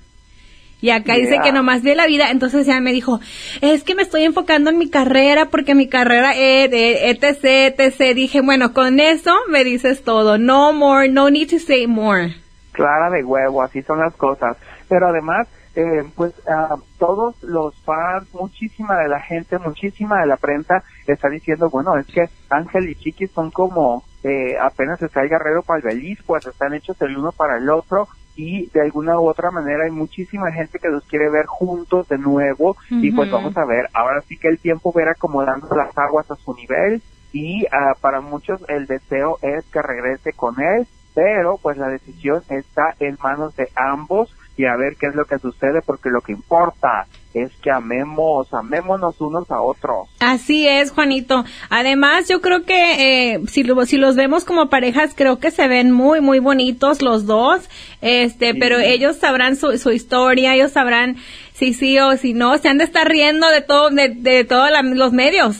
Y 0.85 0.91
acá 0.91 1.15
dice 1.15 1.39
que 1.43 1.51
nomás 1.51 1.83
ve 1.83 1.95
la 1.95 2.07
vida, 2.07 2.31
entonces 2.31 2.67
ya 2.67 2.79
me 2.79 2.93
dijo, 2.93 3.19
es 3.63 3.85
que 3.85 3.95
me 3.95 4.03
estoy 4.03 4.25
enfocando 4.25 4.69
en 4.69 4.77
mi 4.77 4.91
carrera 4.91 5.47
porque 5.47 5.75
mi 5.75 5.89
carrera 5.89 6.33
es 6.37 6.69
etc, 6.73 7.81
etc. 7.81 8.15
Dije, 8.15 8.43
bueno, 8.43 8.75
con 8.75 9.01
eso 9.01 9.35
me 9.49 9.65
dices 9.65 10.05
todo. 10.05 10.37
No 10.37 10.75
more, 10.75 11.09
no 11.09 11.31
need 11.31 11.49
to 11.49 11.59
say 11.59 11.87
more. 11.87 12.35
Clara 12.73 13.09
de 13.09 13.25
huevo, 13.25 13.63
así 13.63 13.81
son 13.81 14.01
las 14.01 14.15
cosas. 14.15 14.59
Pero 14.89 15.09
además, 15.09 15.49
eh, 15.75 16.05
pues 16.15 16.33
uh, 16.47 16.81
todos 16.99 17.43
los 17.43 17.75
fans, 17.83 18.33
muchísima 18.35 18.99
de 18.99 19.09
la 19.09 19.21
gente, 19.21 19.59
muchísima 19.59 20.21
de 20.21 20.27
la 20.27 20.37
prensa 20.37 20.83
está 21.07 21.29
diciendo, 21.29 21.71
bueno, 21.71 21.97
es 21.97 22.07
que 22.07 22.29
Ángel 22.51 22.89
y 22.89 22.95
Chiqui 22.95 23.27
son 23.27 23.51
como 23.51 24.05
eh, 24.23 24.57
apenas 24.59 25.03
está 25.03 25.23
el 25.23 25.29
guerrero 25.29 25.63
para 25.63 25.91
el 25.91 26.19
pues 26.27 26.47
están 26.47 26.75
hechos 26.75 27.01
el 27.03 27.17
uno 27.17 27.31
para 27.33 27.59
el 27.59 27.69
otro 27.69 28.09
y 28.37 28.69
de 28.71 28.81
alguna 28.81 29.21
u 29.21 29.29
otra 29.29 29.51
manera 29.51 29.85
hay 29.85 29.91
muchísima 29.91 30.51
gente 30.51 30.79
que 30.79 30.89
los 30.89 31.05
quiere 31.05 31.29
ver 31.31 31.47
juntos 31.47 32.09
de 32.09 32.19
nuevo 32.19 32.77
y 32.91 33.13
pues 33.13 33.31
vamos 33.31 33.57
a 33.57 33.65
ver, 33.65 33.89
ahora 33.93 34.23
sí 34.23 34.37
que 34.37 34.49
el 34.49 34.59
tiempo 34.59 34.93
verá 34.93 35.13
acomodando 35.13 35.69
las 35.77 35.97
aguas 35.97 36.31
a 36.31 36.37
su 36.37 36.55
nivel 36.55 37.03
y 37.33 37.65
uh, 37.65 38.01
para 38.01 38.21
muchos 38.21 38.65
el 38.69 38.87
deseo 38.87 39.39
es 39.43 39.65
que 39.67 39.83
regrese 39.83 40.33
con 40.33 40.61
él, 40.61 40.87
pero 41.15 41.59
pues 41.59 41.77
la 41.77 41.89
decisión 41.89 42.43
está 42.49 42.95
en 42.99 43.19
manos 43.23 43.55
de 43.57 43.69
ambos 43.77 44.35
y 44.57 44.67
a 44.67 44.77
ver 44.77 44.97
qué 44.99 45.07
es 45.07 45.15
lo 45.15 45.25
que 45.25 45.39
sucede 45.39 45.83
porque 45.83 46.11
lo 46.11 46.21
que 46.21 46.33
importa 46.33 47.07
es 47.33 47.51
que 47.57 47.71
amemos, 47.71 48.55
amémonos 48.55 49.21
unos 49.21 49.51
a 49.51 49.61
otros. 49.61 50.09
Así 50.21 50.69
es, 50.69 50.93
Juanito. 50.93 51.45
Además, 51.69 52.29
yo 52.29 52.41
creo 52.41 52.65
que 52.65 53.33
eh, 53.35 53.41
si, 53.49 53.65
si 53.87 53.97
los 53.97 54.15
vemos 54.15 54.45
como 54.45 54.69
parejas, 54.69 55.15
creo 55.17 55.41
que 55.41 55.51
se 55.51 55.67
ven 55.67 55.91
muy, 55.91 56.21
muy 56.21 56.39
bonitos 56.39 57.03
los 57.03 57.27
dos, 57.27 57.69
este, 58.01 58.55
pero 58.55 58.79
ellos 58.79 59.17
sabrán 59.17 59.57
su, 59.57 59.77
su 59.79 59.91
historia, 59.91 60.55
ellos 60.55 60.71
sabrán 60.71 61.17
si 61.55 61.75
sí 61.75 61.99
o 61.99 62.17
si 62.17 62.35
no, 62.35 62.57
se 62.59 62.69
han 62.69 62.79
de 62.79 62.85
estar 62.85 63.09
riendo 63.09 63.49
de 63.49 63.63
todo, 63.63 63.91
de, 63.91 64.11
de 64.11 64.45
todos 64.45 64.71
los 64.95 65.13
medios. 65.13 65.57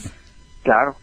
Claro. 0.63 0.95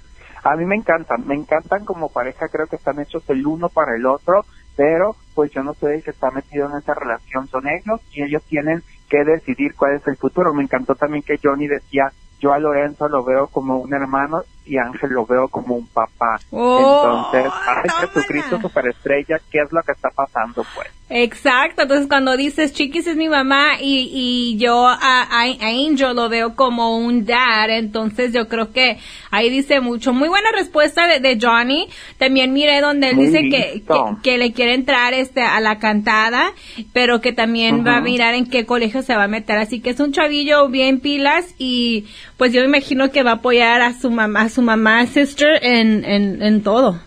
A 0.43 0.57
mí 0.57 0.65
me 0.65 0.75
encantan, 0.75 1.27
me 1.27 1.35
encantan 1.35 1.85
como 1.85 2.09
pareja, 2.09 2.49
creo 2.49 2.67
que 2.67 2.77
están 2.77 2.99
hechos 2.99 3.23
el 3.29 3.47
uno 3.47 3.69
para 3.69 3.95
el 3.95 4.07
otro 4.07 4.45
pero 4.77 5.17
pues 5.35 5.51
yo 5.53 5.63
no 5.63 5.75
soy 5.75 5.95
el 5.95 6.03
que 6.03 6.11
está 6.11 6.31
metido 6.31 6.69
en 6.69 6.77
esa 6.77 6.95
relación, 6.95 7.47
son 7.49 7.65
ellos 7.69 8.01
y 8.13 8.23
ellos 8.23 8.43
tienen 8.45 8.83
que 9.09 9.25
decidir 9.25 9.75
cuál 9.75 9.97
es 9.97 10.07
el 10.07 10.17
futuro. 10.17 10.55
Me 10.55 10.63
encantó 10.63 10.95
también 10.95 11.23
que 11.23 11.39
Johnny 11.43 11.69
decía, 11.69 12.13
yo 12.41 12.53
a 12.53 12.59
Lorenzo 12.59 13.09
lo 13.09 13.25
veo 13.25 13.47
como 13.47 13.79
un 13.79 13.95
hermano 13.95 14.43
y 14.65 14.79
Ángel 14.79 15.11
lo 15.11 15.27
veo 15.27 15.49
como 15.49 15.75
un 15.75 15.87
papá. 15.87 16.41
Oh, 16.51 17.27
Entonces, 17.29 17.53
ay, 17.67 17.91
Jesucristo 18.01 18.61
superestrella, 18.61 19.41
¿qué 19.51 19.61
es 19.61 19.73
lo 19.73 19.83
que 19.83 19.93
está 19.93 20.11
pasando 20.11 20.65
pues? 20.75 20.89
Exacto, 21.15 21.83
entonces 21.83 22.07
cuando 22.09 22.39
dices 22.39 22.73
Chiquis 22.73 23.07
es 23.07 23.17
mi 23.17 23.29
mamá 23.29 23.75
y, 23.79 24.09
y 24.11 24.57
yo 24.57 24.89
a, 24.89 24.97
a, 24.99 25.43
Angel 25.43 26.17
lo 26.17 26.31
veo 26.31 26.57
como 26.57 26.97
un 26.97 27.27
dad, 27.27 27.69
entonces 27.69 28.33
yo 28.33 28.49
creo 28.49 28.73
que 28.73 28.97
ahí 29.31 29.51
dice 29.51 29.81
mucho. 29.81 30.15
Muy 30.15 30.29
buena 30.31 30.51
respuesta 30.53 31.07
de, 31.07 31.21
de 31.21 31.39
Johnny. 31.39 31.89
También 32.17 32.55
miré 32.55 32.81
donde 32.81 33.11
él 33.11 33.19
dice 33.19 33.43
que, 33.51 33.83
que, 34.23 34.39
le 34.39 34.53
quiere 34.55 34.73
entrar 34.73 35.13
este 35.13 35.43
a 35.43 35.61
la 35.61 35.79
cantada, 35.79 36.53
pero 36.95 37.21
que 37.21 37.35
también 37.35 37.87
va 37.87 37.99
a 37.99 38.01
mirar 38.01 38.35
en 38.35 38.49
qué 38.49 38.65
colegio 38.65 39.03
se 39.03 39.15
va 39.15 39.25
a 39.25 39.29
meter. 39.29 39.59
Así 39.59 39.81
que 39.81 39.91
es 39.91 40.01
un 40.01 40.13
chavillo 40.13 40.71
bien 40.71 41.01
pilas 41.01 41.55
y 41.59 42.07
pues 42.43 42.53
yo 42.53 42.61
me 42.63 42.67
imagino 42.67 43.09
que 43.13 43.23
va 43.23 43.31
a 43.31 43.35
apoyar 43.35 43.83
a 43.83 43.93
su 43.93 44.11
mamá, 44.11 44.41
a 44.41 44.49
su 44.49 44.63
mamá, 44.63 45.07
sister 45.07 45.61
en, 45.63 46.05
en, 46.05 46.63
todo. 46.65 46.99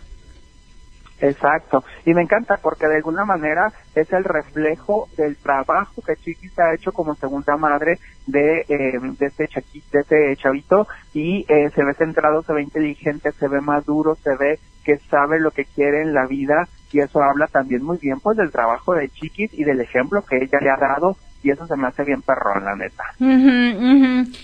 Exacto, 1.19 1.83
y 2.05 2.13
me 2.13 2.21
encanta 2.21 2.55
porque 2.63 2.87
de 2.87 2.95
alguna 2.95 3.25
manera 3.25 3.73
es 3.95 4.13
el 4.13 4.23
reflejo 4.23 5.09
del 5.17 5.35
trabajo 5.35 6.01
que 6.07 6.15
Chiquis 6.15 6.57
ha 6.57 6.73
hecho 6.73 6.93
como 6.93 7.15
segunda 7.15 7.57
madre 7.57 7.99
de, 8.27 8.61
eh, 8.61 8.97
de, 9.19 9.25
este, 9.25 9.49
de 9.91 9.99
este 9.99 10.37
chavito. 10.37 10.87
Y 11.13 11.45
eh, 11.49 11.69
se 11.75 11.83
ve 11.83 11.93
centrado, 11.95 12.41
se 12.41 12.53
ve 12.53 12.61
inteligente, 12.61 13.33
se 13.33 13.49
ve 13.49 13.59
maduro, 13.59 14.15
se 14.15 14.37
ve 14.37 14.57
que 14.85 14.99
sabe 15.09 15.41
lo 15.41 15.51
que 15.51 15.65
quiere 15.65 16.01
en 16.01 16.13
la 16.13 16.27
vida. 16.27 16.69
Y 16.93 17.01
eso 17.01 17.21
habla 17.21 17.47
también 17.47 17.83
muy 17.83 17.97
bien 17.97 18.21
pues 18.21 18.37
del 18.37 18.53
trabajo 18.53 18.93
de 18.93 19.09
Chiquis 19.09 19.53
y 19.53 19.65
del 19.65 19.81
ejemplo 19.81 20.23
que 20.23 20.37
ella 20.37 20.59
le 20.61 20.69
ha 20.69 20.77
dado 20.77 21.17
y 21.45 21.51
eso 21.51 21.67
se 21.67 21.75
me 21.75 21.87
hace 21.87 22.03
bien 22.03 22.23
perrón, 22.23 22.65
la 22.65 22.75
neta. 22.75 23.03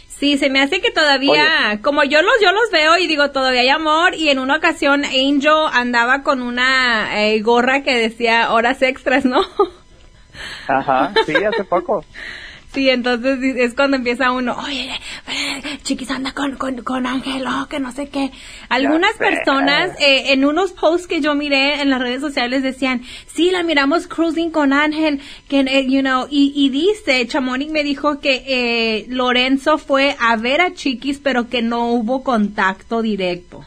Sí, 0.07 0.37
se 0.37 0.51
me 0.51 0.61
hace 0.61 0.81
que 0.81 0.91
todavía, 0.91 1.79
como 1.81 2.03
yo 2.03 2.21
los, 2.21 2.35
yo 2.39 2.51
los 2.51 2.69
veo 2.71 2.95
y 2.99 3.07
digo, 3.07 3.31
todavía 3.31 3.61
hay 3.61 3.69
amor 3.69 4.13
y 4.13 4.29
en 4.29 4.37
una 4.37 4.57
ocasión 4.57 5.03
Angel 5.03 5.65
andaba 5.73 6.21
con 6.21 6.43
una 6.43 7.23
eh, 7.23 7.41
gorra 7.41 7.81
que 7.81 7.97
decía 7.97 8.51
horas 8.51 8.83
extras, 8.83 9.25
¿no? 9.25 9.41
Ajá, 10.67 11.11
sí, 11.25 11.33
hace 11.33 11.63
poco. 11.63 12.05
Sí, 12.73 12.89
entonces 12.89 13.39
es 13.57 13.73
cuando 13.73 13.97
empieza 13.97 14.31
uno, 14.31 14.55
oye, 14.57 14.89
chiquis 15.83 16.09
anda 16.09 16.31
con, 16.31 16.55
con, 16.55 16.81
con 16.83 17.05
Ángel, 17.05 17.45
oh, 17.45 17.67
que 17.67 17.81
no 17.81 17.91
sé 17.91 18.07
qué. 18.07 18.31
Algunas 18.69 19.13
personas 19.17 19.91
eh, 19.99 20.31
en 20.31 20.45
unos 20.45 20.71
posts 20.71 21.05
que 21.05 21.19
yo 21.19 21.35
miré 21.35 21.81
en 21.81 21.89
las 21.89 21.99
redes 21.99 22.21
sociales 22.21 22.63
decían, 22.63 23.01
sí, 23.27 23.51
la 23.51 23.63
miramos 23.63 24.07
cruising 24.07 24.51
con 24.51 24.71
Ángel, 24.71 25.19
que, 25.49 25.59
eh, 25.59 25.85
you 25.85 25.99
know, 25.99 26.27
y, 26.29 26.53
y 26.55 26.69
dice, 26.69 27.27
Chamonix 27.27 27.69
me 27.69 27.83
dijo 27.83 28.21
que 28.21 28.43
eh, 28.47 29.05
Lorenzo 29.09 29.77
fue 29.77 30.15
a 30.17 30.37
ver 30.37 30.61
a 30.61 30.73
Chiquis, 30.73 31.19
pero 31.19 31.49
que 31.49 31.61
no 31.61 31.87
hubo 31.87 32.23
contacto 32.23 33.01
directo. 33.01 33.65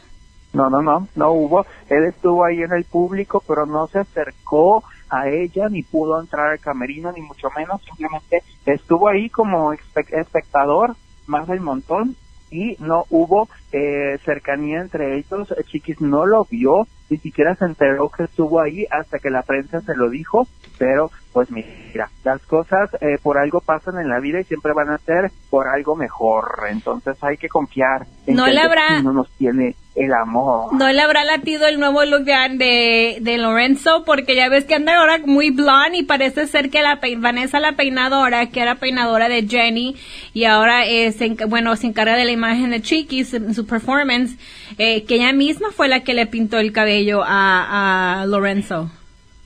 No, 0.55 0.70
no, 0.70 0.80
no, 0.80 1.09
no 1.14 1.32
hubo. 1.32 1.66
Él 1.90 2.05
estuvo 2.05 2.42
ahí 2.44 2.62
en 2.62 2.72
el 2.72 2.84
público, 2.84 3.42
pero 3.46 3.66
no 3.66 3.86
se 3.88 3.98
acercó 3.98 4.82
a 5.14 5.28
ella, 5.28 5.68
ni 5.68 5.82
pudo 5.82 6.20
entrar 6.20 6.50
al 6.50 6.58
camerino, 6.58 7.12
ni 7.12 7.20
mucho 7.20 7.48
menos, 7.56 7.82
simplemente 7.84 8.42
estuvo 8.66 9.08
ahí 9.08 9.30
como 9.30 9.72
espectador 9.72 10.96
más 11.26 11.46
del 11.46 11.60
montón 11.60 12.16
y 12.50 12.76
no 12.80 13.04
hubo 13.10 13.48
eh, 13.76 14.18
cercanía 14.24 14.80
entre 14.80 15.16
ellos. 15.16 15.52
Chiquis 15.66 16.00
no 16.00 16.26
lo 16.26 16.44
vio, 16.48 16.86
ni 17.10 17.16
siquiera 17.18 17.56
se 17.56 17.64
enteró 17.64 18.08
que 18.08 18.22
estuvo 18.22 18.60
ahí 18.60 18.86
hasta 18.88 19.18
que 19.18 19.30
la 19.30 19.42
prensa 19.42 19.80
se 19.80 19.96
lo 19.96 20.08
dijo, 20.10 20.46
pero 20.78 21.10
pues 21.32 21.50
mira, 21.50 22.08
las 22.22 22.40
cosas 22.46 22.90
eh, 23.00 23.18
por 23.20 23.36
algo 23.36 23.60
pasan 23.60 23.98
en 23.98 24.08
la 24.08 24.20
vida 24.20 24.40
y 24.40 24.44
siempre 24.44 24.72
van 24.72 24.90
a 24.90 24.98
ser 24.98 25.32
por 25.50 25.66
algo 25.66 25.96
mejor, 25.96 26.66
entonces 26.70 27.16
hay 27.22 27.36
que 27.36 27.48
confiar 27.48 28.06
en 28.28 28.36
no 28.36 28.44
que 28.44 28.52
le 28.52 28.60
habrá... 28.60 29.02
no 29.02 29.12
nos 29.12 29.28
tiene 29.32 29.74
el 29.94 30.12
amor. 30.12 30.74
No 30.74 30.90
le 30.90 31.00
habrá 31.00 31.24
latido 31.24 31.68
el 31.68 31.78
nuevo 31.78 32.04
look 32.04 32.24
de, 32.24 33.18
de 33.20 33.38
Lorenzo, 33.38 34.02
porque 34.04 34.34
ya 34.34 34.48
ves 34.48 34.64
que 34.64 34.74
anda 34.74 34.96
ahora 34.96 35.20
muy 35.24 35.50
blonde 35.50 35.98
y 35.98 36.02
parece 36.02 36.46
ser 36.46 36.70
que 36.70 36.82
la 36.82 36.98
Vanessa 37.18 37.60
la 37.60 37.76
peinadora, 37.76 38.46
que 38.46 38.60
era 38.60 38.76
peinadora 38.76 39.28
de 39.28 39.46
Jenny, 39.46 39.96
y 40.32 40.44
ahora 40.44 40.84
es, 40.84 41.16
bueno, 41.48 41.76
se 41.76 41.86
encarga 41.86 42.16
de 42.16 42.24
la 42.24 42.32
imagen 42.32 42.70
de 42.70 42.82
Chiquis 42.82 43.34
en 43.34 43.54
su 43.64 43.66
performance, 43.66 44.36
eh, 44.78 45.04
que 45.04 45.16
ella 45.16 45.32
misma 45.32 45.70
fue 45.70 45.88
la 45.88 46.00
que 46.00 46.14
le 46.14 46.26
pintó 46.26 46.58
el 46.58 46.72
cabello 46.72 47.22
a, 47.24 48.20
a 48.20 48.26
Lorenzo. 48.26 48.90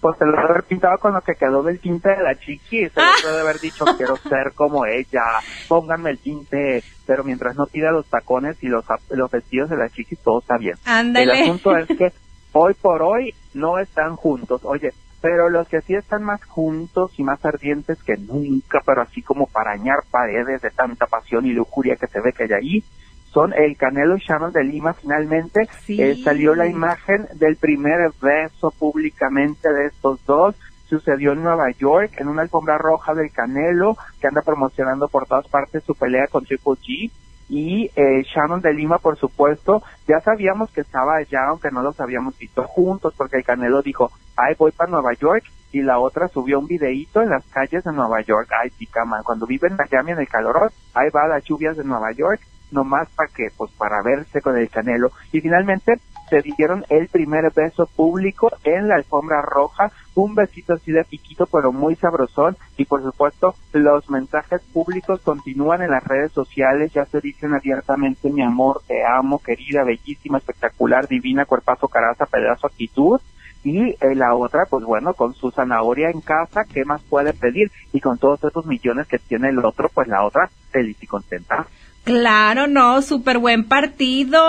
Pues 0.00 0.16
se 0.16 0.24
lo 0.24 0.32
debe 0.32 0.50
haber 0.50 0.62
pintado 0.62 0.96
con 0.98 1.12
lo 1.12 1.20
que 1.22 1.34
quedó 1.34 1.62
del 1.62 1.80
tinte 1.80 2.08
de 2.08 2.22
la 2.22 2.38
chiqui, 2.38 2.88
se 2.88 3.00
lo 3.24 3.30
debe 3.30 3.40
haber 3.40 3.60
dicho 3.60 3.84
quiero 3.96 4.16
ser 4.16 4.52
como 4.54 4.86
ella, 4.86 5.22
pónganme 5.66 6.10
el 6.10 6.18
tinte, 6.18 6.84
pero 7.04 7.24
mientras 7.24 7.56
no 7.56 7.66
tira 7.66 7.90
los 7.90 8.06
tacones 8.06 8.62
y 8.62 8.68
los, 8.68 8.84
los 9.10 9.30
vestidos 9.30 9.70
de 9.70 9.76
la 9.76 9.88
chiqui, 9.88 10.14
todo 10.16 10.38
está 10.38 10.56
bien. 10.56 10.76
El 10.86 11.30
asunto 11.30 11.76
es 11.76 11.88
que 11.88 12.12
hoy 12.52 12.74
por 12.74 13.02
hoy 13.02 13.34
no 13.54 13.78
están 13.80 14.14
juntos, 14.14 14.60
oye, 14.62 14.92
pero 15.20 15.48
los 15.48 15.66
que 15.66 15.80
sí 15.80 15.94
están 15.94 16.22
más 16.22 16.44
juntos 16.44 17.10
y 17.18 17.24
más 17.24 17.44
ardientes 17.44 18.00
que 18.04 18.16
nunca, 18.16 18.80
pero 18.86 19.02
así 19.02 19.20
como 19.22 19.46
para 19.46 19.72
añar 19.72 20.04
paredes 20.10 20.62
de 20.62 20.70
tanta 20.70 21.06
pasión 21.06 21.44
y 21.44 21.52
lujuria 21.52 21.96
que 21.96 22.06
se 22.06 22.20
ve 22.20 22.32
que 22.32 22.44
hay 22.44 22.52
ahí, 22.52 22.84
son 23.32 23.52
el 23.52 23.76
Canelo 23.76 24.16
y 24.16 24.20
Shannon 24.20 24.52
de 24.52 24.64
Lima. 24.64 24.94
Finalmente 24.94 25.68
eh, 25.88 26.16
salió 26.22 26.54
la 26.54 26.66
imagen 26.66 27.26
del 27.34 27.56
primer 27.56 28.10
beso 28.20 28.70
públicamente 28.70 29.72
de 29.72 29.86
estos 29.86 30.24
dos. 30.24 30.54
Sucedió 30.86 31.32
en 31.32 31.42
Nueva 31.42 31.70
York, 31.72 32.12
en 32.16 32.28
una 32.28 32.42
alfombra 32.42 32.78
roja 32.78 33.14
del 33.14 33.30
Canelo, 33.30 33.96
que 34.20 34.26
anda 34.26 34.40
promocionando 34.40 35.08
por 35.08 35.26
todas 35.26 35.46
partes 35.48 35.84
su 35.84 35.94
pelea 35.94 36.26
con 36.28 36.44
Triple 36.44 36.72
G. 36.72 37.10
Y 37.50 37.90
eh, 37.96 38.22
Shannon 38.24 38.60
de 38.60 38.72
Lima, 38.72 38.98
por 38.98 39.18
supuesto, 39.18 39.82
ya 40.06 40.20
sabíamos 40.20 40.70
que 40.70 40.82
estaba 40.82 41.16
allá, 41.16 41.46
aunque 41.48 41.70
no 41.70 41.82
los 41.82 41.98
habíamos 42.00 42.36
visto 42.38 42.62
juntos, 42.64 43.14
porque 43.16 43.36
el 43.38 43.44
Canelo 43.44 43.82
dijo, 43.82 44.10
ay, 44.36 44.54
voy 44.58 44.70
para 44.72 44.90
Nueva 44.90 45.12
York, 45.14 45.44
y 45.72 45.82
la 45.82 45.98
otra 45.98 46.28
subió 46.28 46.58
un 46.58 46.66
videíto 46.66 47.22
en 47.22 47.30
las 47.30 47.44
calles 47.46 47.84
de 47.84 47.92
Nueva 47.92 48.20
York. 48.22 48.48
Ay, 48.58 48.70
pica 48.70 49.02
cuando 49.24 49.46
vive 49.46 49.68
en 49.68 49.76
Miami 49.76 50.12
en 50.12 50.20
el 50.20 50.28
calor, 50.28 50.72
ahí 50.94 51.08
va 51.10 51.28
las 51.28 51.44
lluvias 51.44 51.76
de 51.76 51.84
Nueva 51.84 52.12
York, 52.12 52.40
nomás 52.70 53.08
para 53.10 53.30
que, 53.30 53.48
pues 53.56 53.70
para 53.72 54.02
verse 54.02 54.40
con 54.40 54.56
el 54.56 54.68
Canelo. 54.68 55.10
Y 55.32 55.40
finalmente 55.40 56.00
se 56.28 56.42
dieron 56.42 56.84
el 56.90 57.08
primer 57.08 57.52
beso 57.54 57.86
público 57.86 58.50
en 58.64 58.88
la 58.88 58.96
alfombra 58.96 59.42
roja, 59.42 59.90
un 60.14 60.34
besito 60.34 60.74
así 60.74 60.92
de 60.92 61.04
piquito 61.04 61.46
pero 61.46 61.72
muy 61.72 61.94
sabrosón 61.96 62.56
y 62.76 62.84
por 62.84 63.02
supuesto 63.02 63.54
los 63.72 64.10
mensajes 64.10 64.60
públicos 64.72 65.20
continúan 65.22 65.82
en 65.82 65.90
las 65.90 66.04
redes 66.04 66.32
sociales, 66.32 66.92
ya 66.92 67.06
se 67.06 67.20
dicen 67.20 67.54
abiertamente 67.54 68.30
mi 68.30 68.42
amor, 68.42 68.82
te 68.86 69.04
amo, 69.06 69.38
querida, 69.38 69.84
bellísima, 69.84 70.38
espectacular, 70.38 71.08
divina, 71.08 71.46
cuerpazo, 71.46 71.88
caraza, 71.88 72.26
pedazo, 72.26 72.66
actitud 72.66 73.20
y 73.64 73.90
eh, 73.90 74.14
la 74.14 74.34
otra, 74.34 74.66
pues 74.70 74.84
bueno, 74.84 75.14
con 75.14 75.34
su 75.34 75.50
zanahoria 75.50 76.10
en 76.10 76.20
casa, 76.20 76.64
¿qué 76.64 76.84
más 76.84 77.02
puede 77.02 77.32
pedir? 77.32 77.70
Y 77.92 78.00
con 78.00 78.18
todos 78.18 78.42
esos 78.44 78.66
millones 78.66 79.08
que 79.08 79.18
tiene 79.18 79.48
el 79.48 79.64
otro, 79.64 79.90
pues 79.92 80.06
la 80.08 80.24
otra 80.24 80.48
feliz 80.70 80.96
y 81.02 81.06
contenta. 81.06 81.66
Claro, 82.08 82.66
no, 82.66 83.02
súper 83.02 83.36
buen 83.36 83.64
partido 83.64 84.40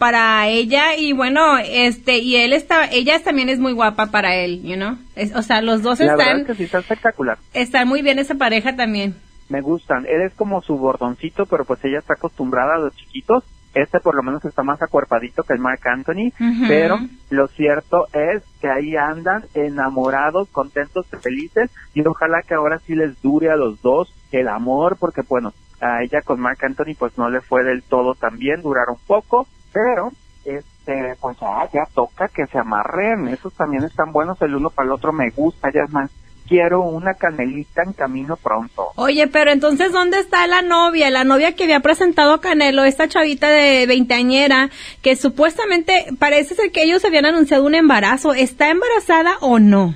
para 0.00 0.48
ella 0.48 0.96
y 0.96 1.12
bueno, 1.12 1.58
este 1.58 2.18
y 2.18 2.34
él 2.34 2.52
está, 2.52 2.86
ella 2.90 3.22
también 3.22 3.48
es 3.48 3.60
muy 3.60 3.72
guapa 3.72 4.06
para 4.06 4.34
él, 4.34 4.64
you 4.64 4.74
know? 4.74 4.98
o 5.36 5.42
sea, 5.42 5.62
los 5.62 5.82
dos 5.82 6.00
La 6.00 6.06
están, 6.06 6.26
verdad 6.26 6.46
que 6.46 6.54
sí 6.56 6.64
está 6.64 6.80
espectacular. 6.80 7.38
Están 7.52 7.86
muy 7.86 8.02
bien 8.02 8.18
esa 8.18 8.34
pareja 8.34 8.74
también. 8.74 9.14
Me 9.48 9.60
gustan. 9.60 10.06
Él 10.06 10.22
es 10.22 10.34
como 10.34 10.60
su 10.62 10.76
bordoncito, 10.76 11.46
pero 11.46 11.64
pues 11.64 11.84
ella 11.84 12.00
está 12.00 12.14
acostumbrada 12.14 12.74
a 12.74 12.78
los 12.78 12.96
chiquitos. 12.96 13.44
Este 13.74 14.00
por 14.00 14.16
lo 14.16 14.24
menos 14.24 14.44
está 14.44 14.64
más 14.64 14.82
acuerpadito 14.82 15.44
que 15.44 15.52
el 15.52 15.60
Mark 15.60 15.82
Anthony, 15.84 16.32
pero 16.66 16.98
lo 17.30 17.46
cierto 17.46 18.08
es 18.12 18.42
que 18.60 18.68
ahí 18.68 18.96
andan 18.96 19.44
enamorados, 19.54 20.48
contentos, 20.48 21.06
felices 21.22 21.70
y 21.94 22.04
ojalá 22.04 22.42
que 22.42 22.54
ahora 22.54 22.80
sí 22.80 22.96
les 22.96 23.22
dure 23.22 23.50
a 23.50 23.56
los 23.56 23.80
dos 23.82 24.12
el 24.32 24.48
amor, 24.48 24.96
porque 24.98 25.22
bueno, 25.28 25.52
a 25.84 26.02
ella 26.02 26.22
con 26.22 26.40
Mark 26.40 26.58
Anthony 26.62 26.94
pues 26.98 27.16
no 27.18 27.28
le 27.28 27.40
fue 27.40 27.62
del 27.62 27.82
todo 27.82 28.14
tan 28.14 28.38
bien, 28.38 28.62
duraron 28.62 28.96
poco, 29.06 29.46
pero 29.72 30.10
este 30.44 31.16
pues 31.20 31.36
ya, 31.72 31.84
toca 31.94 32.28
que 32.28 32.46
se 32.46 32.58
amarren, 32.58 33.28
esos 33.28 33.52
también 33.54 33.84
están 33.84 34.12
buenos 34.12 34.40
el 34.42 34.54
uno 34.54 34.70
para 34.70 34.86
el 34.86 34.92
otro, 34.92 35.12
me 35.12 35.30
gusta, 35.30 35.70
ya 35.72 35.82
es 35.86 35.92
más, 35.92 36.10
quiero 36.48 36.82
una 36.82 37.14
canelita 37.14 37.82
en 37.82 37.92
camino 37.92 38.36
pronto. 38.36 38.88
Oye, 38.96 39.26
pero 39.28 39.50
entonces, 39.50 39.92
¿dónde 39.92 40.18
está 40.20 40.46
la 40.46 40.62
novia? 40.62 41.10
La 41.10 41.24
novia 41.24 41.54
que 41.54 41.64
había 41.64 41.80
presentado 41.80 42.40
Canelo, 42.40 42.84
esta 42.84 43.08
chavita 43.08 43.48
de 43.48 43.86
veinteañera, 43.86 44.70
que 45.02 45.16
supuestamente 45.16 46.06
parece 46.18 46.54
ser 46.54 46.70
que 46.70 46.82
ellos 46.82 47.04
habían 47.04 47.26
anunciado 47.26 47.64
un 47.64 47.74
embarazo. 47.74 48.34
¿Está 48.34 48.70
embarazada 48.70 49.36
o 49.40 49.58
no? 49.58 49.94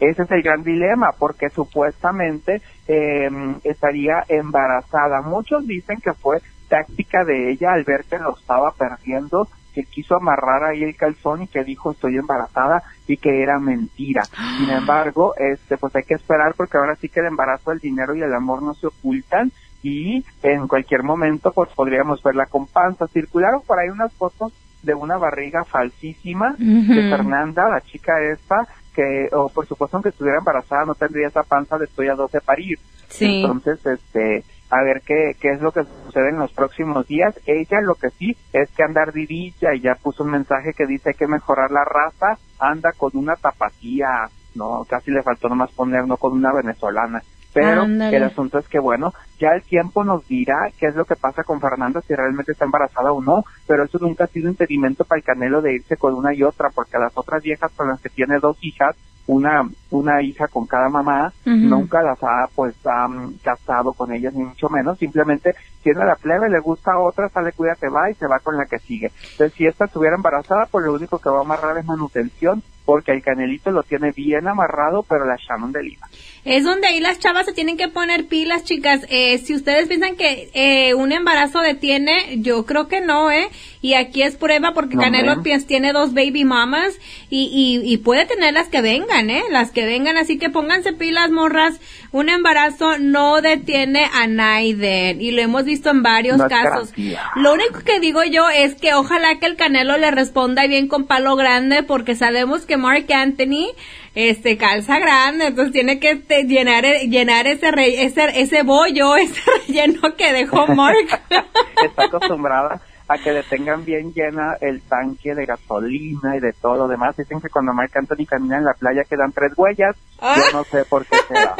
Ese 0.00 0.22
es 0.22 0.30
el 0.30 0.42
gran 0.42 0.62
dilema, 0.62 1.10
porque 1.18 1.48
supuestamente 1.50 2.60
eh, 2.88 3.30
estaría 3.62 4.24
embarazada. 4.28 5.22
Muchos 5.22 5.66
dicen 5.66 5.98
que 6.02 6.12
fue 6.12 6.40
táctica 6.68 7.24
de 7.24 7.50
ella 7.50 7.72
al 7.72 7.84
ver 7.84 8.04
que 8.04 8.18
lo 8.18 8.36
estaba 8.36 8.72
perdiendo 8.72 9.48
que 9.74 9.82
quiso 9.82 10.14
amarrar 10.14 10.64
ahí 10.64 10.84
el 10.84 10.96
calzón 10.96 11.42
y 11.42 11.48
que 11.48 11.64
dijo 11.64 11.90
estoy 11.90 12.16
embarazada 12.16 12.82
y 13.08 13.16
que 13.16 13.42
era 13.42 13.58
mentira. 13.58 14.22
Sin 14.56 14.70
embargo, 14.70 15.34
este 15.36 15.76
pues 15.76 15.94
hay 15.96 16.04
que 16.04 16.14
esperar 16.14 16.54
porque 16.56 16.78
ahora 16.78 16.94
sí 16.94 17.08
que 17.08 17.20
el 17.20 17.26
embarazo, 17.26 17.72
el 17.72 17.80
dinero 17.80 18.14
y 18.14 18.22
el 18.22 18.32
amor 18.32 18.62
no 18.62 18.74
se 18.74 18.86
ocultan 18.86 19.50
y 19.82 20.24
en 20.42 20.68
cualquier 20.68 21.02
momento 21.02 21.52
pues 21.52 21.70
podríamos 21.74 22.22
verla 22.22 22.46
con 22.46 22.66
panza. 22.66 23.08
Circularon 23.08 23.62
por 23.62 23.78
ahí 23.78 23.88
unas 23.88 24.12
fotos 24.14 24.52
de 24.82 24.94
una 24.94 25.16
barriga 25.16 25.64
falsísima 25.64 26.54
de 26.58 27.08
Fernanda, 27.10 27.68
la 27.68 27.80
chica 27.80 28.20
esta, 28.22 28.68
que, 28.94 29.28
o 29.32 29.48
por 29.48 29.66
supuesto 29.66 29.96
aunque 29.96 30.10
estuviera 30.10 30.38
embarazada 30.38 30.84
no 30.84 30.94
tendría 30.94 31.28
esa 31.28 31.42
panza 31.42 31.76
de 31.78 31.86
estoy 31.86 32.08
a 32.08 32.14
dos 32.14 32.32
de 32.32 32.40
parir. 32.40 32.78
Sí. 33.08 33.42
Entonces, 33.42 33.84
este, 33.84 34.44
a 34.70 34.82
ver 34.82 35.02
qué, 35.04 35.36
qué 35.40 35.50
es 35.50 35.60
lo 35.60 35.72
que 35.72 35.84
sucede 36.06 36.30
en 36.30 36.38
los 36.38 36.52
próximos 36.52 37.06
días. 37.06 37.38
Ella 37.46 37.80
lo 37.82 37.94
que 37.94 38.10
sí 38.10 38.36
es 38.52 38.70
que 38.70 38.82
anda 38.82 39.02
ardidilla 39.02 39.74
y 39.74 39.80
ya 39.80 39.94
puso 39.94 40.24
un 40.24 40.30
mensaje 40.30 40.72
que 40.76 40.86
dice 40.86 41.10
hay 41.10 41.14
que 41.14 41.26
mejorar 41.26 41.70
la 41.70 41.84
raza, 41.84 42.38
anda 42.58 42.92
con 42.96 43.10
una 43.14 43.36
tapatía, 43.36 44.28
no, 44.54 44.84
casi 44.88 45.10
le 45.10 45.22
faltó 45.22 45.48
nomás 45.48 45.70
poner, 45.72 46.06
no 46.06 46.16
con 46.16 46.32
una 46.32 46.52
venezolana. 46.52 47.22
Pero 47.54 47.82
Ándale. 47.82 48.16
el 48.16 48.24
asunto 48.24 48.58
es 48.58 48.68
que, 48.68 48.80
bueno, 48.80 49.14
ya 49.38 49.50
el 49.50 49.62
tiempo 49.62 50.02
nos 50.02 50.26
dirá 50.26 50.70
qué 50.76 50.86
es 50.86 50.96
lo 50.96 51.04
que 51.04 51.14
pasa 51.14 51.44
con 51.44 51.60
Fernanda, 51.60 52.00
si 52.00 52.14
realmente 52.14 52.52
está 52.52 52.64
embarazada 52.64 53.12
o 53.12 53.22
no, 53.22 53.44
pero 53.66 53.84
eso 53.84 53.98
nunca 54.00 54.24
ha 54.24 54.26
sido 54.26 54.50
impedimento 54.50 55.04
para 55.04 55.20
el 55.20 55.24
Canelo 55.24 55.62
de 55.62 55.74
irse 55.74 55.96
con 55.96 56.14
una 56.14 56.34
y 56.34 56.42
otra, 56.42 56.70
porque 56.74 56.98
las 56.98 57.16
otras 57.16 57.42
viejas 57.42 57.70
con 57.76 57.88
las 57.88 58.00
que 58.00 58.08
tiene 58.08 58.40
dos 58.40 58.58
hijas, 58.60 58.96
una 59.26 59.62
una 59.90 60.20
hija 60.20 60.48
con 60.48 60.66
cada 60.66 60.88
mamá, 60.88 61.32
nunca 61.46 62.02
las 62.02 62.22
ha 62.22 62.46
pues 62.54 62.74
am, 62.84 63.34
casado 63.42 63.92
con 63.92 64.12
ellas 64.12 64.34
ni 64.34 64.44
mucho 64.44 64.68
menos, 64.68 64.98
simplemente 64.98 65.54
tiene 65.82 66.04
la 66.04 66.16
plebe, 66.16 66.50
le 66.50 66.60
gusta 66.60 66.92
a 66.92 66.98
otra, 66.98 67.28
sale 67.28 67.52
cuídate 67.52 67.88
va 67.88 68.10
y 68.10 68.14
se 68.14 68.26
va 68.26 68.40
con 68.40 68.56
la 68.56 68.66
que 68.66 68.78
sigue. 68.80 69.12
Entonces 69.32 69.54
si 69.54 69.66
esta 69.66 69.86
estuviera 69.86 70.16
embarazada, 70.16 70.66
pues 70.66 70.84
lo 70.84 70.92
único 70.92 71.18
que 71.18 71.30
va 71.30 71.38
a 71.38 71.42
amarrar 71.42 71.78
es 71.78 71.86
manutención, 71.86 72.62
porque 72.84 73.12
el 73.12 73.22
canelito 73.22 73.70
lo 73.70 73.82
tiene 73.82 74.12
bien 74.12 74.46
amarrado, 74.46 75.02
pero 75.02 75.24
la 75.24 75.36
Shannon 75.36 75.72
de 75.72 75.82
Lima. 75.82 76.08
Es 76.44 76.64
donde 76.64 76.86
ahí 76.86 77.00
las 77.00 77.18
chavas 77.18 77.46
se 77.46 77.54
tienen 77.54 77.78
que 77.78 77.88
poner 77.88 78.26
pilas, 78.26 78.64
chicas. 78.64 79.06
Eh, 79.08 79.38
si 79.38 79.54
ustedes 79.54 79.88
piensan 79.88 80.16
que 80.16 80.50
eh, 80.52 80.94
un 80.94 81.12
embarazo 81.12 81.60
detiene, 81.60 82.40
yo 82.42 82.66
creo 82.66 82.86
que 82.86 83.00
no, 83.00 83.30
¿eh? 83.30 83.48
Y 83.84 83.92
aquí 83.92 84.22
es 84.22 84.36
prueba 84.36 84.72
porque 84.72 84.94
No, 84.96 85.02
Canelo 85.02 85.42
piens- 85.42 85.66
tiene 85.66 85.92
dos 85.92 86.14
baby 86.14 86.44
mamas 86.44 86.94
y, 87.28 87.50
y, 87.84 87.92
y 87.92 87.98
puede 87.98 88.24
tener 88.24 88.54
las 88.54 88.68
que 88.68 88.80
vengan, 88.80 89.28
¿eh? 89.28 89.42
Las 89.50 89.72
que 89.72 89.84
vengan, 89.84 90.16
así 90.16 90.38
que 90.38 90.48
pónganse 90.48 90.94
pilas, 90.94 91.30
morras. 91.30 91.78
Un 92.10 92.30
embarazo 92.30 92.98
no 92.98 93.42
detiene 93.42 94.06
a 94.14 94.26
Naiden 94.26 95.20
y 95.20 95.32
lo 95.32 95.42
hemos 95.42 95.66
visto 95.66 95.90
en 95.90 96.02
varios 96.02 96.38
No 96.38 96.48
casos. 96.48 96.94
Lo 97.36 97.52
único 97.52 97.80
que 97.80 98.00
digo 98.00 98.24
yo 98.24 98.48
es 98.48 98.74
que 98.74 98.94
ojalá 98.94 99.38
que 99.38 99.44
el 99.44 99.56
Canelo 99.56 99.98
le 99.98 100.10
responda 100.10 100.66
bien 100.66 100.88
con 100.88 101.04
palo 101.04 101.36
grande 101.36 101.82
porque 101.82 102.14
sabemos 102.14 102.64
que 102.64 102.78
Mark 102.78 103.04
Anthony 103.12 103.66
este 104.14 104.56
calza 104.56 104.98
grande, 104.98 105.48
entonces 105.48 105.72
tiene 105.74 105.98
que 105.98 106.14
te- 106.16 106.44
llenar 106.44 106.84
llenar 107.10 107.46
ese 107.48 107.70
re- 107.70 108.04
ese 108.04 108.40
ese 108.40 108.62
bollo, 108.62 109.16
ese 109.18 109.42
relleno 109.68 110.14
que 110.16 110.32
dejó 110.32 110.68
Mark. 110.68 111.20
Está 111.84 112.04
acostumbrada 112.04 112.80
a 113.08 113.18
que 113.18 113.32
le 113.32 113.42
tengan 113.42 113.84
bien 113.84 114.12
llena 114.12 114.56
el 114.60 114.80
tanque 114.82 115.34
de 115.34 115.44
gasolina 115.44 116.36
y 116.36 116.40
de 116.40 116.52
todo 116.52 116.76
lo 116.76 116.88
demás. 116.88 117.16
Dicen 117.16 117.40
que 117.40 117.48
cuando 117.48 117.72
Marc 117.72 117.94
Anthony 117.96 118.26
camina 118.26 118.58
en 118.58 118.64
la 118.64 118.74
playa 118.74 119.04
quedan 119.04 119.32
tres 119.32 119.52
huellas. 119.56 119.96
Ah. 120.20 120.36
Yo 120.36 120.58
no 120.58 120.64
sé 120.64 120.84
por 120.84 121.04
qué 121.04 121.16
será. 121.28 121.54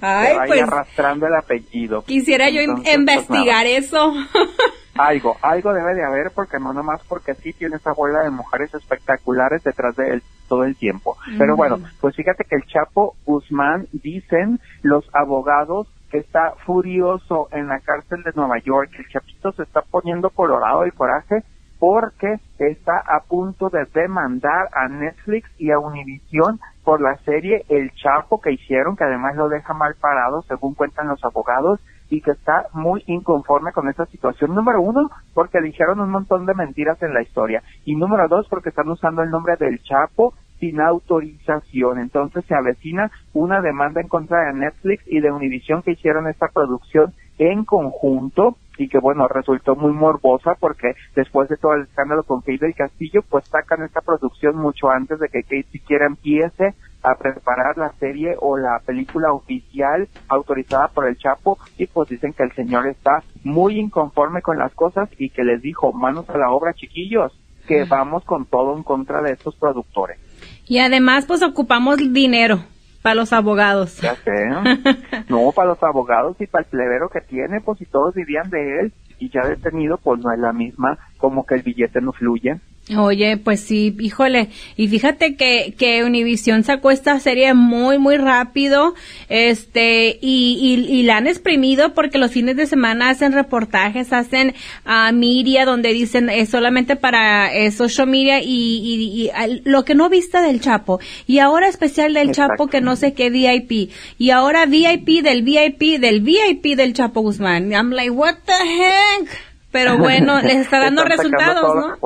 Ay, 0.00 0.36
Se 0.36 0.46
pues 0.46 0.62
arrastrando 0.62 1.26
el 1.26 1.34
apellido. 1.34 2.02
quisiera 2.02 2.48
yo 2.48 2.60
pues, 2.74 2.94
investigar 2.94 3.66
eso. 3.66 4.12
algo, 4.94 5.36
algo 5.42 5.72
debe 5.72 5.94
de 5.94 6.04
haber 6.04 6.30
porque 6.34 6.58
no 6.58 6.72
nomás 6.72 7.02
porque 7.08 7.34
sí 7.34 7.52
tiene 7.52 7.76
esa 7.76 7.92
bola 7.92 8.22
de 8.22 8.30
mujeres 8.30 8.74
espectaculares 8.74 9.62
detrás 9.64 9.96
de 9.96 10.08
él 10.14 10.22
todo 10.48 10.64
el 10.64 10.76
tiempo. 10.76 11.16
Pero 11.38 11.56
bueno, 11.56 11.78
pues 12.00 12.14
fíjate 12.14 12.44
que 12.44 12.56
el 12.56 12.66
Chapo 12.66 13.16
Guzmán 13.24 13.86
dicen 13.92 14.60
los 14.82 15.04
abogados 15.14 15.88
está 16.12 16.54
furioso 16.64 17.48
en 17.52 17.68
la 17.68 17.80
cárcel 17.80 18.22
de 18.22 18.32
Nueva 18.34 18.58
York. 18.58 18.90
El 18.98 19.08
Chapito 19.08 19.52
se 19.52 19.62
está 19.62 19.82
poniendo 19.82 20.30
colorado 20.30 20.84
el 20.84 20.92
coraje 20.92 21.42
porque 21.78 22.36
está 22.58 22.98
a 22.98 23.24
punto 23.26 23.68
de 23.68 23.84
demandar 23.92 24.68
a 24.72 24.86
Netflix 24.86 25.50
y 25.58 25.72
a 25.72 25.80
Univision 25.80 26.60
por 26.84 27.00
la 27.00 27.16
serie 27.24 27.64
El 27.68 27.90
Chapo 27.94 28.40
que 28.40 28.52
hicieron, 28.52 28.94
que 28.96 29.02
además 29.02 29.34
lo 29.34 29.48
deja 29.48 29.74
mal 29.74 29.96
parado, 30.00 30.42
según 30.42 30.74
cuentan 30.74 31.08
los 31.08 31.24
abogados, 31.24 31.80
y 32.08 32.20
que 32.20 32.32
está 32.32 32.66
muy 32.72 33.02
inconforme 33.06 33.72
con 33.72 33.88
esta 33.88 34.06
situación. 34.06 34.54
Número 34.54 34.80
uno, 34.80 35.10
porque 35.34 35.60
dijeron 35.60 35.98
un 35.98 36.10
montón 36.10 36.46
de 36.46 36.54
mentiras 36.54 37.02
en 37.02 37.14
la 37.14 37.22
historia. 37.22 37.62
Y 37.84 37.96
número 37.96 38.28
dos, 38.28 38.46
porque 38.48 38.68
están 38.68 38.88
usando 38.88 39.22
el 39.22 39.30
nombre 39.30 39.56
del 39.56 39.82
Chapo 39.82 40.34
sin 40.62 40.80
autorización. 40.80 41.98
Entonces 41.98 42.44
se 42.46 42.54
avecina 42.54 43.10
una 43.32 43.60
demanda 43.60 44.00
en 44.00 44.06
contra 44.06 44.46
de 44.46 44.60
Netflix 44.60 45.02
y 45.08 45.18
de 45.18 45.32
Univision 45.32 45.82
que 45.82 45.90
hicieron 45.90 46.28
esta 46.28 46.46
producción 46.54 47.12
en 47.38 47.64
conjunto 47.64 48.56
y 48.78 48.88
que 48.88 49.00
bueno, 49.00 49.26
resultó 49.26 49.74
muy 49.74 49.90
morbosa 49.90 50.54
porque 50.60 50.94
después 51.16 51.48
de 51.48 51.56
todo 51.56 51.74
el 51.74 51.82
escándalo 51.82 52.22
con 52.22 52.42
Kate 52.42 52.58
del 52.60 52.76
Castillo, 52.76 53.22
pues 53.28 53.44
sacan 53.46 53.82
esta 53.82 54.02
producción 54.02 54.56
mucho 54.56 54.88
antes 54.88 55.18
de 55.18 55.28
que 55.28 55.42
Kate 55.42 55.66
siquiera 55.72 56.06
empiece 56.06 56.74
a 57.02 57.16
preparar 57.16 57.76
la 57.76 57.90
serie 57.98 58.36
o 58.38 58.56
la 58.56 58.78
película 58.86 59.32
oficial 59.32 60.08
autorizada 60.28 60.86
por 60.88 61.08
el 61.08 61.16
Chapo 61.16 61.58
y 61.76 61.88
pues 61.88 62.08
dicen 62.08 62.34
que 62.34 62.44
el 62.44 62.52
señor 62.52 62.86
está 62.86 63.24
muy 63.42 63.80
inconforme 63.80 64.42
con 64.42 64.58
las 64.58 64.72
cosas 64.74 65.08
y 65.18 65.30
que 65.30 65.42
les 65.42 65.60
dijo 65.60 65.92
manos 65.92 66.30
a 66.30 66.38
la 66.38 66.52
obra 66.52 66.72
chiquillos 66.72 67.36
que 67.66 67.84
vamos 67.84 68.24
con 68.24 68.46
todo 68.46 68.76
en 68.76 68.84
contra 68.84 69.22
de 69.22 69.32
estos 69.32 69.56
productores. 69.56 70.31
Y 70.66 70.78
además 70.78 71.26
pues 71.26 71.42
ocupamos 71.42 71.98
dinero 72.12 72.64
para 73.02 73.14
los 73.16 73.32
abogados. 73.32 74.00
Ya 74.00 74.14
sé. 74.16 74.48
No, 75.28 75.50
para 75.52 75.68
los 75.68 75.82
abogados 75.82 76.36
y 76.40 76.46
para 76.46 76.64
el 76.64 76.70
plebero 76.70 77.08
que 77.08 77.20
tiene, 77.20 77.60
pues 77.60 77.78
si 77.78 77.86
todos 77.86 78.14
vivían 78.14 78.50
de 78.50 78.80
él 78.80 78.92
y 79.18 79.30
ya 79.30 79.46
detenido, 79.46 79.98
pues 79.98 80.20
no 80.20 80.32
es 80.32 80.38
la 80.38 80.52
misma, 80.52 80.98
como 81.16 81.46
que 81.46 81.54
el 81.54 81.62
billete 81.62 82.00
no 82.00 82.12
fluye. 82.12 82.60
Oye, 82.98 83.36
pues 83.36 83.60
sí, 83.60 83.96
híjole. 84.00 84.48
Y 84.76 84.88
fíjate 84.88 85.36
que, 85.36 85.72
que 85.78 86.02
Univision 86.02 86.64
sacó 86.64 86.90
esta 86.90 87.18
serie 87.20 87.54
muy, 87.54 87.96
muy 87.98 88.16
rápido, 88.16 88.94
este, 89.28 90.18
y, 90.20 90.58
y, 90.60 90.92
y 90.98 91.02
la 91.04 91.18
han 91.18 91.28
exprimido 91.28 91.94
porque 91.94 92.18
los 92.18 92.32
fines 92.32 92.56
de 92.56 92.66
semana 92.66 93.08
hacen 93.10 93.32
reportajes, 93.32 94.12
hacen 94.12 94.54
ah, 94.84 95.12
media 95.12 95.64
donde 95.64 95.92
dicen 95.92 96.28
es 96.28 96.48
solamente 96.50 96.96
para 96.96 97.54
eh, 97.54 97.70
social 97.70 98.08
media 98.08 98.40
y, 98.42 98.46
y, 98.48 99.22
y, 99.26 99.30
al- 99.30 99.62
lo 99.64 99.84
que 99.84 99.94
no 99.94 100.08
viste 100.10 100.38
del 100.42 100.60
Chapo. 100.60 100.98
Y 101.28 101.38
ahora 101.38 101.68
especial 101.68 102.12
del. 102.14 102.32
Chapo 102.32 102.66
que 102.66 102.80
no 102.80 102.96
sé 102.96 103.14
qué 103.14 103.30
VIP. 103.30 103.90
Y 104.18 104.30
ahora 104.30 104.66
VIP 104.66 105.22
del 105.22 105.42
VIP 105.42 106.00
del 106.00 106.20
VIP 106.20 106.76
del 106.76 106.94
Chapo 106.94 107.20
Guzmán. 107.20 107.70
I'm 107.72 107.90
like, 107.92 108.10
what 108.10 108.34
the 108.44 108.52
heck? 108.54 109.28
Pero 109.70 109.96
bueno, 109.98 110.42
les 110.42 110.56
está 110.56 110.80
dando 110.80 111.04
resultados, 111.04 111.62
¿no? 111.76 111.96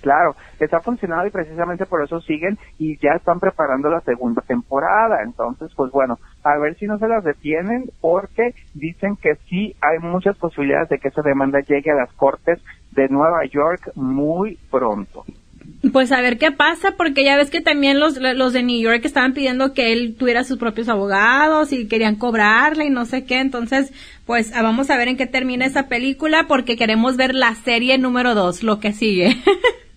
Claro, 0.00 0.36
está 0.60 0.80
funcionando 0.80 1.26
y 1.26 1.30
precisamente 1.30 1.86
por 1.86 2.02
eso 2.02 2.20
siguen 2.20 2.58
y 2.78 2.96
ya 2.98 3.12
están 3.16 3.40
preparando 3.40 3.90
la 3.90 4.00
segunda 4.00 4.42
temporada. 4.42 5.22
Entonces, 5.22 5.72
pues 5.74 5.90
bueno, 5.90 6.18
a 6.44 6.58
ver 6.58 6.76
si 6.76 6.86
no 6.86 6.98
se 6.98 7.08
las 7.08 7.24
detienen 7.24 7.90
porque 8.00 8.54
dicen 8.74 9.16
que 9.16 9.34
sí 9.48 9.74
hay 9.80 9.98
muchas 9.98 10.36
posibilidades 10.36 10.88
de 10.88 10.98
que 10.98 11.08
esa 11.08 11.22
demanda 11.22 11.60
llegue 11.60 11.90
a 11.90 11.96
las 11.96 12.12
cortes 12.12 12.60
de 12.92 13.08
Nueva 13.08 13.44
York 13.46 13.90
muy 13.94 14.58
pronto. 14.70 15.24
Pues 15.92 16.10
a 16.10 16.20
ver 16.20 16.38
qué 16.38 16.50
pasa, 16.50 16.96
porque 16.96 17.24
ya 17.24 17.36
ves 17.36 17.50
que 17.50 17.60
también 17.60 18.00
los, 18.00 18.16
los 18.18 18.52
de 18.52 18.62
New 18.62 18.80
York 18.80 19.04
estaban 19.04 19.32
pidiendo 19.32 19.74
que 19.74 19.92
él 19.92 20.16
tuviera 20.18 20.42
sus 20.42 20.58
propios 20.58 20.88
abogados 20.88 21.72
y 21.72 21.86
querían 21.86 22.16
cobrarle 22.16 22.86
y 22.86 22.90
no 22.90 23.04
sé 23.04 23.24
qué. 23.24 23.38
Entonces, 23.38 23.92
pues 24.26 24.52
ah, 24.54 24.62
vamos 24.62 24.90
a 24.90 24.96
ver 24.96 25.08
en 25.08 25.16
qué 25.16 25.26
termina 25.26 25.66
esa 25.66 25.88
película 25.88 26.46
porque 26.48 26.76
queremos 26.76 27.16
ver 27.16 27.34
la 27.34 27.54
serie 27.54 27.96
número 27.96 28.34
dos, 28.34 28.62
lo 28.62 28.80
que 28.80 28.92
sigue. 28.92 29.36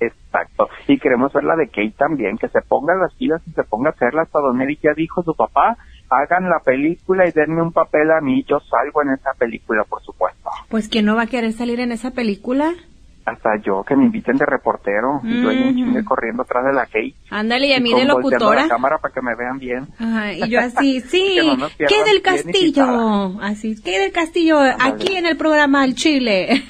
Exacto. 0.00 0.68
Y 0.88 0.98
queremos 0.98 1.32
ver 1.32 1.44
la 1.44 1.56
de 1.56 1.68
Kate 1.68 1.94
también, 1.96 2.36
que 2.36 2.48
se 2.48 2.60
ponga 2.62 2.94
las 2.94 3.14
pilas 3.14 3.42
y 3.46 3.52
se 3.52 3.64
ponga 3.64 3.90
a 3.90 3.92
hacerla. 3.92 4.22
Hasta 4.22 4.40
Don 4.40 4.60
Eric 4.60 4.80
ya 4.82 4.94
dijo 4.94 5.22
su 5.22 5.34
papá, 5.34 5.76
hagan 6.10 6.48
la 6.48 6.60
película 6.60 7.26
y 7.28 7.32
denme 7.32 7.62
un 7.62 7.72
papel 7.72 8.10
a 8.10 8.20
mí, 8.20 8.44
yo 8.48 8.58
salgo 8.60 9.02
en 9.02 9.10
esa 9.10 9.32
película, 9.38 9.84
por 9.84 10.02
supuesto. 10.02 10.50
Pues 10.68 10.88
¿quién 10.88 11.06
no 11.06 11.16
va 11.16 11.22
a 11.22 11.26
querer 11.26 11.52
salir 11.52 11.80
en 11.80 11.92
esa 11.92 12.10
película? 12.10 12.72
Hasta 13.24 13.56
yo 13.64 13.82
que 13.84 13.96
me 13.96 14.04
inviten 14.04 14.36
de 14.36 14.44
reportero 14.44 15.20
y 15.22 15.42
yo 15.42 15.48
ahí 15.48 16.04
corriendo 16.04 16.42
atrás 16.42 16.64
de 16.66 16.72
la 16.72 16.84
Kate. 16.86 17.14
Ándale, 17.30 17.68
y 17.68 17.72
a 17.72 17.80
mí 17.80 17.94
de 17.94 18.04
locutora. 18.04 18.62
la 18.62 18.68
cámara 18.68 18.98
para 18.98 19.14
que 19.14 19.22
me 19.22 19.34
vean 19.34 19.58
bien. 19.58 19.88
y 20.36 20.48
yo 20.50 20.60
así, 20.60 21.00
sí, 21.00 21.38
¿qué 21.78 22.04
del 22.04 22.22
castillo? 22.22 23.40
Así, 23.40 23.80
¿qué 23.82 23.98
del 23.98 24.12
castillo? 24.12 24.58
Aquí 24.60 25.16
en 25.16 25.26
el 25.26 25.36
programa 25.36 25.84
El 25.84 25.94
Chile. 25.94 26.62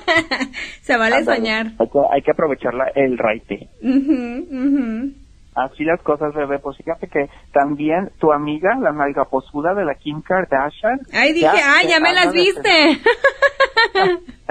Se 0.82 0.96
vale 0.96 1.24
soñar. 1.24 1.72
Hay 2.10 2.22
que, 2.22 2.30
aprovechar 2.30 2.72
el 2.94 3.16
raite. 3.18 3.68
Así 5.54 5.84
las 5.84 6.02
cosas, 6.02 6.34
bebé. 6.34 6.58
Pues 6.58 6.76
fíjate 6.76 7.08
que 7.08 7.30
también 7.52 8.10
tu 8.20 8.30
amiga, 8.32 8.76
la 8.78 8.92
nalga 8.92 9.24
posuda 9.24 9.72
de 9.72 9.86
la 9.86 9.94
Kim 9.94 10.20
Kardashian. 10.20 11.00
Ay, 11.12 11.32
dije, 11.32 11.48
ay, 11.48 11.88
ya 11.88 11.98
me 11.98 12.12
las 12.12 12.32
viste. 12.32 13.00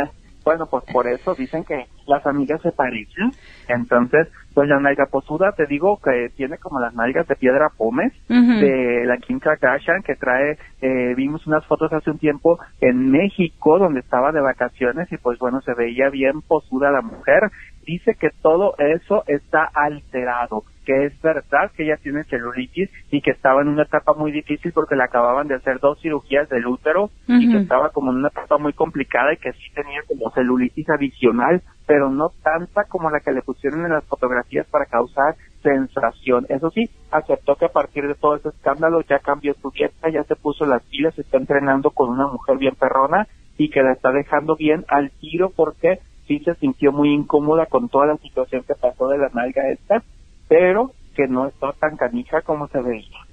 Bueno, 0.46 0.68
pues 0.68 0.84
por 0.94 1.08
eso 1.08 1.34
dicen 1.34 1.64
que 1.64 1.88
las 2.06 2.26
amigas 2.28 2.62
se 2.62 2.72
parecen. 2.72 3.32
Entonces, 3.68 4.28
pues 4.54 4.70
la 4.70 4.80
nalga 4.80 5.08
posuda, 5.08 5.54
te 5.54 5.66
digo 5.66 6.00
que 6.02 6.30
tiene 6.38 6.60
como 6.60 6.80
las 6.80 6.94
nalgas 6.94 7.28
de 7.28 7.36
piedra 7.36 7.70
pómez 7.76 8.14
de 8.30 9.04
la 9.06 9.18
Kim 9.18 9.40
Kardashian, 9.40 10.04
que 10.04 10.16
trae, 10.16 10.58
eh, 10.82 11.16
vimos 11.16 11.46
unas 11.48 11.66
fotos 11.66 11.92
hace 11.92 12.12
un 12.12 12.20
tiempo 12.20 12.60
en 12.80 13.12
México, 13.12 13.80
donde 13.80 14.02
estaba 14.02 14.32
de 14.32 14.40
vacaciones, 14.40 15.12
y 15.12 15.18
pues 15.18 15.40
bueno, 15.40 15.62
se 15.62 15.74
veía 15.74 16.10
bien 16.10 16.42
posuda 16.42 16.92
la 16.92 17.02
mujer. 17.02 17.52
Dice 17.86 18.16
que 18.20 18.30
todo 18.42 18.76
eso 18.78 19.24
está 19.28 19.70
alterado 19.74 20.64
que 20.86 21.06
es 21.06 21.22
verdad 21.22 21.72
que 21.76 21.84
ella 21.84 21.98
tiene 21.98 22.24
celulitis 22.26 22.90
y 23.12 23.22
que 23.22 23.32
estaba 23.32 23.62
en 23.62 23.68
una 23.68 23.84
etapa 23.84 24.14
muy 24.14 24.32
difícil 24.32 24.72
porque 24.72 24.96
le 24.96 25.04
acababan 25.04 25.48
de 25.48 25.56
hacer 25.56 25.80
dos 25.80 26.00
cirugías 26.00 26.48
del 26.48 26.68
útero 26.68 27.10
y 27.28 27.52
que 27.52 27.58
estaba 27.58 27.90
como 27.90 28.12
en 28.12 28.18
una 28.18 28.30
etapa 28.30 28.58
muy 28.58 28.72
complicada 28.72 29.34
y 29.34 29.38
que 29.38 29.52
sí 29.54 29.74
tenía 29.74 30.02
como 30.08 30.32
celulitis 30.32 30.88
adicional, 30.90 31.62
pero 31.88 32.10
no 32.10 32.30
tanta 32.44 32.84
como 32.86 33.10
la 33.10 33.20
que 33.20 33.32
le 33.32 33.42
pusieron 33.42 33.84
en 33.84 33.94
las 33.94 34.06
fotografías 34.06 34.68
para 34.68 34.86
causar 34.86 35.36
sensación. 35.64 36.46
Eso 36.50 36.70
sí, 36.70 36.90
aceptó 37.12 37.56
que 37.56 37.66
a 37.66 37.70
partir 37.70 38.08
de 38.08 38.14
todo 38.14 38.36
ese 38.36 38.50
escándalo 38.50 39.02
ya 39.02 39.20
cambió 39.20 39.56
su 39.56 39.72
dieta, 39.72 40.10
ya 40.10 40.24
se 40.24 40.36
puso 40.36 40.66
las 40.66 40.84
pilas, 40.84 41.18
está 41.18 41.38
entrenando 41.38 41.90
con 41.90 42.10
una 42.10 42.28
mujer 42.28 42.58
bien 42.58 42.76
perrona 42.76 43.28
y 43.58 43.70
que 43.70 43.82
la 43.82 43.94
está 43.94 44.12
dejando 44.12 44.56
bien 44.56 44.86
al 44.88 45.10
tiro 45.12 45.50
porque 45.56 46.00
sí 46.28 46.40
se 46.40 46.56
sintió 46.56 46.92
muy 46.92 47.14
incómoda 47.14 47.66
con 47.66 47.90
toda 47.90 48.08
la 48.08 48.18
situación 48.18 48.64
que 48.64 48.76
pasó 48.76 49.08
de 49.08 49.18
la 49.18 49.30
nalga 49.30 49.70
esta 49.70 50.04
pero 50.48 50.92
que 51.16 51.28
no 51.28 51.48
está 51.48 51.72
tan 51.74 51.98
canija 51.98 52.42
como 52.42 52.68
se 52.68 52.80
veía. 52.82 53.25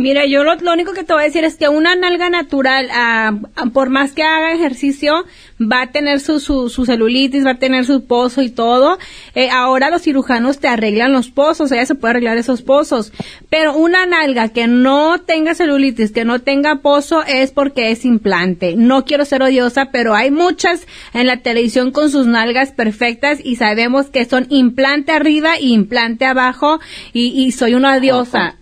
Mira, 0.00 0.26
yo 0.26 0.44
lo, 0.44 0.54
único 0.72 0.92
que 0.92 1.02
te 1.02 1.12
voy 1.12 1.22
a 1.22 1.24
decir 1.24 1.42
es 1.42 1.56
que 1.56 1.68
una 1.68 1.96
nalga 1.96 2.30
natural, 2.30 2.88
ah, 2.92 3.36
ah, 3.56 3.66
por 3.72 3.90
más 3.90 4.12
que 4.12 4.22
haga 4.22 4.52
ejercicio, 4.52 5.24
va 5.60 5.82
a 5.82 5.86
tener 5.90 6.20
su, 6.20 6.38
su, 6.38 6.84
celulitis, 6.86 7.44
va 7.44 7.50
a 7.50 7.58
tener 7.58 7.84
su 7.84 8.06
pozo 8.06 8.40
y 8.42 8.48
todo. 8.48 8.96
Eh, 9.34 9.50
ahora 9.50 9.90
los 9.90 10.02
cirujanos 10.02 10.60
te 10.60 10.68
arreglan 10.68 11.12
los 11.12 11.30
pozos, 11.30 11.72
ella 11.72 11.84
se 11.84 11.96
puede 11.96 12.12
arreglar 12.12 12.38
esos 12.38 12.62
pozos. 12.62 13.12
Pero 13.50 13.74
una 13.74 14.06
nalga 14.06 14.50
que 14.50 14.68
no 14.68 15.18
tenga 15.18 15.56
celulitis, 15.56 16.12
que 16.12 16.24
no 16.24 16.38
tenga 16.38 16.76
pozo, 16.76 17.24
es 17.24 17.50
porque 17.50 17.90
es 17.90 18.04
implante. 18.04 18.76
No 18.76 19.04
quiero 19.04 19.24
ser 19.24 19.42
odiosa, 19.42 19.90
pero 19.90 20.14
hay 20.14 20.30
muchas 20.30 20.86
en 21.12 21.26
la 21.26 21.38
televisión 21.38 21.90
con 21.90 22.08
sus 22.12 22.28
nalgas 22.28 22.70
perfectas 22.70 23.40
y 23.42 23.56
sabemos 23.56 24.10
que 24.10 24.24
son 24.26 24.46
implante 24.48 25.10
arriba 25.10 25.58
y 25.58 25.72
implante 25.72 26.24
abajo 26.24 26.78
y, 27.12 27.30
y 27.30 27.50
soy 27.50 27.74
una 27.74 27.98
diosa 27.98 28.57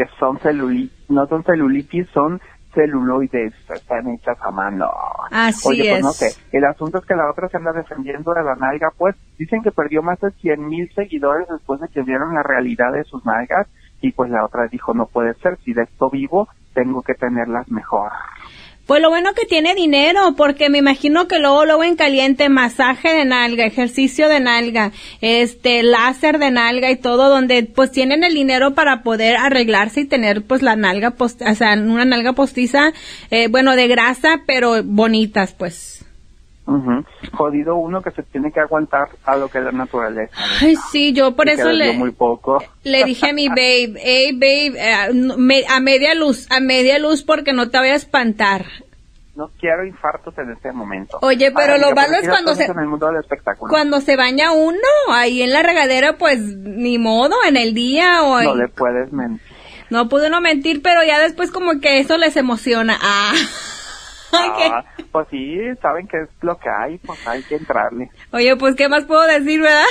que 0.00 0.10
son 0.18 0.38
celulitis, 0.38 1.10
no 1.10 1.26
son 1.26 1.44
celulitis, 1.44 2.08
son 2.14 2.40
celuloides, 2.74 3.52
están 3.68 4.08
hechas 4.08 4.38
a 4.40 4.50
mano. 4.50 4.88
Así 5.30 5.68
Oye, 5.68 5.90
pues 5.90 6.02
no 6.02 6.12
sé, 6.12 6.32
el 6.52 6.64
asunto 6.64 6.98
es 6.98 7.04
que 7.04 7.14
la 7.14 7.30
otra 7.30 7.48
se 7.48 7.58
anda 7.58 7.72
defendiendo 7.72 8.32
de 8.32 8.42
la 8.42 8.54
nalga, 8.54 8.92
pues 8.96 9.14
dicen 9.36 9.62
que 9.62 9.70
perdió 9.70 10.02
más 10.02 10.18
de 10.20 10.30
100 10.30 10.66
mil 10.66 10.90
seguidores 10.94 11.46
después 11.48 11.80
de 11.80 11.88
que 11.88 12.02
vieron 12.02 12.34
la 12.34 12.42
realidad 12.42 12.92
de 12.92 13.04
sus 13.04 13.26
nalgas 13.26 13.66
y 14.00 14.12
pues 14.12 14.30
la 14.30 14.42
otra 14.42 14.68
dijo, 14.68 14.94
no 14.94 15.04
puede 15.04 15.34
ser, 15.34 15.58
si 15.64 15.74
de 15.74 15.82
esto 15.82 16.08
vivo, 16.08 16.48
tengo 16.72 17.02
que 17.02 17.12
tenerlas 17.12 17.70
mejor. 17.70 18.10
Pues 18.86 19.00
lo 19.00 19.08
bueno 19.08 19.34
que 19.34 19.46
tiene 19.46 19.74
dinero, 19.76 20.34
porque 20.36 20.68
me 20.68 20.78
imagino 20.78 21.28
que 21.28 21.38
luego, 21.38 21.64
luego 21.64 21.84
en 21.84 21.94
caliente, 21.94 22.48
masaje 22.48 23.12
de 23.12 23.24
nalga, 23.24 23.64
ejercicio 23.64 24.28
de 24.28 24.40
nalga, 24.40 24.90
este, 25.20 25.84
láser 25.84 26.38
de 26.38 26.50
nalga 26.50 26.90
y 26.90 26.96
todo, 26.96 27.28
donde 27.28 27.62
pues 27.62 27.92
tienen 27.92 28.24
el 28.24 28.34
dinero 28.34 28.74
para 28.74 29.04
poder 29.04 29.36
arreglarse 29.36 30.00
y 30.00 30.04
tener 30.06 30.42
pues 30.42 30.62
la 30.62 30.74
nalga, 30.74 31.12
post 31.12 31.40
o 31.42 31.54
sea, 31.54 31.74
una 31.74 32.04
nalga 32.04 32.32
postiza, 32.32 32.92
eh, 33.30 33.46
bueno, 33.48 33.76
de 33.76 33.86
grasa, 33.86 34.42
pero 34.46 34.82
bonitas, 34.82 35.54
pues. 35.56 35.89
Jodido 37.32 37.76
uno 37.76 38.00
que 38.00 38.10
se 38.12 38.22
tiene 38.22 38.52
que 38.52 38.60
aguantar 38.60 39.08
a 39.24 39.36
lo 39.36 39.48
que 39.48 39.58
es 39.58 39.64
la 39.64 39.72
naturaleza. 39.72 40.32
Ay, 40.60 40.76
sí, 40.92 41.12
yo 41.12 41.34
por 41.34 41.48
eso 41.48 41.70
le, 41.70 41.94
muy 41.94 42.12
poco. 42.12 42.62
le 42.84 43.04
dije 43.04 43.30
a 43.30 43.32
mi 43.32 43.48
babe, 43.48 43.94
hey 43.96 44.32
babe, 44.32 44.74
eh, 44.78 45.64
a 45.68 45.80
media 45.80 46.14
luz, 46.14 46.46
a 46.50 46.60
media 46.60 46.98
luz 46.98 47.22
porque 47.24 47.52
no 47.52 47.70
te 47.70 47.78
voy 47.78 47.88
a 47.88 47.96
espantar. 47.96 48.66
No 49.34 49.50
quiero 49.58 49.84
infartos 49.84 50.36
en 50.38 50.50
este 50.50 50.70
momento. 50.72 51.18
Oye, 51.22 51.50
pero 51.50 51.78
lo 51.78 51.92
malo 51.92 52.14
es 52.20 52.28
cuando 52.28 52.54
se, 52.54 52.68
cuando 53.58 54.00
se 54.00 54.16
baña 54.16 54.52
uno, 54.52 54.78
ahí 55.10 55.42
en 55.42 55.52
la 55.52 55.62
regadera, 55.62 56.18
pues 56.18 56.40
ni 56.40 56.98
modo, 56.98 57.36
en 57.48 57.56
el 57.56 57.72
día 57.72 58.22
o... 58.22 58.42
No 58.42 58.54
le 58.54 58.68
puedes 58.68 59.12
mentir. 59.12 59.40
No 59.88 60.08
pude 60.08 60.30
no 60.30 60.40
mentir, 60.40 60.82
pero 60.82 61.02
ya 61.02 61.18
después 61.18 61.50
como 61.50 61.80
que 61.80 61.98
eso 61.98 62.16
les 62.16 62.36
emociona. 62.36 62.96
Ah. 63.00 63.32
Ah, 64.72 64.84
pues 65.10 65.26
sí, 65.30 65.58
saben 65.82 66.06
que 66.06 66.18
es 66.18 66.28
lo 66.42 66.56
que 66.56 66.68
hay, 66.68 66.98
pues 66.98 67.26
hay 67.26 67.42
que 67.42 67.56
entrarle. 67.56 68.10
Oye, 68.32 68.56
pues 68.56 68.76
qué 68.76 68.88
más 68.88 69.04
puedo 69.04 69.22
decir, 69.22 69.60
¿verdad? 69.60 69.84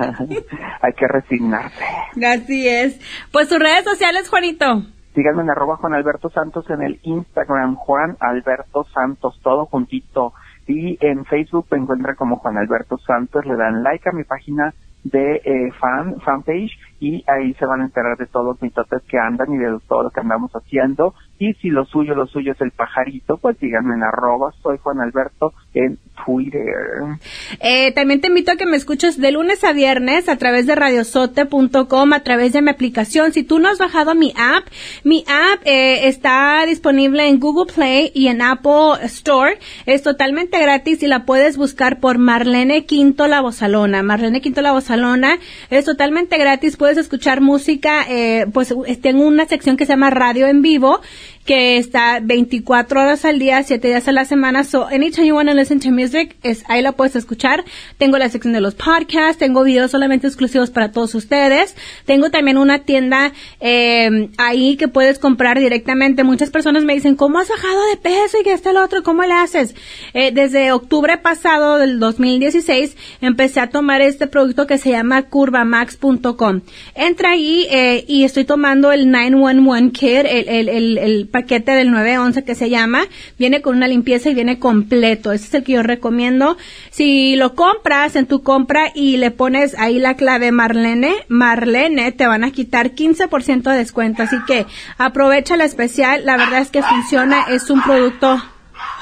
hay 0.80 0.92
que 0.92 1.08
resignarse. 1.08 1.84
Así 2.24 2.68
es. 2.68 3.00
Pues 3.32 3.48
sus 3.48 3.58
redes 3.58 3.84
sociales, 3.84 4.28
Juanito. 4.28 4.82
Síganme 5.14 5.42
en 5.42 5.50
arroba 5.50 5.76
Juan 5.76 5.94
Alberto 5.94 6.28
Santos 6.30 6.68
en 6.70 6.82
el 6.82 7.00
Instagram, 7.02 7.76
Juan 7.76 8.16
Alberto 8.20 8.84
Santos, 8.92 9.38
todo 9.42 9.66
juntito. 9.66 10.32
Y 10.66 10.98
en 11.04 11.24
Facebook 11.24 11.66
me 11.70 11.78
encuentra 11.78 12.14
como 12.14 12.36
Juan 12.36 12.58
Alberto 12.58 12.98
Santos, 12.98 13.44
le 13.46 13.56
dan 13.56 13.82
like 13.82 14.08
a 14.08 14.12
mi 14.12 14.24
página 14.24 14.74
de 15.04 15.36
eh, 15.44 15.70
fan, 15.78 16.20
fanpage 16.20 16.72
y 17.04 17.22
ahí 17.26 17.52
se 17.54 17.66
van 17.66 17.82
a 17.82 17.84
enterar 17.84 18.16
de 18.16 18.24
todos 18.26 18.46
los 18.46 18.62
mitotes 18.62 19.02
que 19.02 19.18
andan 19.18 19.52
y 19.52 19.58
de 19.58 19.78
todo 19.86 20.04
lo 20.04 20.10
que 20.10 20.20
andamos 20.20 20.50
haciendo. 20.52 21.14
Y 21.38 21.52
si 21.54 21.68
lo 21.68 21.84
suyo, 21.84 22.14
lo 22.14 22.26
suyo 22.26 22.52
es 22.52 22.60
el 22.60 22.70
pajarito, 22.70 23.36
pues 23.36 23.58
díganme 23.58 23.94
en 23.94 24.04
arroba, 24.04 24.52
soy 24.62 24.78
Juan 24.78 25.00
Alberto 25.00 25.52
en 25.74 25.98
Twitter. 26.24 27.18
Eh, 27.60 27.92
también 27.92 28.20
te 28.20 28.28
invito 28.28 28.52
a 28.52 28.56
que 28.56 28.66
me 28.66 28.76
escuches 28.76 29.20
de 29.20 29.32
lunes 29.32 29.64
a 29.64 29.72
viernes 29.72 30.28
a 30.28 30.36
través 30.36 30.66
de 30.66 30.76
radiosote.com, 30.76 32.12
a 32.12 32.20
través 32.20 32.52
de 32.52 32.62
mi 32.62 32.70
aplicación. 32.70 33.32
Si 33.32 33.42
tú 33.42 33.58
no 33.58 33.68
has 33.68 33.78
bajado 33.78 34.14
mi 34.14 34.32
app, 34.38 34.64
mi 35.02 35.24
app 35.26 35.60
eh, 35.64 36.06
está 36.08 36.64
disponible 36.66 37.28
en 37.28 37.40
Google 37.40 37.72
Play 37.74 38.12
y 38.14 38.28
en 38.28 38.40
Apple 38.40 38.94
Store. 39.02 39.58
Es 39.86 40.02
totalmente 40.02 40.58
gratis 40.60 41.02
y 41.02 41.08
la 41.08 41.24
puedes 41.26 41.56
buscar 41.56 41.98
por 41.98 42.18
Marlene 42.18 42.86
Quinto 42.86 43.26
La 43.26 43.40
Bozalona. 43.40 44.02
Marlene 44.02 44.40
Quinto 44.40 44.62
La 44.62 44.72
Bozalona 44.72 45.38
es 45.70 45.84
totalmente 45.84 46.38
gratis. 46.38 46.76
Puedes 46.76 46.93
escuchar 47.00 47.40
música, 47.40 48.06
eh, 48.08 48.46
pues 48.52 48.74
tengo 49.00 49.26
una 49.26 49.46
sección 49.46 49.76
que 49.76 49.86
se 49.86 49.92
llama 49.92 50.10
Radio 50.10 50.46
en 50.46 50.62
Vivo 50.62 51.00
que 51.44 51.76
está 51.76 52.20
24 52.22 53.00
horas 53.00 53.24
al 53.24 53.38
día, 53.38 53.62
7 53.62 53.86
días 53.86 54.08
a 54.08 54.12
la 54.12 54.24
semana. 54.24 54.64
So, 54.64 54.86
anytime 54.86 55.26
you 55.26 55.34
want 55.34 55.48
to 55.48 55.54
listen 55.54 55.80
to 55.80 55.90
music, 55.90 56.36
es, 56.42 56.64
ahí 56.68 56.82
la 56.82 56.92
puedes 56.92 57.16
escuchar. 57.16 57.64
Tengo 57.98 58.18
la 58.18 58.28
sección 58.28 58.54
de 58.54 58.60
los 58.60 58.74
podcasts, 58.74 59.38
tengo 59.38 59.62
videos 59.62 59.90
solamente 59.90 60.26
exclusivos 60.26 60.70
para 60.70 60.90
todos 60.92 61.14
ustedes. 61.14 61.76
Tengo 62.06 62.30
también 62.30 62.56
una 62.56 62.80
tienda 62.80 63.32
eh, 63.60 64.30
ahí 64.38 64.76
que 64.76 64.88
puedes 64.88 65.18
comprar 65.18 65.58
directamente. 65.58 66.24
Muchas 66.24 66.50
personas 66.50 66.84
me 66.84 66.94
dicen, 66.94 67.16
¿cómo 67.16 67.38
has 67.38 67.48
bajado 67.48 67.80
de 67.90 67.96
peso 67.96 68.38
y 68.40 68.44
que 68.44 68.52
está 68.52 68.70
el 68.70 68.78
otro? 68.78 69.02
¿Cómo 69.02 69.22
le 69.24 69.34
haces? 69.34 69.74
Eh, 70.14 70.30
desde 70.32 70.72
octubre 70.72 71.18
pasado 71.18 71.78
del 71.78 71.98
2016 71.98 72.96
empecé 73.20 73.60
a 73.60 73.68
tomar 73.68 74.00
este 74.00 74.26
producto 74.26 74.66
que 74.66 74.78
se 74.78 74.90
llama 74.90 75.22
curvamax.com. 75.22 76.62
Entra 76.94 77.32
ahí 77.32 77.66
eh, 77.70 78.04
y 78.08 78.24
estoy 78.24 78.44
tomando 78.44 78.92
el 78.92 79.10
911 79.10 79.92
Kit, 79.92 80.26
el, 80.26 80.68
el, 80.68 80.98
el, 80.98 81.28
paquete 81.34 81.72
del 81.72 81.90
911 81.90 82.44
que 82.44 82.54
se 82.54 82.70
llama. 82.70 83.02
Viene 83.40 83.60
con 83.60 83.76
una 83.76 83.88
limpieza 83.88 84.30
y 84.30 84.34
viene 84.34 84.60
completo. 84.60 85.32
Ese 85.32 85.46
es 85.46 85.54
el 85.54 85.64
que 85.64 85.72
yo 85.72 85.82
recomiendo. 85.82 86.56
Si 86.90 87.34
lo 87.34 87.56
compras 87.56 88.14
en 88.14 88.26
tu 88.26 88.44
compra 88.44 88.92
y 88.94 89.16
le 89.16 89.32
pones 89.32 89.76
ahí 89.76 89.98
la 89.98 90.14
clave 90.14 90.52
Marlene, 90.52 91.12
Marlene, 91.26 92.12
te 92.12 92.28
van 92.28 92.44
a 92.44 92.52
quitar 92.52 92.92
15% 92.92 93.62
de 93.62 93.76
descuento. 93.76 94.22
Así 94.22 94.36
que 94.46 94.64
aprovecha 94.96 95.56
la 95.56 95.64
especial. 95.64 96.24
La 96.24 96.36
verdad 96.36 96.60
es 96.60 96.70
que 96.70 96.84
funciona. 96.84 97.46
Es 97.48 97.68
un 97.68 97.82
producto. 97.82 98.40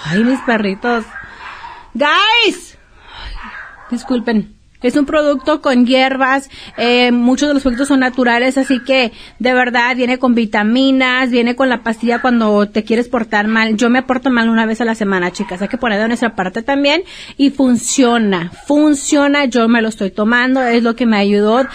Ay, 0.06 0.24
mis 0.24 0.40
perritos. 0.40 1.04
Guys. 1.92 2.78
Disculpen. 3.90 4.61
Es 4.82 4.96
un 4.96 5.06
producto 5.06 5.60
con 5.60 5.86
hierbas, 5.86 6.50
eh, 6.76 7.12
muchos 7.12 7.48
de 7.48 7.54
los 7.54 7.62
productos 7.62 7.88
son 7.88 8.00
naturales, 8.00 8.58
así 8.58 8.80
que 8.80 9.12
de 9.38 9.54
verdad 9.54 9.94
viene 9.96 10.18
con 10.18 10.34
vitaminas, 10.34 11.30
viene 11.30 11.56
con 11.56 11.68
la 11.68 11.82
pastilla 11.82 12.20
cuando 12.20 12.68
te 12.68 12.84
quieres 12.84 13.08
portar 13.08 13.46
mal. 13.46 13.76
Yo 13.76 13.90
me 13.90 14.02
porto 14.02 14.30
mal 14.30 14.48
una 14.48 14.66
vez 14.66 14.80
a 14.80 14.84
la 14.84 14.94
semana, 14.94 15.30
chicas, 15.30 15.62
hay 15.62 15.68
que 15.68 15.78
poner 15.78 16.00
de 16.00 16.08
nuestra 16.08 16.34
parte 16.34 16.62
también 16.62 17.02
y 17.36 17.50
funciona, 17.50 18.50
funciona, 18.66 19.44
yo 19.44 19.68
me 19.68 19.82
lo 19.82 19.88
estoy 19.88 20.10
tomando, 20.10 20.62
es 20.62 20.82
lo 20.82 20.96
que 20.96 21.06
me 21.06 21.16
ayudó 21.16 21.66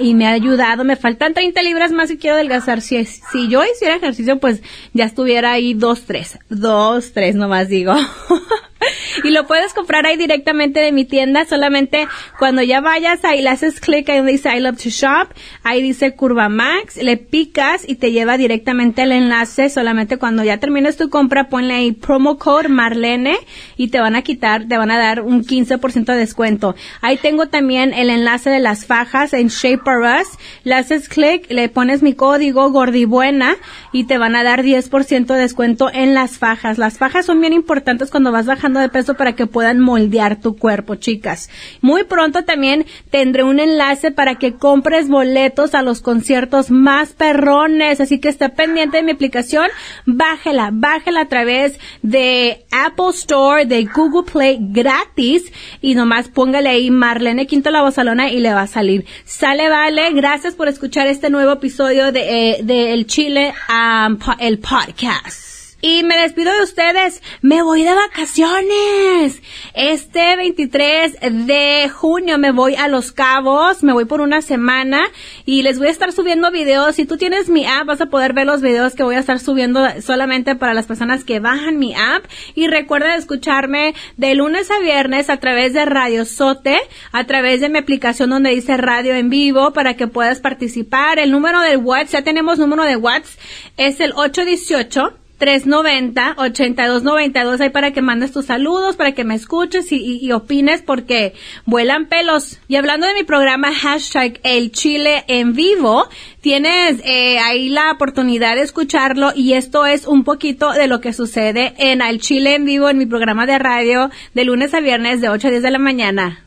y 0.00 0.14
me 0.14 0.26
ha 0.26 0.32
ayudado. 0.32 0.84
Me 0.84 0.96
faltan 0.96 1.34
30 1.34 1.62
libras 1.62 1.92
más 1.92 2.10
y 2.10 2.18
quiero 2.18 2.36
adelgazar. 2.36 2.80
Si, 2.80 3.04
si 3.04 3.48
yo 3.48 3.62
hiciera 3.64 3.96
ejercicio, 3.96 4.38
pues 4.38 4.62
ya 4.92 5.04
estuviera 5.04 5.52
ahí 5.52 5.74
dos, 5.74 6.02
tres, 6.02 6.38
dos, 6.48 7.12
tres 7.12 7.34
nomás 7.34 7.68
digo. 7.68 7.94
y 9.24 9.30
lo 9.30 9.46
puedes 9.46 9.74
comprar 9.74 10.06
ahí 10.06 10.16
directamente 10.16 10.80
de 10.80 10.92
mi 10.92 11.04
tienda. 11.04 11.44
Solamente 11.44 12.08
cuando 12.38 12.62
ya 12.62 12.80
vayas 12.80 13.24
ahí 13.24 13.42
le 13.42 13.50
haces 13.50 13.80
clic 13.80 14.08
ahí 14.08 14.18
donde 14.18 14.32
dice 14.32 14.54
I 14.54 14.60
love 14.60 14.76
to 14.76 14.88
shop. 14.88 15.28
Ahí 15.62 15.82
dice 15.82 16.14
Curva 16.14 16.48
Max. 16.48 16.96
Le 16.96 17.16
picas 17.16 17.88
y 17.88 17.96
te 17.96 18.12
lleva 18.12 18.36
directamente 18.36 19.02
el 19.02 19.12
enlace. 19.12 19.68
Solamente 19.70 20.16
cuando 20.16 20.44
ya 20.44 20.58
termines 20.58 20.96
tu 20.96 21.10
compra 21.10 21.48
ponle 21.48 21.74
ahí 21.74 21.92
promo 21.92 22.38
code 22.38 22.68
Marlene 22.68 23.36
y 23.76 23.88
te 23.88 24.00
van 24.00 24.16
a 24.16 24.22
quitar, 24.22 24.66
te 24.68 24.76
van 24.76 24.90
a 24.90 24.98
dar 24.98 25.22
un 25.22 25.44
15% 25.44 26.04
de 26.04 26.16
descuento. 26.16 26.74
Ahí 27.00 27.16
tengo 27.16 27.46
también 27.46 27.94
el 27.94 28.10
enlace 28.10 28.50
de 28.50 28.60
las 28.60 28.86
fajas 28.86 29.32
en 29.32 29.48
Shaper 29.48 29.98
Us. 29.98 30.28
Le 30.64 30.74
haces 30.74 31.08
clic, 31.08 31.50
le 31.50 31.68
pones 31.68 32.02
mi 32.02 32.14
código 32.14 32.70
gordibuena 32.70 33.56
y 33.92 34.04
te 34.04 34.18
van 34.18 34.36
a 34.36 34.42
dar 34.42 34.62
10% 34.62 35.26
de 35.26 35.38
descuento 35.38 35.90
en 35.92 36.14
las 36.14 36.38
fajas. 36.38 36.78
Las 36.78 36.98
fajas 36.98 37.26
son 37.26 37.40
bien 37.40 37.52
importantes 37.52 38.10
cuando 38.10 38.32
vas 38.32 38.46
bajando 38.46 38.71
de 38.80 38.88
peso 38.88 39.14
para 39.14 39.34
que 39.34 39.46
puedan 39.46 39.80
moldear 39.80 40.40
tu 40.40 40.56
cuerpo, 40.56 40.96
chicas. 40.96 41.50
Muy 41.80 42.04
pronto 42.04 42.44
también 42.44 42.86
tendré 43.10 43.42
un 43.42 43.60
enlace 43.60 44.10
para 44.10 44.36
que 44.36 44.54
compres 44.54 45.08
boletos 45.08 45.74
a 45.74 45.82
los 45.82 46.00
conciertos 46.00 46.70
más 46.70 47.12
perrones, 47.12 48.00
así 48.00 48.20
que 48.20 48.28
esté 48.28 48.48
pendiente 48.48 48.98
de 48.98 49.02
mi 49.02 49.12
aplicación, 49.12 49.68
bájela, 50.06 50.70
bájela 50.72 51.22
a 51.22 51.28
través 51.28 51.78
de 52.02 52.64
Apple 52.70 53.10
Store, 53.10 53.66
de 53.66 53.84
Google 53.84 54.30
Play 54.30 54.58
gratis 54.60 55.44
y 55.80 55.94
nomás 55.94 56.28
póngale 56.28 56.68
ahí 56.68 56.90
Marlene 56.90 57.46
Quinto 57.46 57.70
La 57.70 57.82
Bozalona 57.82 58.30
y 58.30 58.40
le 58.40 58.52
va 58.52 58.62
a 58.62 58.66
salir. 58.66 59.04
Sale, 59.24 59.68
vale, 59.68 60.12
gracias 60.12 60.54
por 60.54 60.68
escuchar 60.68 61.06
este 61.06 61.30
nuevo 61.30 61.52
episodio 61.52 62.12
de, 62.12 62.52
eh, 62.52 62.92
El 62.92 63.06
Chile, 63.06 63.54
um, 63.68 64.18
el 64.38 64.58
podcast. 64.58 65.51
Y 65.84 66.04
me 66.04 66.16
despido 66.16 66.52
de 66.52 66.62
ustedes. 66.62 67.20
Me 67.40 67.60
voy 67.60 67.82
de 67.82 67.92
vacaciones. 67.92 69.42
Este 69.74 70.36
23 70.36 71.18
de 71.44 71.90
junio 71.92 72.38
me 72.38 72.52
voy 72.52 72.76
a 72.76 72.86
Los 72.86 73.10
Cabos. 73.10 73.82
Me 73.82 73.92
voy 73.92 74.04
por 74.04 74.20
una 74.20 74.42
semana 74.42 75.02
y 75.44 75.62
les 75.62 75.80
voy 75.80 75.88
a 75.88 75.90
estar 75.90 76.12
subiendo 76.12 76.52
videos. 76.52 76.94
Si 76.94 77.04
tú 77.04 77.16
tienes 77.16 77.48
mi 77.48 77.66
app, 77.66 77.86
vas 77.86 78.00
a 78.00 78.06
poder 78.06 78.32
ver 78.32 78.46
los 78.46 78.62
videos 78.62 78.94
que 78.94 79.02
voy 79.02 79.16
a 79.16 79.18
estar 79.18 79.40
subiendo 79.40 79.84
solamente 80.00 80.54
para 80.54 80.72
las 80.72 80.86
personas 80.86 81.24
que 81.24 81.40
bajan 81.40 81.80
mi 81.80 81.96
app. 81.96 82.26
Y 82.54 82.68
recuerda 82.68 83.16
escucharme 83.16 83.96
de 84.16 84.36
lunes 84.36 84.70
a 84.70 84.78
viernes 84.78 85.30
a 85.30 85.38
través 85.38 85.72
de 85.72 85.84
Radio 85.84 86.24
Sote, 86.26 86.78
a 87.10 87.24
través 87.24 87.60
de 87.60 87.68
mi 87.68 87.78
aplicación 87.78 88.30
donde 88.30 88.50
dice 88.50 88.76
radio 88.76 89.16
en 89.16 89.30
vivo 89.30 89.72
para 89.72 89.94
que 89.94 90.06
puedas 90.06 90.38
participar. 90.38 91.18
El 91.18 91.32
número 91.32 91.60
del 91.60 91.78
WhatsApp, 91.78 92.12
ya 92.12 92.22
tenemos 92.22 92.60
número 92.60 92.84
de 92.84 92.94
WhatsApp, 92.94 93.40
es 93.76 93.98
el 93.98 94.12
818 94.14 95.21
390-8292 95.42 97.60
ahí 97.60 97.70
para 97.70 97.90
que 97.90 98.00
mandes 98.00 98.30
tus 98.30 98.46
saludos, 98.46 98.94
para 98.94 99.10
que 99.12 99.24
me 99.24 99.34
escuches 99.34 99.90
y, 99.90 100.30
opines 100.30 100.82
porque 100.82 101.34
vuelan 101.66 102.06
pelos. 102.06 102.60
Y 102.68 102.76
hablando 102.76 103.08
de 103.08 103.14
mi 103.14 103.24
programa 103.24 103.74
hashtag 103.74 104.38
El 104.44 104.70
Chile 104.70 105.24
en 105.26 105.54
vivo, 105.54 106.08
tienes 106.40 107.00
eh, 107.04 107.40
ahí 107.40 107.68
la 107.68 107.90
oportunidad 107.90 108.54
de 108.54 108.62
escucharlo 108.62 109.32
y 109.34 109.54
esto 109.54 109.84
es 109.84 110.06
un 110.06 110.22
poquito 110.22 110.70
de 110.72 110.86
lo 110.86 111.00
que 111.00 111.12
sucede 111.12 111.74
en 111.78 112.02
El 112.02 112.20
Chile 112.20 112.54
en 112.54 112.64
vivo 112.64 112.88
en 112.88 112.98
mi 112.98 113.06
programa 113.06 113.44
de 113.44 113.58
radio 113.58 114.10
de 114.34 114.44
lunes 114.44 114.72
a 114.74 114.80
viernes 114.80 115.20
de 115.20 115.28
8 115.28 115.48
a 115.48 115.50
10 115.50 115.62
de 115.64 115.70
la 115.72 115.80
mañana. 115.80 116.44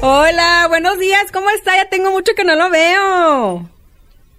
Hola, 0.00 0.66
buenos 0.68 0.96
días, 1.00 1.32
¿cómo 1.32 1.50
está? 1.50 1.74
Ya 1.76 1.88
tengo 1.88 2.12
mucho 2.12 2.32
que 2.36 2.44
no 2.44 2.54
lo 2.54 2.70
veo. 2.70 3.68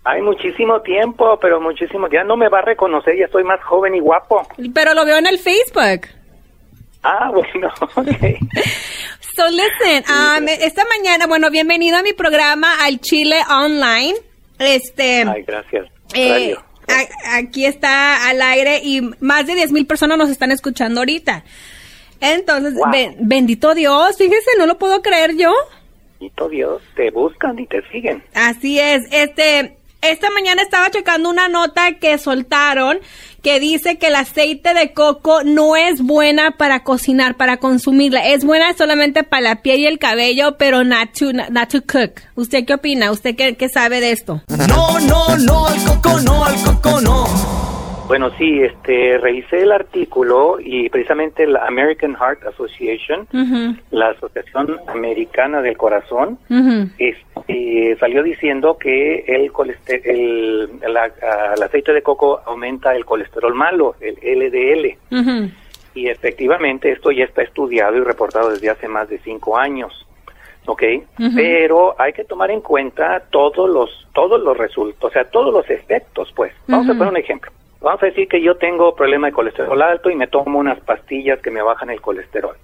Hay 0.06 0.22
muchísimo 0.22 0.82
tiempo, 0.82 1.38
pero 1.42 1.60
muchísimo. 1.60 2.08
Ya 2.10 2.24
no 2.24 2.38
me 2.38 2.48
va 2.48 2.60
a 2.60 2.62
reconocer, 2.62 3.18
ya 3.18 3.26
estoy 3.26 3.44
más 3.44 3.62
joven 3.64 3.94
y 3.94 4.00
guapo. 4.00 4.48
Pero 4.74 4.94
lo 4.94 5.06
veo 5.06 5.18
en 5.18 5.28
el 5.28 5.38
Facebook. 5.38 6.08
Ah, 7.04 7.30
bueno, 7.34 7.70
ok. 7.96 8.08
so, 9.36 9.50
listen, 9.50 10.06
um, 10.08 10.48
esta 10.48 10.84
mañana, 10.86 11.28
bueno, 11.28 11.50
bienvenido 11.52 11.98
a 11.98 12.04
mi 12.04 12.14
programa 12.14 12.86
al 12.86 13.02
Chile 13.02 13.42
Online. 13.50 14.16
Este. 14.60 15.26
Ay, 15.28 15.44
gracias. 15.44 15.88
Eh, 16.14 16.56
aquí 17.34 17.66
está 17.66 18.30
al 18.30 18.42
aire 18.42 18.80
y 18.82 19.02
más 19.20 19.46
de 19.46 19.56
10 19.56 19.74
mil 19.74 19.86
personas 19.86 20.18
nos 20.18 20.30
están 20.30 20.52
escuchando 20.52 21.02
ahorita. 21.02 21.44
Entonces, 22.22 22.74
bendito 23.20 23.74
Dios, 23.74 24.18
fíjese, 24.18 24.52
no 24.58 24.66
lo 24.66 24.78
puedo 24.78 25.02
creer 25.02 25.36
yo. 25.36 25.54
Bendito 26.20 26.50
Dios, 26.50 26.82
te 26.96 27.12
buscan 27.12 27.58
y 27.60 27.66
te 27.66 27.82
siguen. 27.90 28.24
Así 28.34 28.80
es, 28.80 29.08
este, 29.12 29.78
esta 30.02 30.30
mañana 30.30 30.62
estaba 30.62 30.90
checando 30.90 31.30
una 31.30 31.48
nota 31.50 31.94
que 31.94 32.18
soltaron 32.18 33.00
que 33.42 33.60
dice 33.60 33.98
que 33.98 34.08
el 34.08 34.16
aceite 34.16 34.74
de 34.74 34.94
coco 34.94 35.44
no 35.44 35.76
es 35.76 36.02
buena 36.02 36.52
para 36.52 36.84
cocinar, 36.84 37.36
para 37.36 37.58
consumirla. 37.58 38.28
Es 38.28 38.44
buena 38.44 38.74
solamente 38.74 39.24
para 39.24 39.42
la 39.42 39.62
piel 39.62 39.80
y 39.80 39.88
el 39.88 40.00
cabello, 40.00 40.58
pero 40.58 40.84
not 40.84 41.18
to, 41.18 41.32
not 41.34 41.70
to 41.70 41.82
cook. 41.82 42.22
¿Usted 42.36 42.66
qué 42.66 42.74
opina? 42.74 43.12
¿Usted 43.12 43.36
qué, 43.36 43.56
qué 43.56 43.70
sabe 43.70 44.02
de 44.02 44.12
esto? 44.12 44.42
No, 44.48 45.00
no, 45.00 45.38
no, 45.38 45.68
al 45.68 45.84
coco 45.84 46.20
no, 46.22 46.46
al 46.46 46.64
coco 46.64 47.02
no. 47.02 47.79
Bueno, 48.10 48.32
sí, 48.40 48.64
este, 48.64 49.20
revisé 49.20 49.62
el 49.62 49.72
artículo 49.72 50.58
y 50.60 50.90
precisamente 50.90 51.46
la 51.46 51.68
American 51.68 52.16
Heart 52.16 52.44
Association, 52.48 53.28
la 53.92 54.08
Asociación 54.08 54.80
Americana 54.88 55.62
del 55.62 55.78
Corazón, 55.78 56.40
este, 56.98 57.96
salió 58.00 58.24
diciendo 58.24 58.80
que 58.80 59.20
el, 59.28 59.52
el, 60.06 60.70
el, 60.82 60.98
aceite 61.64 61.94
de 61.94 62.02
coco 62.02 62.42
aumenta 62.48 62.96
el 62.96 63.06
colesterol 63.06 63.54
malo, 63.54 63.94
el 64.02 64.16
LDL. 64.16 64.98
Y 65.94 66.08
efectivamente 66.08 66.92
esto 66.92 67.12
ya 67.12 67.26
está 67.26 67.44
estudiado 67.44 67.96
y 67.96 68.02
reportado 68.02 68.50
desde 68.50 68.72
hace 68.72 68.88
más 68.88 69.08
de 69.08 69.20
cinco 69.20 69.56
años. 69.56 70.08
¿ok? 70.66 70.84
Pero 71.36 71.96
hay 72.02 72.14
que 72.14 72.24
tomar 72.24 72.50
en 72.50 72.62
cuenta 72.62 73.24
todos 73.30 73.70
los 73.70 74.08
todos 74.16 74.42
los 74.42 74.58
resultados, 74.58 75.12
o 75.12 75.14
sea, 75.14 75.26
todos 75.30 75.54
los 75.54 75.70
efectos, 75.70 76.34
pues. 76.36 76.54
Vamos 76.68 76.90
a 76.90 76.94
poner 76.94 77.10
un 77.10 77.18
ejemplo. 77.18 77.52
Vamos 77.82 78.04
a 78.04 78.08
decir 78.08 78.28
que 78.28 78.42
yo 78.42 78.56
tengo 78.56 78.94
problema 78.94 79.28
de 79.28 79.34
colesterol 79.34 79.82
alto 79.82 80.10
y 80.10 80.16
me 80.16 80.28
tomo 80.28 80.60
unas 80.60 80.80
pastillas 80.82 81.40
que 81.40 81.52
me 81.52 81.62
bajan 81.62 81.90
el 81.90 82.02
colesterol. 82.02 82.56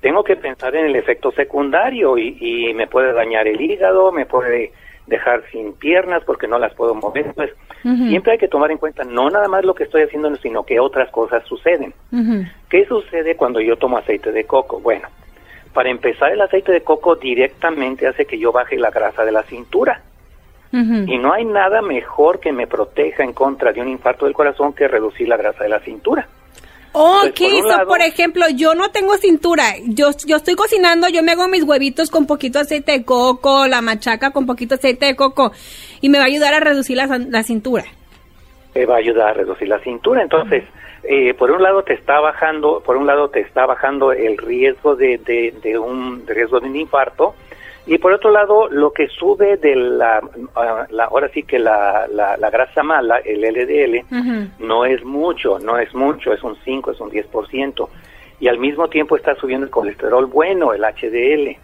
Tengo 0.00 0.24
que 0.24 0.34
pensar 0.34 0.74
en 0.74 0.86
el 0.86 0.96
efecto 0.96 1.30
secundario 1.30 2.18
y, 2.18 2.72
me 2.74 2.88
puede 2.88 3.12
dañar 3.12 3.46
el 3.46 3.60
hígado, 3.60 4.10
me 4.10 4.26
puede 4.26 4.72
dejar 5.06 5.44
sin 5.52 5.74
piernas 5.74 6.24
porque 6.24 6.48
no 6.48 6.58
las 6.58 6.74
puedo 6.74 6.94
mover. 6.94 7.32
Pues 7.34 7.50
siempre 7.82 8.32
hay 8.32 8.38
que 8.38 8.48
tomar 8.48 8.72
en 8.72 8.78
cuenta 8.78 9.04
no 9.04 9.30
nada 9.30 9.46
más 9.46 9.64
lo 9.64 9.74
que 9.74 9.84
estoy 9.84 10.02
haciendo, 10.02 10.34
sino 10.36 10.64
que 10.64 10.80
otras 10.80 11.08
cosas 11.10 11.44
suceden. 11.46 11.94
¿Qué 12.68 12.84
sucede 12.86 13.36
cuando 13.36 13.60
yo 13.60 13.76
tomo 13.76 13.98
aceite 13.98 14.32
de 14.32 14.44
coco? 14.44 14.80
Bueno, 14.80 15.08
Para 15.72 15.88
empezar, 15.88 16.32
el 16.32 16.40
aceite 16.40 16.72
de 16.72 16.82
coco 16.82 17.14
directamente 17.14 18.08
hace 18.08 18.26
que 18.26 18.38
yo 18.38 18.50
baje 18.50 18.76
la 18.76 18.90
grasa 18.90 19.24
de 19.24 19.32
la 19.32 19.44
cintura. 19.44 20.02
Y 20.72 21.18
no 21.18 21.34
hay 21.34 21.44
nada 21.44 21.82
mejor 21.82 22.40
que 22.40 22.50
me 22.50 22.66
proteja 22.66 23.22
en 23.22 23.34
contra 23.34 23.72
de 23.72 23.82
un 23.82 23.88
infarto 23.88 24.24
del 24.24 24.34
corazón 24.34 24.72
que 24.72 24.88
reducir 24.88 25.28
la 25.28 25.36
grasa 25.36 25.64
de 25.64 25.68
la 25.68 25.80
cintura. 25.80 26.26
Ok, 26.92 27.40
por, 27.62 27.86
por 27.86 28.00
ejemplo, 28.00 28.46
yo 28.54 28.74
no 28.74 28.90
tengo 28.90 29.16
cintura. 29.16 29.64
Yo, 29.86 30.10
yo 30.26 30.36
estoy 30.36 30.54
cocinando, 30.54 31.08
yo 31.08 31.22
me 31.22 31.32
hago 31.32 31.48
mis 31.48 31.64
huevitos 31.64 32.10
con 32.10 32.26
poquito 32.26 32.58
aceite 32.58 32.92
de 32.92 33.04
coco, 33.04 33.66
la 33.66 33.82
machaca 33.82 34.30
con 34.30 34.46
poquito 34.46 34.74
aceite 34.76 35.06
de 35.06 35.16
coco, 35.16 35.52
y 36.00 36.08
me 36.08 36.18
va 36.18 36.24
a 36.24 36.28
ayudar 36.28 36.54
a 36.54 36.60
reducir 36.60 36.96
la, 36.96 37.06
la 37.06 37.42
cintura. 37.42 37.84
Me 38.74 38.86
va 38.86 38.94
a 38.94 38.98
ayudar 38.98 39.28
a 39.28 39.32
reducir 39.34 39.68
la 39.68 39.78
cintura. 39.80 40.22
Entonces, 40.22 40.64
eh, 41.04 41.34
por 41.34 41.50
un 41.50 41.62
lado 41.62 41.82
te 41.82 41.94
está 41.94 42.20
bajando, 42.20 42.80
por 42.84 42.96
un 42.96 43.06
lado 43.06 43.28
te 43.28 43.40
está 43.40 43.66
bajando 43.66 44.12
el 44.12 44.38
riesgo 44.38 44.94
de, 44.94 45.18
de, 45.18 45.78
un 45.78 46.24
riesgo 46.26 46.60
de 46.60 46.68
un 46.68 46.76
infarto, 46.76 47.34
y 47.86 47.98
por 47.98 48.12
otro 48.12 48.30
lado, 48.30 48.68
lo 48.68 48.92
que 48.92 49.08
sube 49.08 49.56
de 49.56 49.74
la, 49.74 50.20
ah, 50.54 50.86
la 50.90 51.04
ahora 51.04 51.28
sí 51.30 51.42
que 51.42 51.58
la, 51.58 52.06
la, 52.08 52.50
grasa 52.50 52.82
mala, 52.82 53.18
el 53.18 53.40
LDL, 53.40 54.04
no 54.60 54.84
es 54.84 55.04
mucho, 55.04 55.58
no 55.58 55.78
es 55.78 55.92
mucho, 55.92 56.32
es 56.32 56.42
un 56.44 56.56
5, 56.64 56.92
es 56.92 57.00
un 57.00 57.10
10%. 57.10 57.88
Y 58.38 58.48
al 58.48 58.58
mismo 58.58 58.88
tiempo 58.88 59.16
está 59.16 59.34
subiendo 59.34 59.66
el 59.66 59.70
colesterol 59.70 60.26
bueno, 60.26 60.72
el 60.72 60.82
HDL, 60.82 61.58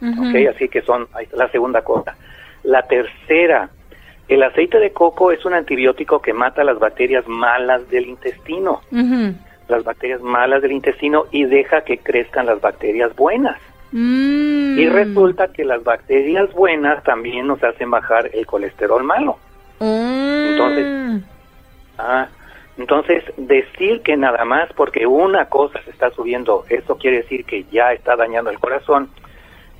Así 0.48 0.68
que 0.68 0.82
son, 0.82 1.08
ahí 1.12 1.24
está 1.24 1.36
la 1.36 1.50
segunda 1.50 1.82
cosa. 1.82 2.16
La 2.64 2.82
tercera, 2.82 3.70
el 4.26 4.42
aceite 4.42 4.80
de 4.80 4.90
coco 4.90 5.30
es 5.30 5.44
un 5.44 5.54
antibiótico 5.54 6.20
que 6.20 6.32
mata 6.32 6.64
las 6.64 6.78
bacterias 6.80 7.26
malas 7.28 7.88
del 7.90 8.06
intestino. 8.06 8.80
Las 9.68 9.84
bacterias 9.84 10.20
malas 10.20 10.62
del 10.62 10.72
intestino 10.72 11.26
y 11.30 11.44
deja 11.44 11.82
que 11.82 11.98
crezcan 11.98 12.46
las 12.46 12.60
bacterias 12.60 13.14
buenas. 13.14 13.60
Mm. 13.92 14.78
Y 14.78 14.88
resulta 14.88 15.48
que 15.48 15.64
las 15.64 15.82
bacterias 15.82 16.52
buenas 16.52 17.02
también 17.04 17.46
nos 17.46 17.62
hacen 17.62 17.90
bajar 17.90 18.30
el 18.32 18.46
colesterol 18.46 19.02
malo. 19.02 19.38
Mm. 19.80 20.46
Entonces, 20.50 21.22
ah, 21.98 22.28
entonces, 22.76 23.24
decir 23.36 24.02
que 24.02 24.16
nada 24.16 24.44
más 24.44 24.72
porque 24.74 25.06
una 25.06 25.46
cosa 25.46 25.82
se 25.82 25.90
está 25.90 26.10
subiendo, 26.10 26.64
eso 26.68 26.96
quiere 26.96 27.18
decir 27.18 27.44
que 27.44 27.64
ya 27.64 27.92
está 27.92 28.14
dañando 28.14 28.50
el 28.50 28.60
corazón, 28.60 29.10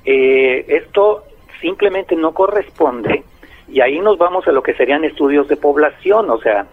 eh, 0.05 0.65
esto 0.67 1.23
simplemente 1.61 2.15
no 2.15 2.33
corresponde 2.33 3.23
y 3.69 3.81
ahí 3.81 3.99
nos 3.99 4.17
vamos 4.17 4.47
a 4.47 4.51
lo 4.51 4.63
que 4.63 4.73
serían 4.73 5.05
estudios 5.05 5.47
de 5.47 5.55
población, 5.55 6.29
o 6.29 6.39
sea, 6.39 6.65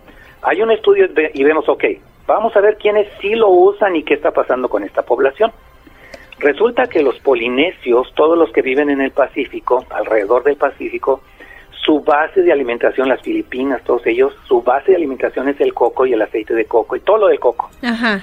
hay 0.43 0.63
un 0.63 0.71
estudio 0.71 1.09
y 1.35 1.45
vemos, 1.45 1.69
ok, 1.69 1.85
vamos 2.27 2.57
a 2.57 2.61
ver 2.61 2.77
quiénes 2.77 3.09
sí 3.21 3.35
lo 3.35 3.49
usan 3.49 3.95
y 3.97 4.03
qué 4.03 4.15
está 4.15 4.33
pasando 4.33 4.69
con 4.69 4.83
esta 4.83 5.03
población. 5.03 5.53
Resulta 6.39 6.87
que 6.87 7.03
los 7.03 7.19
polinesios, 7.21 8.13
todos 8.15 8.37
los 8.37 8.53
que 8.53 8.63
viven 8.63 8.91
en 8.91 9.01
el 9.01 9.11
Pacífico, 9.11 9.87
alrededor 9.91 10.45
del 10.45 10.57
Pacífico, 10.57 11.23
su 11.85 12.01
base 12.01 12.43
de 12.43 12.53
alimentación, 12.53 13.09
las 13.09 13.23
Filipinas, 13.23 13.83
todos 13.85 14.05
ellos, 14.07 14.35
su 14.47 14.61
base 14.61 14.91
de 14.91 14.97
alimentación 14.97 15.49
es 15.49 15.61
el 15.61 15.73
coco 15.73 16.05
y 16.05 16.13
el 16.13 16.21
aceite 16.21 16.53
de 16.53 16.65
coco 16.67 16.97
y 16.97 17.01
todo 17.01 17.19
lo 17.19 17.29
de 17.29 17.39
coco. 17.39 17.71
Ajá. 17.83 18.23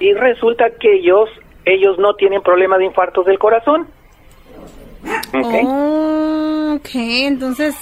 Y 0.00 0.12
resulta 0.12 0.70
que 0.78 0.96
ellos, 0.96 1.30
ellos 1.64 1.98
no 1.98 2.14
tienen 2.14 2.42
problema 2.42 2.76
de 2.76 2.86
infartos 2.86 3.24
del 3.24 3.38
corazón. 3.38 3.86
Okay. 5.28 5.62
Oh, 5.64 6.74
ok, 6.76 6.90
entonces, 6.94 7.76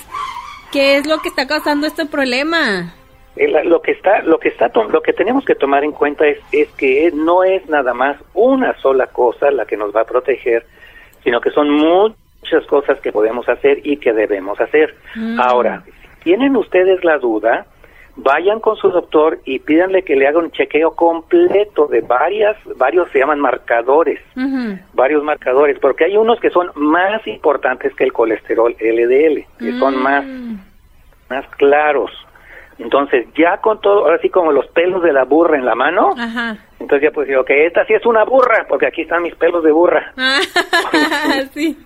¿qué 0.70 0.96
es 0.96 1.06
lo 1.06 1.18
que 1.18 1.28
está 1.28 1.46
causando 1.46 1.86
este 1.86 2.04
problema? 2.06 2.94
Eh, 3.36 3.48
lo 3.64 3.80
que 3.80 3.92
está 3.92 4.20
lo 4.22 4.38
que 4.38 4.48
está 4.48 4.70
lo 4.90 5.00
que 5.00 5.14
tenemos 5.14 5.44
que 5.46 5.54
tomar 5.54 5.84
en 5.84 5.92
cuenta 5.92 6.26
es 6.26 6.38
es 6.52 6.68
que 6.72 7.10
no 7.14 7.42
es 7.44 7.66
nada 7.68 7.94
más 7.94 8.18
una 8.34 8.76
sola 8.80 9.06
cosa 9.06 9.50
la 9.50 9.64
que 9.64 9.76
nos 9.78 9.94
va 9.96 10.02
a 10.02 10.04
proteger 10.04 10.66
sino 11.24 11.40
que 11.40 11.50
son 11.50 11.70
muchas 11.70 12.66
cosas 12.68 13.00
que 13.00 13.10
podemos 13.10 13.48
hacer 13.48 13.80
y 13.84 13.96
que 13.96 14.12
debemos 14.12 14.60
hacer 14.60 14.94
Mm. 15.16 15.40
ahora 15.40 15.82
tienen 16.24 16.56
ustedes 16.56 17.02
la 17.04 17.16
duda 17.18 17.64
vayan 18.16 18.60
con 18.60 18.76
su 18.76 18.90
doctor 18.90 19.38
y 19.46 19.60
pídanle 19.60 20.02
que 20.02 20.14
le 20.14 20.26
haga 20.28 20.38
un 20.38 20.50
chequeo 20.50 20.90
completo 20.94 21.86
de 21.86 22.02
varias 22.02 22.54
varios 22.76 23.10
se 23.12 23.20
llaman 23.20 23.40
marcadores 23.40 24.20
varios 24.92 25.22
marcadores 25.24 25.78
porque 25.78 26.04
hay 26.04 26.18
unos 26.18 26.38
que 26.38 26.50
son 26.50 26.70
más 26.74 27.26
importantes 27.26 27.94
que 27.94 28.04
el 28.04 28.12
colesterol 28.12 28.76
LDL 28.78 29.46
que 29.58 29.72
son 29.78 29.98
Mm. 29.98 30.02
más 30.02 30.24
más 31.30 31.46
claros. 31.56 32.10
Entonces, 32.78 33.26
ya 33.36 33.58
con 33.58 33.80
todo, 33.80 34.00
ahora 34.04 34.18
sí 34.22 34.28
como 34.30 34.50
los 34.52 34.66
pelos 34.68 35.02
de 35.02 35.12
la 35.12 35.24
burra 35.24 35.56
en 35.56 35.64
la 35.64 35.74
mano, 35.74 36.10
Ajá. 36.18 36.56
entonces 36.80 37.08
ya 37.08 37.14
pues 37.14 37.28
digo, 37.28 37.44
que 37.44 37.66
esta 37.66 37.84
sí 37.86 37.92
es 37.94 38.04
una 38.06 38.24
burra, 38.24 38.66
porque 38.68 38.86
aquí 38.86 39.02
están 39.02 39.22
mis 39.22 39.34
pelos 39.36 39.62
de 39.62 39.70
burra. 39.72 40.12
Sí. 41.54 41.76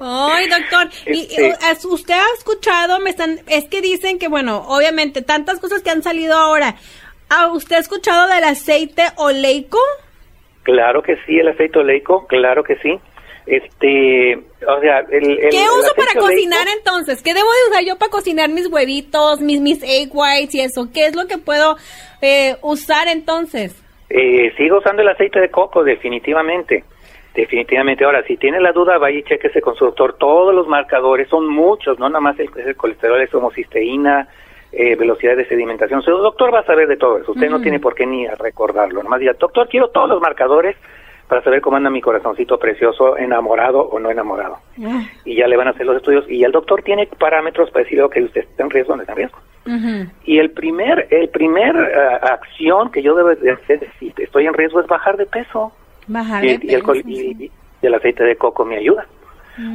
Ay, 0.00 0.48
doctor, 0.48 0.88
y, 1.06 1.20
Este- 1.20 1.48
y, 1.48 1.50
¿as- 1.70 1.84
usted 1.84 2.14
ha 2.14 2.34
escuchado, 2.38 3.00
me 3.00 3.10
están, 3.10 3.38
es 3.48 3.68
que 3.68 3.82
dicen 3.82 4.18
que, 4.18 4.28
bueno, 4.28 4.62
obviamente, 4.68 5.20
tantas 5.22 5.60
cosas 5.60 5.82
que 5.82 5.90
han 5.90 6.02
salido 6.02 6.34
ahora. 6.36 6.74
¿Ha 7.28 7.48
usted 7.52 7.76
escuchado 7.78 8.26
del 8.28 8.44
aceite 8.44 9.02
oleico? 9.16 9.78
Claro 10.62 11.02
que 11.02 11.16
sí, 11.26 11.38
el 11.38 11.48
aceite 11.48 11.78
oleico, 11.78 12.26
claro 12.26 12.64
que 12.64 12.76
sí. 12.76 12.98
Este, 13.46 14.36
o 14.66 14.80
sea, 14.80 15.00
el, 15.10 15.38
el 15.38 15.50
¿Qué 15.50 15.66
uso 15.78 15.94
para 15.94 16.18
cocinar 16.18 16.66
entonces? 16.78 17.22
¿Qué 17.22 17.34
debo 17.34 17.46
de 17.46 17.70
usar 17.70 17.84
yo 17.84 17.98
para 17.98 18.10
cocinar 18.10 18.48
mis 18.48 18.72
huevitos, 18.72 19.40
mis, 19.40 19.60
mis 19.60 19.82
egg 19.82 20.10
whites 20.12 20.54
y 20.54 20.60
eso? 20.60 20.88
¿Qué 20.92 21.06
es 21.06 21.14
lo 21.14 21.26
que 21.26 21.36
puedo 21.36 21.76
eh, 22.22 22.56
usar 22.62 23.08
entonces? 23.08 23.80
Eh, 24.08 24.52
sigo 24.56 24.78
usando 24.78 25.02
el 25.02 25.08
aceite 25.08 25.40
de 25.40 25.50
coco, 25.50 25.84
definitivamente. 25.84 26.84
Definitivamente. 27.34 28.04
Ahora, 28.04 28.22
si 28.26 28.36
tiene 28.36 28.60
la 28.60 28.72
duda, 28.72 28.96
vaya 28.96 29.18
y 29.18 29.24
chequese 29.24 29.60
con 29.60 29.74
su 29.74 29.86
doctor. 29.86 30.16
Todos 30.18 30.54
los 30.54 30.68
marcadores 30.68 31.28
son 31.28 31.48
muchos, 31.48 31.98
no 31.98 32.08
nada 32.08 32.20
más 32.20 32.38
el, 32.38 32.48
el 32.64 32.76
colesterol, 32.76 33.20
es 33.20 33.34
homocisteína, 33.34 34.28
eh, 34.72 34.94
velocidad 34.96 35.36
de 35.36 35.46
sedimentación. 35.46 36.00
Su 36.02 36.12
doctor 36.12 36.54
va 36.54 36.60
a 36.60 36.64
saber 36.64 36.86
de 36.86 36.96
todo 36.96 37.18
eso. 37.18 37.32
Usted 37.32 37.50
no 37.50 37.60
tiene 37.60 37.80
por 37.80 37.94
qué 37.94 38.06
ni 38.06 38.26
recordarlo. 38.26 39.02
Nomás 39.02 39.20
diga, 39.20 39.34
doctor, 39.38 39.68
quiero 39.68 39.88
todos 39.88 40.08
los 40.08 40.20
marcadores 40.20 40.76
para 41.28 41.42
saber 41.42 41.60
cómo 41.60 41.76
anda 41.76 41.90
mi 41.90 42.00
corazoncito 42.00 42.58
precioso, 42.58 43.16
enamorado 43.16 43.80
o 43.80 43.98
no 43.98 44.10
enamorado. 44.10 44.58
Y 45.24 45.36
ya 45.36 45.46
le 45.48 45.56
van 45.56 45.68
a 45.68 45.70
hacer 45.70 45.86
los 45.86 45.96
estudios. 45.96 46.24
Y 46.30 46.44
el 46.44 46.52
doctor 46.52 46.82
tiene 46.82 47.06
parámetros 47.18 47.70
para 47.70 47.84
decirle, 47.84 48.04
ok, 48.04 48.16
usted 48.24 48.42
está 48.42 48.62
en 48.62 48.70
riesgo 48.70 48.92
o 48.92 48.96
no 48.96 49.02
está 49.02 49.12
en 49.12 49.18
riesgo. 49.18 49.38
Y 50.24 50.38
el 50.38 50.50
primer, 50.50 51.06
el 51.10 51.28
primer 51.30 51.74
eh, 51.74 52.18
acción 52.22 52.90
que 52.92 53.02
yo 53.02 53.14
debo 53.14 53.30
de 53.34 53.52
hacer 53.52 53.88
si 53.98 54.12
estoy 54.18 54.46
en 54.46 54.52
riesgo 54.54 54.80
es 54.80 54.86
bajar 54.86 55.16
de 55.16 55.24
peso. 55.26 55.72
Bajar 56.06 56.44
Y, 56.44 56.58
de 56.58 56.66
y 56.66 56.74
el, 56.74 56.80
peso, 56.82 56.94
y- 56.96 57.02
sí. 57.34 57.50
y 57.82 57.86
el 57.86 57.94
aceite 57.94 58.24
de 58.24 58.36
coco 58.36 58.64
me 58.64 58.76
ayuda. 58.76 59.06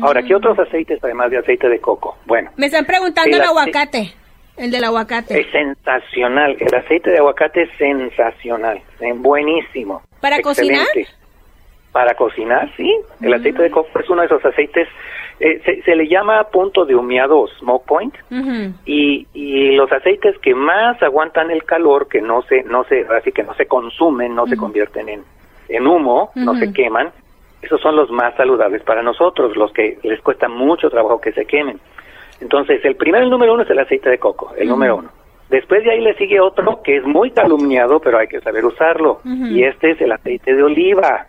Ahora, 0.04 0.22
¿qué 0.22 0.36
otros 0.36 0.60
aceites 0.60 1.00
además 1.04 1.32
de 1.32 1.38
aceite 1.38 1.70
de 1.70 1.80
coco? 1.80 2.18
Bueno, 2.26 2.52
Me 2.58 2.66
están 2.66 2.86
preguntando 2.86 3.36
El 3.38 3.44
aguacate. 3.44 4.14
El 4.58 4.72
del 4.72 4.84
aguacate. 4.84 5.40
es 5.40 5.48
sensacional. 5.52 6.58
El 6.60 6.76
aceite 6.76 7.10
de 7.12 7.18
aguacate 7.18 7.64
es 7.64 7.70
sensacional. 7.78 8.82
buenísimo. 9.16 10.02
¿Para 10.20 10.36
Excelente. 10.38 10.84
cocinar? 10.84 10.88
Para 11.92 12.14
cocinar, 12.16 12.72
sí. 12.78 12.94
El 13.22 13.34
aceite 13.34 13.64
de 13.64 13.72
coco 13.72 14.00
es 14.00 14.10
uno 14.10 14.22
de 14.22 14.28
esos 14.28 14.44
aceites. 14.46 14.88
eh, 15.40 15.62
se, 15.66 15.82
se 15.84 15.96
le 15.96 16.08
llama 16.08 16.44
punto 16.52 16.86
de 16.86 16.96
humeado 16.96 17.40
o 17.40 17.48
smoke 17.48 17.86
point. 17.86 18.14
Y, 18.86 19.26
y 19.34 19.72
los 19.76 19.92
aceites 19.92 20.38
que 20.40 20.54
más 20.54 21.02
aguantan 21.02 21.50
el 21.50 21.64
calor, 21.64 22.08
que 22.08 22.22
no 22.22 22.42
se, 22.44 22.64
no 22.64 22.84
se, 22.84 23.06
así 23.18 23.32
que 23.32 23.44
no 23.44 23.54
se 23.56 23.66
consumen, 23.66 24.36
no 24.36 24.46
se 24.48 24.58
convierten 24.58 25.10
en, 25.10 25.24
en 25.70 25.88
humo, 25.88 26.32
no 26.36 26.56
se 26.56 26.74
queman, 26.74 27.12
esos 27.62 27.80
son 27.82 27.96
los 27.96 28.10
más 28.12 28.36
saludables 28.36 28.84
para 28.84 29.02
nosotros, 29.02 29.56
los 29.58 29.72
que 29.74 29.98
les 30.04 30.22
cuesta 30.22 30.48
mucho 30.48 30.90
trabajo 30.90 31.20
que 31.22 31.32
se 31.32 31.46
quemen. 31.46 31.80
Entonces, 32.42 32.84
el 32.86 32.96
primer, 32.96 33.24
el 33.24 33.30
número 33.30 33.54
uno 33.54 33.64
es 33.64 33.70
el 33.70 33.80
aceite 33.80 34.10
de 34.10 34.18
coco, 34.18 34.54
el 34.58 34.68
número 34.70 34.98
uno. 34.98 35.10
Después 35.50 35.84
de 35.84 35.92
ahí 35.92 36.02
le 36.02 36.14
sigue 36.16 36.40
otro 36.40 36.82
que 36.84 36.98
es 36.98 37.04
muy 37.06 37.32
calumniado, 37.32 38.00
pero 38.00 38.20
hay 38.20 38.28
que 38.28 38.40
saber 38.42 38.64
usarlo. 38.66 39.20
Y 39.26 39.64
este 39.64 39.92
es 39.92 40.02
el 40.02 40.12
aceite 40.12 40.54
de 40.54 40.64
oliva. 40.64 41.26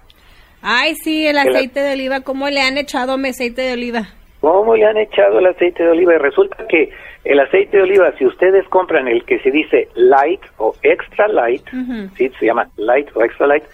Ay, 0.63 0.95
sí, 0.97 1.27
el 1.27 1.39
aceite 1.39 1.81
de 1.81 1.93
oliva. 1.95 2.21
¿Cómo 2.21 2.49
le 2.49 2.61
han 2.61 2.77
echado 2.79 3.17
mi 3.17 3.29
aceite 3.29 3.63
de 3.63 3.73
oliva? 3.73 4.09
¿Cómo 4.41 4.75
le 4.75 4.87
han 4.87 4.97
echado 4.97 5.39
el 5.39 5.47
aceite 5.47 5.83
de 5.83 5.91
oliva? 5.91 6.15
Y 6.15 6.19
resulta 6.19 6.67
que 6.69 6.91
el 7.25 7.41
aceite 7.41 7.77
de 7.77 7.83
oliva, 7.83 8.13
si 8.19 8.27
ustedes 8.27 8.67
compran 8.69 9.09
el 9.09 9.25
que 9.25 9.39
se 9.41 9.51
dice 9.51 9.89
light 9.95 10.41
o 10.59 10.75
extra 10.83 11.29
light. 11.29 11.63
¿sí? 12.17 12.31
se 12.39 12.47
llama 12.47 12.69
light 12.77 13.09
o 13.15 13.23
extra 13.23 13.47
light, 13.47 13.65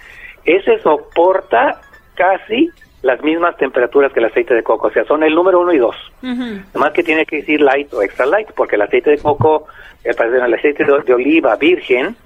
ese 0.45 0.79
soporta 0.81 1.81
casi 2.15 2.71
las 3.03 3.23
mismas 3.23 3.57
temperaturas 3.57 4.13
que 4.13 4.19
el 4.21 4.27
aceite 4.27 4.55
de 4.55 4.63
coco, 4.63 4.89
o 4.89 4.91
sea, 4.91 5.05
son 5.05 5.23
el 5.23 5.35
número 5.35 5.61
uno 5.61 5.73
y 5.73 5.79
dos. 5.79 5.95
Nomás 6.23 6.93
que 6.93 7.03
tiene 7.03 7.25
que 7.27 7.37
decir 7.37 7.61
light 7.61 7.93
o 7.95 8.03
extra 8.03 8.27
light, 8.27 8.49
porque 8.57 8.77
el 8.77 8.83
aceite 8.83 9.11
de 9.11 9.19
coco, 9.19 9.67
eh, 10.03 10.13
perdón, 10.15 10.45
el 10.47 10.55
aceite 10.55 10.85
de, 10.85 10.99
de 11.03 11.15
oliva 11.15 11.55
virgen, 11.57 12.17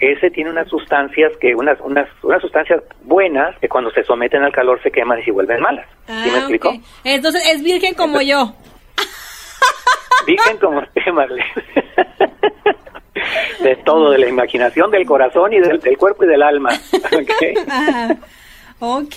ese 0.00 0.30
tiene 0.30 0.50
unas 0.50 0.68
sustancias 0.68 1.32
que, 1.40 1.54
unas, 1.54 1.78
unas, 1.80 2.08
unas 2.22 2.42
sustancias 2.42 2.82
buenas 3.04 3.56
que 3.58 3.68
cuando 3.68 3.90
se 3.90 4.02
someten 4.04 4.42
al 4.42 4.52
calor 4.52 4.82
se 4.82 4.90
queman 4.90 5.20
y 5.20 5.22
se 5.24 5.30
vuelven 5.32 5.60
malas. 5.62 5.86
¿Sí 6.06 6.12
Ah, 6.12 6.26
me 6.32 6.38
explico? 6.38 6.68
ok. 6.70 6.80
Entonces 7.04 7.42
es 7.54 7.62
virgen 7.62 7.94
como 7.94 8.20
yo. 8.20 8.52
Virgen 10.26 10.58
como 10.58 10.80
usted, 10.80 11.02
Marlene. 11.12 11.44
De 13.60 13.76
todo, 13.76 14.10
de 14.10 14.18
la 14.18 14.28
imaginación, 14.28 14.90
del 14.90 15.04
corazón 15.06 15.52
y 15.52 15.58
del, 15.60 15.80
del 15.80 15.96
cuerpo 15.96 16.24
y 16.24 16.28
del 16.28 16.42
alma. 16.42 16.70
¿ok? 16.94 18.18
Ok, 18.80 19.14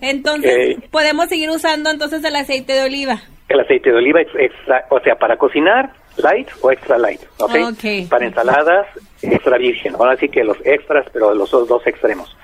entonces 0.00 0.76
podemos 0.90 1.28
seguir 1.28 1.50
usando 1.50 1.90
entonces 1.90 2.24
el 2.24 2.34
aceite 2.34 2.72
de 2.72 2.84
oliva. 2.84 3.20
El 3.48 3.60
aceite 3.60 3.90
de 3.90 3.96
oliva, 3.96 4.20
extra, 4.20 4.84
o 4.90 4.98
sea, 5.00 5.14
para 5.16 5.36
cocinar, 5.36 5.92
light 6.16 6.48
o 6.60 6.72
extra 6.72 6.98
light, 6.98 7.20
¿ok? 7.38 8.08
Para 8.08 8.26
ensaladas, 8.26 8.86
extra 9.22 9.58
virgen. 9.58 9.94
Ahora 9.94 10.16
sí 10.16 10.28
que 10.28 10.42
los 10.42 10.56
extras, 10.64 11.06
pero 11.12 11.34
los 11.34 11.50
dos 11.50 11.86
extremos. 11.86 12.36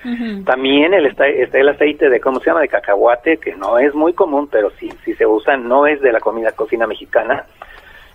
También 0.44 0.94
el, 0.94 1.06
está, 1.06 1.26
está, 1.26 1.58
el 1.58 1.68
aceite 1.68 2.08
de, 2.08 2.20
¿cómo 2.20 2.40
se 2.40 2.46
llama? 2.46 2.60
De 2.60 2.68
cacahuate, 2.68 3.38
que 3.38 3.54
no 3.56 3.78
es 3.78 3.94
muy 3.94 4.12
común, 4.12 4.48
pero 4.50 4.70
sí, 4.78 4.90
sí 5.04 5.14
se 5.14 5.26
usa, 5.26 5.56
no 5.56 5.86
es 5.86 6.00
de 6.00 6.12
la 6.12 6.20
comida 6.20 6.52
cocina 6.52 6.86
mexicana. 6.86 7.44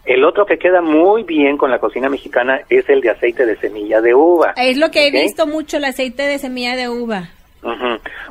El 0.06 0.24
otro 0.24 0.46
que 0.46 0.58
queda 0.58 0.82
muy 0.82 1.24
bien 1.24 1.58
con 1.58 1.72
la 1.72 1.80
cocina 1.80 2.10
mexicana 2.10 2.62
es 2.70 2.88
el 2.90 3.02
de 3.02 3.10
aceite 3.10 3.46
de 3.46 3.58
semilla 3.58 4.02
de 4.02 4.14
uva. 4.14 4.54
Es 4.56 4.78
lo 4.78 4.92
que 4.92 5.08
he 5.08 5.12
visto 5.12 5.48
mucho, 5.48 5.78
el 5.78 5.86
aceite 5.86 6.24
de 6.24 6.38
semilla 6.38 6.76
de 6.76 6.90
uva. 6.90 7.30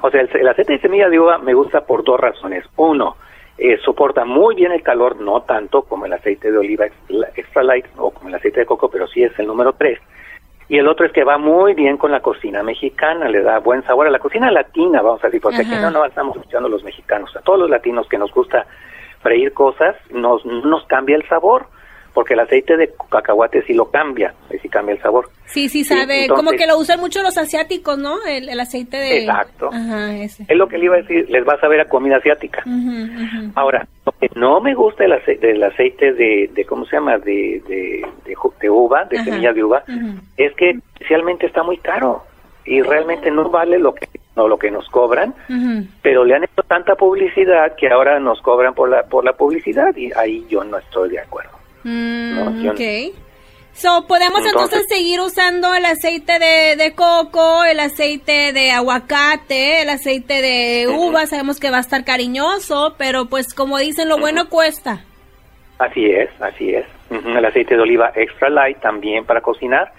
O 0.03 0.11
sea, 0.11 0.21
el, 0.21 0.49
aceite 0.49 0.75
de 0.75 0.81
semilla 0.81 1.09
de 1.09 1.19
uva 1.19 1.39
me 1.39 1.55
gusta 1.55 1.83
por 1.83 2.05
dos 2.05 2.21
razones. 2.21 2.65
Uno, 2.77 3.17
eh, 3.59 3.79
soporta 3.85 4.25
muy 4.25 4.55
bien 4.55 4.73
el 4.73 4.83
calor, 4.83 5.21
no 5.21 5.43
tanto 5.43 5.83
como 5.83 6.07
el 6.07 6.13
aceite 6.13 6.51
de 6.51 6.59
oliva 6.59 6.87
extra 7.37 7.63
light 7.63 7.87
o 7.97 8.11
como 8.11 8.29
el 8.29 8.35
aceite 8.35 8.61
de 8.61 8.67
coco, 8.67 8.89
pero 8.89 9.07
sí 9.07 9.23
es 9.23 9.37
el 9.39 9.47
número 9.47 9.73
tres. 9.73 9.99
Y 10.69 10.79
el 10.79 10.89
otro 10.89 11.05
es 11.05 11.13
que 11.13 11.25
va 11.25 11.37
muy 11.37 11.75
bien 11.75 11.99
con 11.99 12.11
la 12.11 12.21
cocina 12.21 12.63
mexicana, 12.63 13.29
le 13.29 13.43
da 13.43 13.59
buen 13.59 13.83
sabor 13.83 14.07
a 14.07 14.11
la 14.11 14.19
cocina 14.19 14.51
latina, 14.51 15.03
vamos 15.03 15.23
a 15.23 15.27
decir, 15.27 15.43
porque 15.43 15.61
aquí 15.61 15.75
no, 15.81 15.91
no 15.91 16.05
estamos 16.05 16.37
escuchando 16.37 16.69
los 16.69 16.83
mexicanos, 16.83 17.37
a 17.37 17.43
todos 17.43 17.59
los 17.59 17.71
latinos 17.71 18.09
que 18.09 18.17
nos 18.17 18.33
gusta 18.33 18.67
freír 19.21 19.53
cosas, 19.53 19.95
nos, 20.11 20.45
nos 20.47 20.85
cambia 20.87 21.17
el 21.17 21.29
sabor, 21.29 21.67
porque 22.15 22.35
el 22.35 22.41
aceite 22.41 22.77
de 22.77 22.95
cacahuate 23.11 23.63
sí 23.65 23.75
lo 23.75 23.91
cambia, 23.91 24.33
sí 24.63 24.69
cambia 24.69 24.95
el 24.95 25.03
sabor. 25.03 25.29
Sí, 25.47 25.69
sí 25.69 25.85
sabe, 25.85 26.29
como 26.29 26.53
que 26.53 26.67
lo 26.67 26.79
usan 26.79 27.01
mucho 27.01 27.23
los 27.23 27.37
asiáticos, 27.37 27.99
¿no? 27.99 28.25
El, 28.25 28.59
aceite 28.59 28.97
de... 28.97 29.19
Exacto. 29.19 29.71
Es 30.23 30.57
lo 30.57 30.69
que 30.69 30.79
le 30.79 30.85
iba 30.87 30.95
a 30.95 30.99
decir, 30.99 31.29
les 31.29 31.47
va 31.47 31.55
a 31.55 31.61
saber 31.61 31.81
a 31.81 31.89
comida 31.89 32.17
asiática. 32.17 32.63
Ahora, 33.57 33.87
lo 34.07 34.13
que 34.13 34.31
no 34.37 34.61
me 34.61 34.75
gusta 34.75 35.05
el 35.05 35.13
aceite, 35.13 35.49
del 35.49 35.63
aceite 35.65 36.13
de, 36.13 36.51
de, 36.55 36.65
¿cómo 36.65 36.87
se 36.87 36.97
llama? 36.97 37.19
De, 37.19 37.61
de, 37.69 38.07
de, 38.25 38.71
uva, 38.71 39.05
de 39.05 39.23
semilla 39.25 39.53
de 39.53 39.65
uva, 39.65 39.83
es 40.37 40.55
que 40.55 40.71
especialmente 40.71 41.47
está 41.47 41.63
muy 41.65 41.79
caro 41.79 42.25
y 42.65 42.81
realmente 42.81 43.31
no 43.31 43.51
vale 43.51 43.79
lo 43.79 43.95
que 43.95 44.09
no 44.37 44.49
lo 44.49 44.59
que 44.59 44.71
nos 44.71 44.89
cobran, 44.89 45.35
pero 46.03 46.25
le 46.25 46.35
han 46.35 46.45
hecho 46.45 46.63
tanta 46.67 46.95
publicidad 46.97 47.77
que 47.77 47.89
ahora 47.89 48.19
nos 48.19 48.41
cobran 48.41 48.75
por 48.75 48.89
la 48.89 49.05
por 49.05 49.25
la 49.25 49.35
publicidad 49.35 49.95
y 49.97 50.13
ahí 50.13 50.45
yo 50.49 50.65
no 50.65 50.79
estoy 50.79 51.11
de 51.11 51.21
acuerdo. 51.21 51.64
Mm, 51.85 52.69
ok. 52.69 52.81
So, 53.75 54.07
podemos 54.07 54.47
entonces, 54.47 54.85
seguir 54.89 55.21
usando 55.21 55.75
el 55.75 55.85
aceite 55.85 56.39
de, 56.39 56.77
de, 56.77 56.95
coco, 56.95 57.65
el 57.65 57.81
aceite 57.81 58.53
de 58.53 58.71
aguacate, 58.71 59.83
el 59.83 59.91
aceite 59.91 60.43
de 60.43 60.87
uva, 60.89 61.27
sabemos 61.27 61.59
que 61.59 61.71
va 61.71 61.79
a 61.79 61.81
estar 61.81 62.05
cariñoso, 62.05 62.95
pero 62.97 63.27
pues 63.27 63.53
como 63.53 63.79
dicen, 63.79 64.09
lo 64.09 64.19
bueno 64.19 64.49
cuesta. 64.49 65.05
Así 65.79 66.07
es, 66.07 66.31
así 66.41 66.73
es. 66.73 66.87
El 67.11 67.45
aceite 67.45 67.75
de 67.77 67.83
oliva 67.83 68.13
extra 68.15 68.49
light 68.49 68.79
también 68.79 69.25
para 69.25 69.41
cocinar 69.41 69.93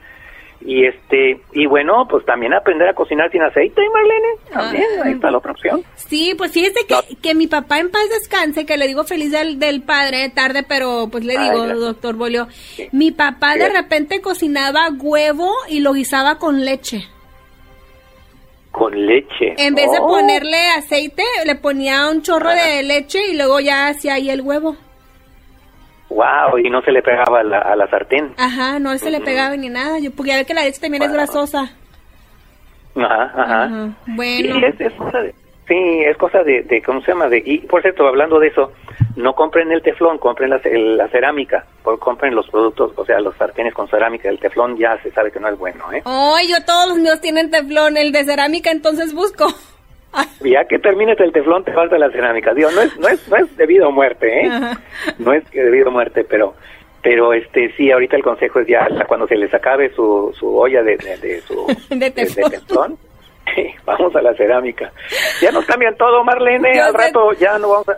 y 0.61 0.85
este 0.85 1.41
y 1.53 1.65
bueno 1.65 2.07
pues 2.09 2.25
también 2.25 2.53
aprender 2.53 2.87
a 2.87 2.93
cocinar 2.93 3.31
sin 3.31 3.41
aceite 3.41 3.81
Marlene 3.93 4.27
también 4.51 4.85
ahí 5.03 5.13
está 5.13 5.31
la 5.31 5.37
otra 5.37 5.51
opción. 5.51 5.83
Sí 5.95 6.33
pues 6.37 6.51
fíjese 6.51 6.85
que, 6.87 7.17
que 7.17 7.35
mi 7.35 7.47
papá 7.47 7.79
en 7.79 7.91
paz 7.91 8.03
descanse 8.09 8.65
que 8.65 8.77
le 8.77 8.87
digo 8.87 9.03
feliz 9.03 9.31
del, 9.31 9.59
del 9.59 9.81
padre 9.83 10.29
tarde 10.29 10.63
pero 10.67 11.07
pues 11.11 11.23
le 11.23 11.37
digo 11.37 11.67
doctor 11.67 12.15
Bolio 12.15 12.47
mi 12.91 13.11
papá 13.11 13.55
de 13.55 13.69
repente 13.69 14.21
cocinaba 14.21 14.89
huevo 14.97 15.51
y 15.69 15.79
lo 15.79 15.93
guisaba 15.93 16.37
con 16.37 16.63
leche. 16.63 17.05
Con 18.71 19.05
leche. 19.05 19.55
En 19.57 19.73
vez 19.73 19.89
de 19.89 19.99
oh. 20.01 20.07
ponerle 20.07 20.57
aceite 20.77 21.23
le 21.45 21.55
ponía 21.55 22.09
un 22.09 22.21
chorro 22.21 22.49
de 22.49 22.83
leche 22.83 23.19
y 23.29 23.37
luego 23.37 23.59
ya 23.59 23.87
hacía 23.87 24.15
ahí 24.15 24.29
el 24.29 24.41
huevo 24.41 24.75
Wow, 26.09 26.59
y 26.63 26.69
no 26.69 26.81
se 26.81 26.91
le 26.91 27.01
pegaba 27.01 27.39
a 27.39 27.43
la, 27.43 27.59
a 27.59 27.75
la 27.75 27.87
sartén. 27.87 28.33
Ajá, 28.37 28.79
no 28.79 28.97
se 28.97 29.09
le 29.09 29.21
pegaba 29.21 29.55
ni 29.55 29.69
nada, 29.69 29.99
yo 29.99 30.11
porque 30.11 30.31
ya 30.31 30.37
ve 30.37 30.45
que 30.45 30.53
la 30.53 30.63
leche 30.63 30.79
también 30.79 31.03
es 31.03 31.11
grasosa. 31.11 31.71
Ajá, 32.95 33.31
ajá. 33.35 33.89
Bueno. 34.07 34.55
Sí, 34.55 34.65
es, 34.79 34.93
cosa 34.93 35.19
de, 35.19 35.35
sí, 35.67 36.01
es 36.05 36.17
cosa 36.17 36.43
de, 36.43 36.83
¿cómo 36.85 37.01
se 37.01 37.11
llama? 37.11 37.27
De, 37.27 37.41
y 37.43 37.57
por 37.59 37.81
cierto, 37.81 38.07
hablando 38.07 38.39
de 38.39 38.47
eso, 38.47 38.71
no 39.15 39.33
compren 39.33 39.71
el 39.71 39.81
teflón, 39.81 40.19
compren 40.19 40.51
la, 40.51 40.61
la 40.63 41.07
cerámica, 41.09 41.65
compren 41.99 42.35
los 42.35 42.47
productos, 42.49 42.93
o 42.95 43.05
sea, 43.05 43.19
los 43.19 43.35
sartenes 43.35 43.73
con 43.73 43.89
cerámica, 43.89 44.29
el 44.29 44.39
teflón 44.39 44.77
ya 44.77 44.97
se 45.01 45.11
sabe 45.11 45.31
que 45.31 45.39
no 45.39 45.49
es 45.49 45.57
bueno, 45.57 45.91
¿eh? 45.91 46.03
Ay, 46.05 46.47
yo 46.47 46.63
todos 46.65 46.89
los 46.89 46.97
míos 46.99 47.19
tienen 47.19 47.49
teflón, 47.49 47.97
el 47.97 48.11
de 48.11 48.23
cerámica 48.23 48.71
entonces 48.71 49.13
busco. 49.13 49.47
Ya 50.43 50.65
que 50.65 50.79
termines 50.79 51.19
el 51.19 51.31
teflón 51.31 51.63
te 51.63 51.73
falta 51.73 51.97
la 51.97 52.09
cerámica. 52.11 52.53
Digo, 52.53 52.71
no 52.71 52.81
es, 52.81 52.97
no 52.97 53.07
es, 53.07 53.27
no 53.27 53.37
es 53.37 53.57
debido 53.57 53.87
a 53.87 53.91
muerte, 53.91 54.45
¿eh? 54.45 54.49
No 55.19 55.33
es 55.33 55.49
debido 55.51 55.89
a 55.89 55.91
muerte, 55.91 56.23
pero 56.23 56.55
pero 57.05 57.33
este 57.33 57.71
sí 57.77 57.91
ahorita 57.91 58.15
el 58.15 58.23
consejo 58.23 58.61
es 58.61 58.67
ya 58.67 58.87
cuando 59.07 59.27
se 59.27 59.35
les 59.35 59.53
acabe 59.53 59.93
su, 59.93 60.33
su 60.39 60.57
olla 60.57 60.81
de, 60.81 60.97
de, 60.97 61.39
su 61.41 61.67
de 61.95 62.09
teflón, 62.09 62.97
vamos 63.85 64.15
a 64.15 64.23
la 64.23 64.33
cerámica 64.33 64.91
ya 65.39 65.51
nos 65.51 65.65
cambian 65.65 65.95
todo 65.97 66.23
Marlene 66.23 66.81
al 66.81 66.95
rato 66.95 67.31
ya 67.33 67.59
no 67.59 67.69
vamos 67.69 67.89
a 67.89 67.97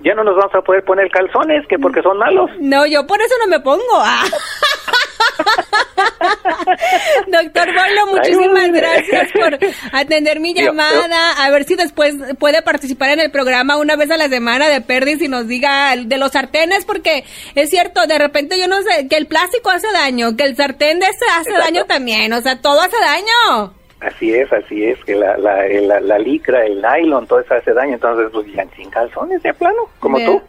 ya 0.00 0.12
no 0.14 0.24
nos 0.24 0.36
vamos 0.36 0.54
a 0.56 0.60
poder 0.60 0.82
poner 0.82 1.08
calzones 1.08 1.68
que 1.68 1.78
porque 1.78 2.02
son 2.02 2.18
malos 2.18 2.50
no 2.58 2.84
yo 2.84 3.06
por 3.06 3.20
eso 3.20 3.34
no 3.38 3.46
me 3.46 3.60
pongo 3.60 3.94
ah. 3.94 4.24
Doctor 7.26 7.68
Boilo, 7.74 8.06
muchísimas 8.08 8.72
gracias 8.72 9.32
por 9.32 9.58
atender 9.92 10.40
mi 10.40 10.54
llamada. 10.54 11.44
A 11.44 11.50
ver 11.50 11.64
si 11.64 11.74
después 11.74 12.14
puede 12.38 12.62
participar 12.62 13.10
en 13.10 13.20
el 13.20 13.30
programa 13.30 13.76
una 13.76 13.96
vez 13.96 14.10
a 14.10 14.16
la 14.16 14.28
semana 14.28 14.68
de 14.68 14.80
Perdis 14.80 15.22
y 15.22 15.28
nos 15.28 15.46
diga 15.48 15.94
de 15.96 16.18
los 16.18 16.32
sartenes, 16.32 16.84
porque 16.84 17.24
es 17.54 17.70
cierto, 17.70 18.06
de 18.06 18.18
repente 18.18 18.58
yo 18.58 18.66
no 18.66 18.82
sé, 18.82 19.08
que 19.08 19.16
el 19.16 19.26
plástico 19.26 19.70
hace 19.70 19.90
daño, 19.92 20.36
que 20.36 20.44
el 20.44 20.56
sartén 20.56 20.98
de 21.00 21.06
ese 21.06 21.24
hace 21.36 21.52
daño 21.52 21.84
también, 21.84 22.32
o 22.32 22.40
sea, 22.40 22.60
todo 22.60 22.80
hace 22.80 22.96
daño. 23.00 23.77
Así 24.00 24.32
es, 24.32 24.52
así 24.52 24.84
es, 24.84 25.04
que 25.04 25.16
la, 25.16 25.36
la, 25.38 26.00
la, 26.00 26.18
licra, 26.18 26.64
el 26.64 26.80
nylon, 26.80 27.26
todo 27.26 27.40
eso 27.40 27.54
hace 27.54 27.72
daño, 27.72 27.94
entonces 27.94 28.28
pues 28.32 28.46
ya 28.52 28.64
sin 28.76 28.88
calzones 28.90 29.42
de 29.42 29.52
plano, 29.52 29.88
como 29.98 30.18
tú. 30.18 30.40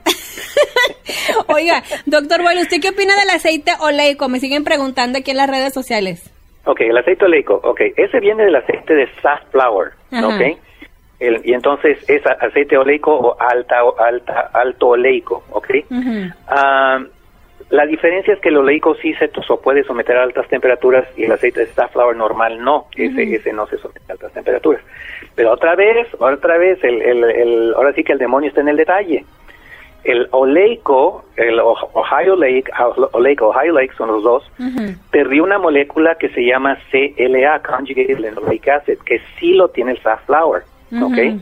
Oiga, 1.47 1.81
doctor 2.05 2.43
Boyle, 2.43 2.61
¿usted 2.61 2.79
qué 2.79 2.89
opina 2.89 3.19
del 3.19 3.31
aceite 3.31 3.71
oleico? 3.79 4.29
Me 4.29 4.39
siguen 4.39 4.63
preguntando 4.63 5.17
aquí 5.17 5.31
en 5.31 5.37
las 5.37 5.49
redes 5.49 5.73
sociales. 5.73 6.31
Ok, 6.65 6.81
el 6.81 6.97
aceite 6.97 7.25
oleico, 7.25 7.59
ok, 7.63 7.81
ese 7.97 8.19
viene 8.19 8.43
del 8.43 8.55
aceite 8.55 8.93
de 8.93 9.07
safflower, 9.19 9.93
ok, 10.11 10.59
y 11.43 11.53
entonces 11.53 11.97
es 12.07 12.21
aceite 12.25 12.77
oleico 12.77 13.15
o 13.15 13.41
alta, 13.41 13.79
alta, 13.97 14.51
alto 14.53 14.89
oleico, 14.89 15.43
ok. 15.51 15.69
La 17.69 17.85
diferencia 17.85 18.33
es 18.33 18.39
que 18.39 18.49
el 18.49 18.57
oleico 18.57 18.95
sí 18.95 19.13
se 19.13 19.29
puede 19.63 19.83
someter 19.83 20.17
a 20.17 20.23
altas 20.23 20.47
temperaturas 20.47 21.07
y 21.15 21.25
el 21.25 21.31
aceite 21.31 21.61
de 21.61 21.67
safflower 21.67 22.15
normal 22.15 22.63
no, 22.63 22.87
ese, 22.95 23.35
ese 23.35 23.53
no 23.53 23.67
se 23.67 23.77
somete 23.77 24.01
a 24.09 24.13
altas 24.13 24.33
temperaturas. 24.33 24.81
Pero 25.35 25.51
otra 25.51 25.75
vez, 25.75 26.07
otra 26.17 26.57
vez, 26.57 26.83
el, 26.83 27.01
el, 27.01 27.73
ahora 27.75 27.93
sí 27.93 28.03
que 28.03 28.13
el 28.13 28.19
demonio 28.19 28.49
está 28.49 28.61
en 28.61 28.69
el 28.69 28.77
detalle. 28.77 29.23
El 30.03 30.27
oleico, 30.31 31.25
el 31.35 31.59
Ohio 31.59 32.35
Lake, 32.35 32.71
oleico, 33.11 33.49
Ohio 33.49 33.73
Lake 33.73 33.93
son 33.97 34.07
los 34.07 34.23
dos, 34.23 34.51
perdió 35.11 35.43
una 35.43 35.59
molécula 35.59 36.15
que 36.15 36.29
se 36.29 36.43
llama 36.43 36.77
CLA, 36.89 37.61
Conjugated 37.61 38.17
Linoleic 38.17 38.67
Acid, 38.67 38.97
que 39.05 39.21
sí 39.37 39.53
lo 39.53 39.67
tiene 39.67 39.91
el 39.91 40.01
safflower, 40.01 40.63
¿ok? 41.01 41.39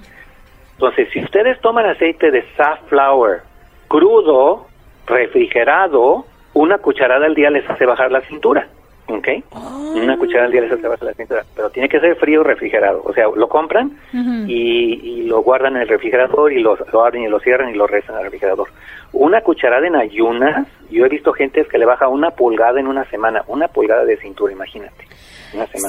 Entonces, 0.74 1.08
si 1.14 1.24
ustedes 1.24 1.60
toman 1.62 1.86
aceite 1.86 2.32
de 2.32 2.44
safflower 2.56 3.42
crudo, 3.88 4.66
refrigerado, 5.08 6.26
una 6.53 6.78
cucharada 6.78 7.26
al 7.26 7.36
día 7.36 7.49
les 7.49 7.68
hace 7.70 7.86
bajar 7.86 8.12
la 8.12 8.22
cintura. 8.22 8.68
¿ok? 9.08 9.28
Oh. 9.51 9.93
Una 9.95 10.18
cucharada 10.18 10.45
al 10.45 10.51
día 10.51 10.62
les 10.62 10.72
hace 10.72 10.88
bajar 10.88 11.08
la 11.08 11.14
cintura, 11.14 11.43
pero 11.55 11.70
tiene 11.70 11.89
que 11.89 11.99
ser 11.99 12.16
frío 12.18 12.43
refrigerado. 12.43 13.01
O 13.03 13.14
sea, 13.14 13.28
lo 13.34 13.47
compran 13.47 13.97
y, 14.47 15.24
lo 15.28 15.41
guardan 15.41 15.76
en 15.76 15.82
el 15.82 15.88
refrigerador 15.88 16.53
y 16.53 16.62
lo, 16.62 16.78
abren 17.03 17.24
y 17.24 17.28
lo 17.28 17.39
cierran 17.39 17.70
y 17.70 17.74
lo 17.74 17.88
rezan 17.88 18.16
al 18.16 18.24
refrigerador. 18.24 18.70
Una 19.14 19.41
cucharada 19.41 19.86
en 19.86 19.95
ayunas, 19.95 20.68
yo 20.89 21.05
he 21.05 21.10
visto 21.10 21.34
gente 21.34 21.66
que 21.66 21.78
le 21.78 21.86
baja 21.86 22.08
una 22.08 22.32
pulgada 22.32 22.80
en 22.80 22.88
una 22.88 23.03
semana, 23.05 23.43
una 23.47 23.68
pulgada 23.68 24.05
de 24.05 24.18
cintura, 24.18 24.53
imagínate. 24.53 25.05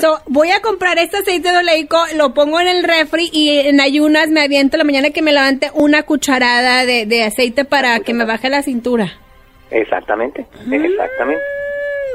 So, 0.01 0.19
voy 0.27 0.51
a 0.51 0.61
comprar 0.61 0.99
este 0.99 1.19
aceite 1.19 1.51
de 1.51 1.59
oleico, 1.59 1.99
lo 2.17 2.35
pongo 2.35 2.61
en 2.61 2.69
el 2.69 2.85
refri 2.85 3.29
y 3.33 3.59
en 3.59 3.81
ayunas 3.81 4.29
me 4.29 4.43
aviento 4.43 4.77
la 4.77 4.85
mañana 4.85 5.11
que 5.11 5.23
me 5.23 5.33
levante 5.33 5.71
una 5.75 6.03
cucharada 6.05 6.85
de, 6.85 7.23
aceite 7.25 7.65
para 7.65 8.01
que 8.01 8.15
me 8.15 8.25
baje 8.25 8.49
la 8.49 8.63
cintura. 8.63 9.13
Exactamente, 9.71 10.47
mm, 10.67 10.73
exactamente. 10.73 11.43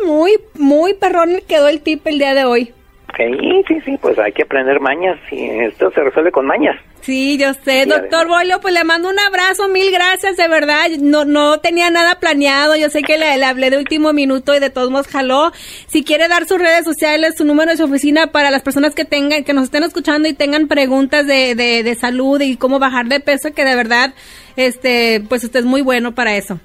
Muy, 0.06 0.34
muy 0.56 0.94
perrón 0.94 1.40
quedó 1.48 1.68
el 1.68 1.82
tip 1.82 2.06
el 2.08 2.18
día 2.18 2.34
de 2.34 2.46
hoy. 2.46 2.74
Sí, 3.18 3.64
sí, 3.68 3.82
sí, 3.86 3.98
pues 4.02 4.18
hay 4.18 4.32
que 4.32 4.44
aprender 4.44 4.80
mañas 4.80 5.20
y 5.32 5.46
esto 5.46 5.92
se 5.92 6.02
resuelve 6.02 6.32
con 6.32 6.48
mañas. 6.48 6.76
Sí, 7.04 7.38
yo 7.38 7.54
sé. 7.54 7.86
Doctor 7.86 8.28
Bolio, 8.30 8.62
pues 8.62 8.74
le 8.74 8.86
mando 8.86 9.10
un 9.10 9.20
abrazo, 9.20 9.68
mil 9.68 9.92
gracias, 9.92 10.38
de 10.38 10.48
verdad. 10.48 10.90
No 11.02 11.26
no 11.26 11.60
tenía 11.60 11.90
nada 11.90 12.20
planeado. 12.20 12.78
Yo 12.78 12.90
sé 12.90 13.02
que 13.02 13.18
le, 13.18 13.44
hablé 13.44 13.70
de 13.70 13.78
último 13.78 14.14
minuto 14.14 14.56
y 14.56 14.60
de 14.60 14.70
todos 14.70 14.90
modos 14.90 15.08
jaló. 15.08 15.52
Si 15.88 16.06
quiere 16.06 16.30
dar 16.30 16.46
sus 16.46 16.60
redes 16.60 16.86
sociales, 16.86 17.36
su 17.38 17.44
número 17.44 17.72
de 17.72 17.78
su 17.78 17.84
oficina 17.84 18.28
para 18.28 18.52
las 18.52 18.62
personas 18.62 18.96
que 18.96 19.04
tengan, 19.04 19.44
que 19.44 19.54
nos 19.54 19.66
estén 19.66 19.84
escuchando 19.84 20.30
y 20.30 20.34
tengan 20.34 20.70
preguntas 20.70 21.28
de, 21.28 21.56
de, 21.56 21.84
de 21.84 21.96
salud 21.96 22.40
y 22.40 22.56
cómo 22.56 22.80
bajar 22.80 23.08
de 23.08 23.20
peso, 23.20 23.54
que 23.54 23.66
de 23.66 23.76
verdad, 23.76 24.14
este, 24.56 25.22
pues 25.28 25.44
usted 25.44 25.60
es 25.60 25.66
muy 25.66 25.82
bueno 25.82 26.16
para 26.16 26.38
eso. 26.38 26.58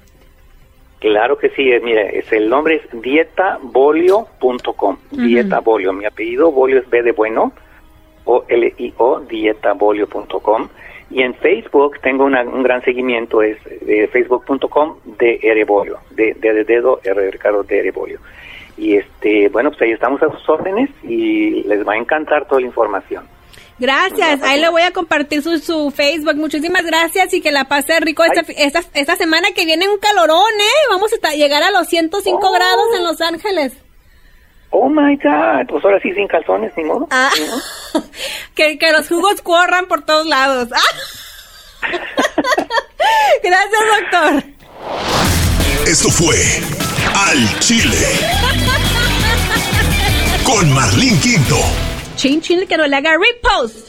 Claro 0.99 1.37
que 1.37 1.49
sí, 1.49 1.69
eh, 1.71 1.81
mire, 1.81 2.17
es, 2.19 2.31
el 2.31 2.49
nombre 2.49 2.75
es 2.75 2.83
dietabolio.com, 3.01 4.97
dietabolio, 5.11 5.91
mi 5.93 6.05
apellido 6.05 6.51
bolio 6.51 6.79
es 6.79 6.89
B 6.89 7.03
de 7.03 7.13
bueno, 7.13 7.53
o 8.29 8.45
L 8.47 8.73
I 8.77 8.93
O 8.97 9.19
dietabolio.com 9.21 10.69
y 11.09 11.23
en 11.23 11.33
Facebook 11.33 11.99
tengo 12.01 12.25
un 12.25 12.63
gran 12.63 12.83
seguimiento 12.83 13.41
es 13.41 13.57
de 13.81 14.07
facebook.com 14.09 14.97
de 15.17 15.39
Erebolio, 15.41 15.97
de, 16.11 16.35
de, 16.35 16.53
de 16.53 16.63
dedo 16.63 16.99
R 17.03 17.31
Ricardo 17.31 17.63
de 17.63 17.79
Erebolio. 17.79 18.19
Y 18.77 18.95
este, 18.95 19.49
bueno, 19.49 19.71
pues 19.71 19.81
ahí 19.81 19.91
estamos 19.91 20.21
a 20.21 20.29
sus 20.29 20.47
órdenes 20.47 20.89
y 21.03 21.63
les 21.63 21.85
va 21.85 21.93
a 21.93 21.97
encantar 21.97 22.47
toda 22.47 22.61
la 22.61 22.67
información. 22.67 23.23
Gracias, 23.79 24.43
ahí 24.43 24.61
le 24.61 24.69
voy 24.69 24.83
a 24.83 24.91
compartir 24.91 25.41
su, 25.41 25.57
su 25.57 25.89
Facebook. 25.89 26.35
Muchísimas 26.35 26.85
gracias 26.85 27.33
y 27.33 27.41
que 27.41 27.51
la 27.51 27.65
pase 27.65 27.99
rico 28.01 28.23
esta, 28.23 28.41
esta, 28.51 28.81
esta, 28.93 29.15
semana 29.15 29.47
que 29.55 29.65
viene 29.65 29.89
un 29.89 29.97
calorón, 29.97 30.53
¿eh? 30.59 30.87
Vamos 30.91 31.11
a 31.23 31.33
llegar 31.33 31.63
a 31.63 31.71
los 31.71 31.87
105 31.87 32.51
grados 32.51 32.95
en 32.95 33.03
Los 33.03 33.21
Ángeles. 33.21 33.88
Oh 34.71 34.87
my 34.89 35.15
God, 35.17 35.67
pues 35.67 35.83
ahora 35.83 35.99
sí 36.01 36.13
sin 36.13 36.27
calzones, 36.27 36.71
ni 36.77 36.83
modo. 36.83 37.07
Ah. 37.11 37.31
que, 38.55 38.77
que 38.77 38.91
los 38.91 39.07
jugos 39.07 39.41
corran 39.41 39.87
por 39.87 40.03
todos 40.03 40.27
lados. 40.27 40.69
gracias, 43.43 43.81
doctor. 43.99 44.43
Esto 45.87 46.09
fue 46.09 46.35
Al 47.15 47.59
Chile 47.59 48.05
con 50.43 50.71
Marlene 50.73 51.19
Quinto. 51.19 51.57
Chin 52.15 52.41
Chin 52.41 52.67
que 52.67 52.77
no 52.77 52.85
le 52.85 52.95
haga 52.95 53.15
repost. 53.17 53.88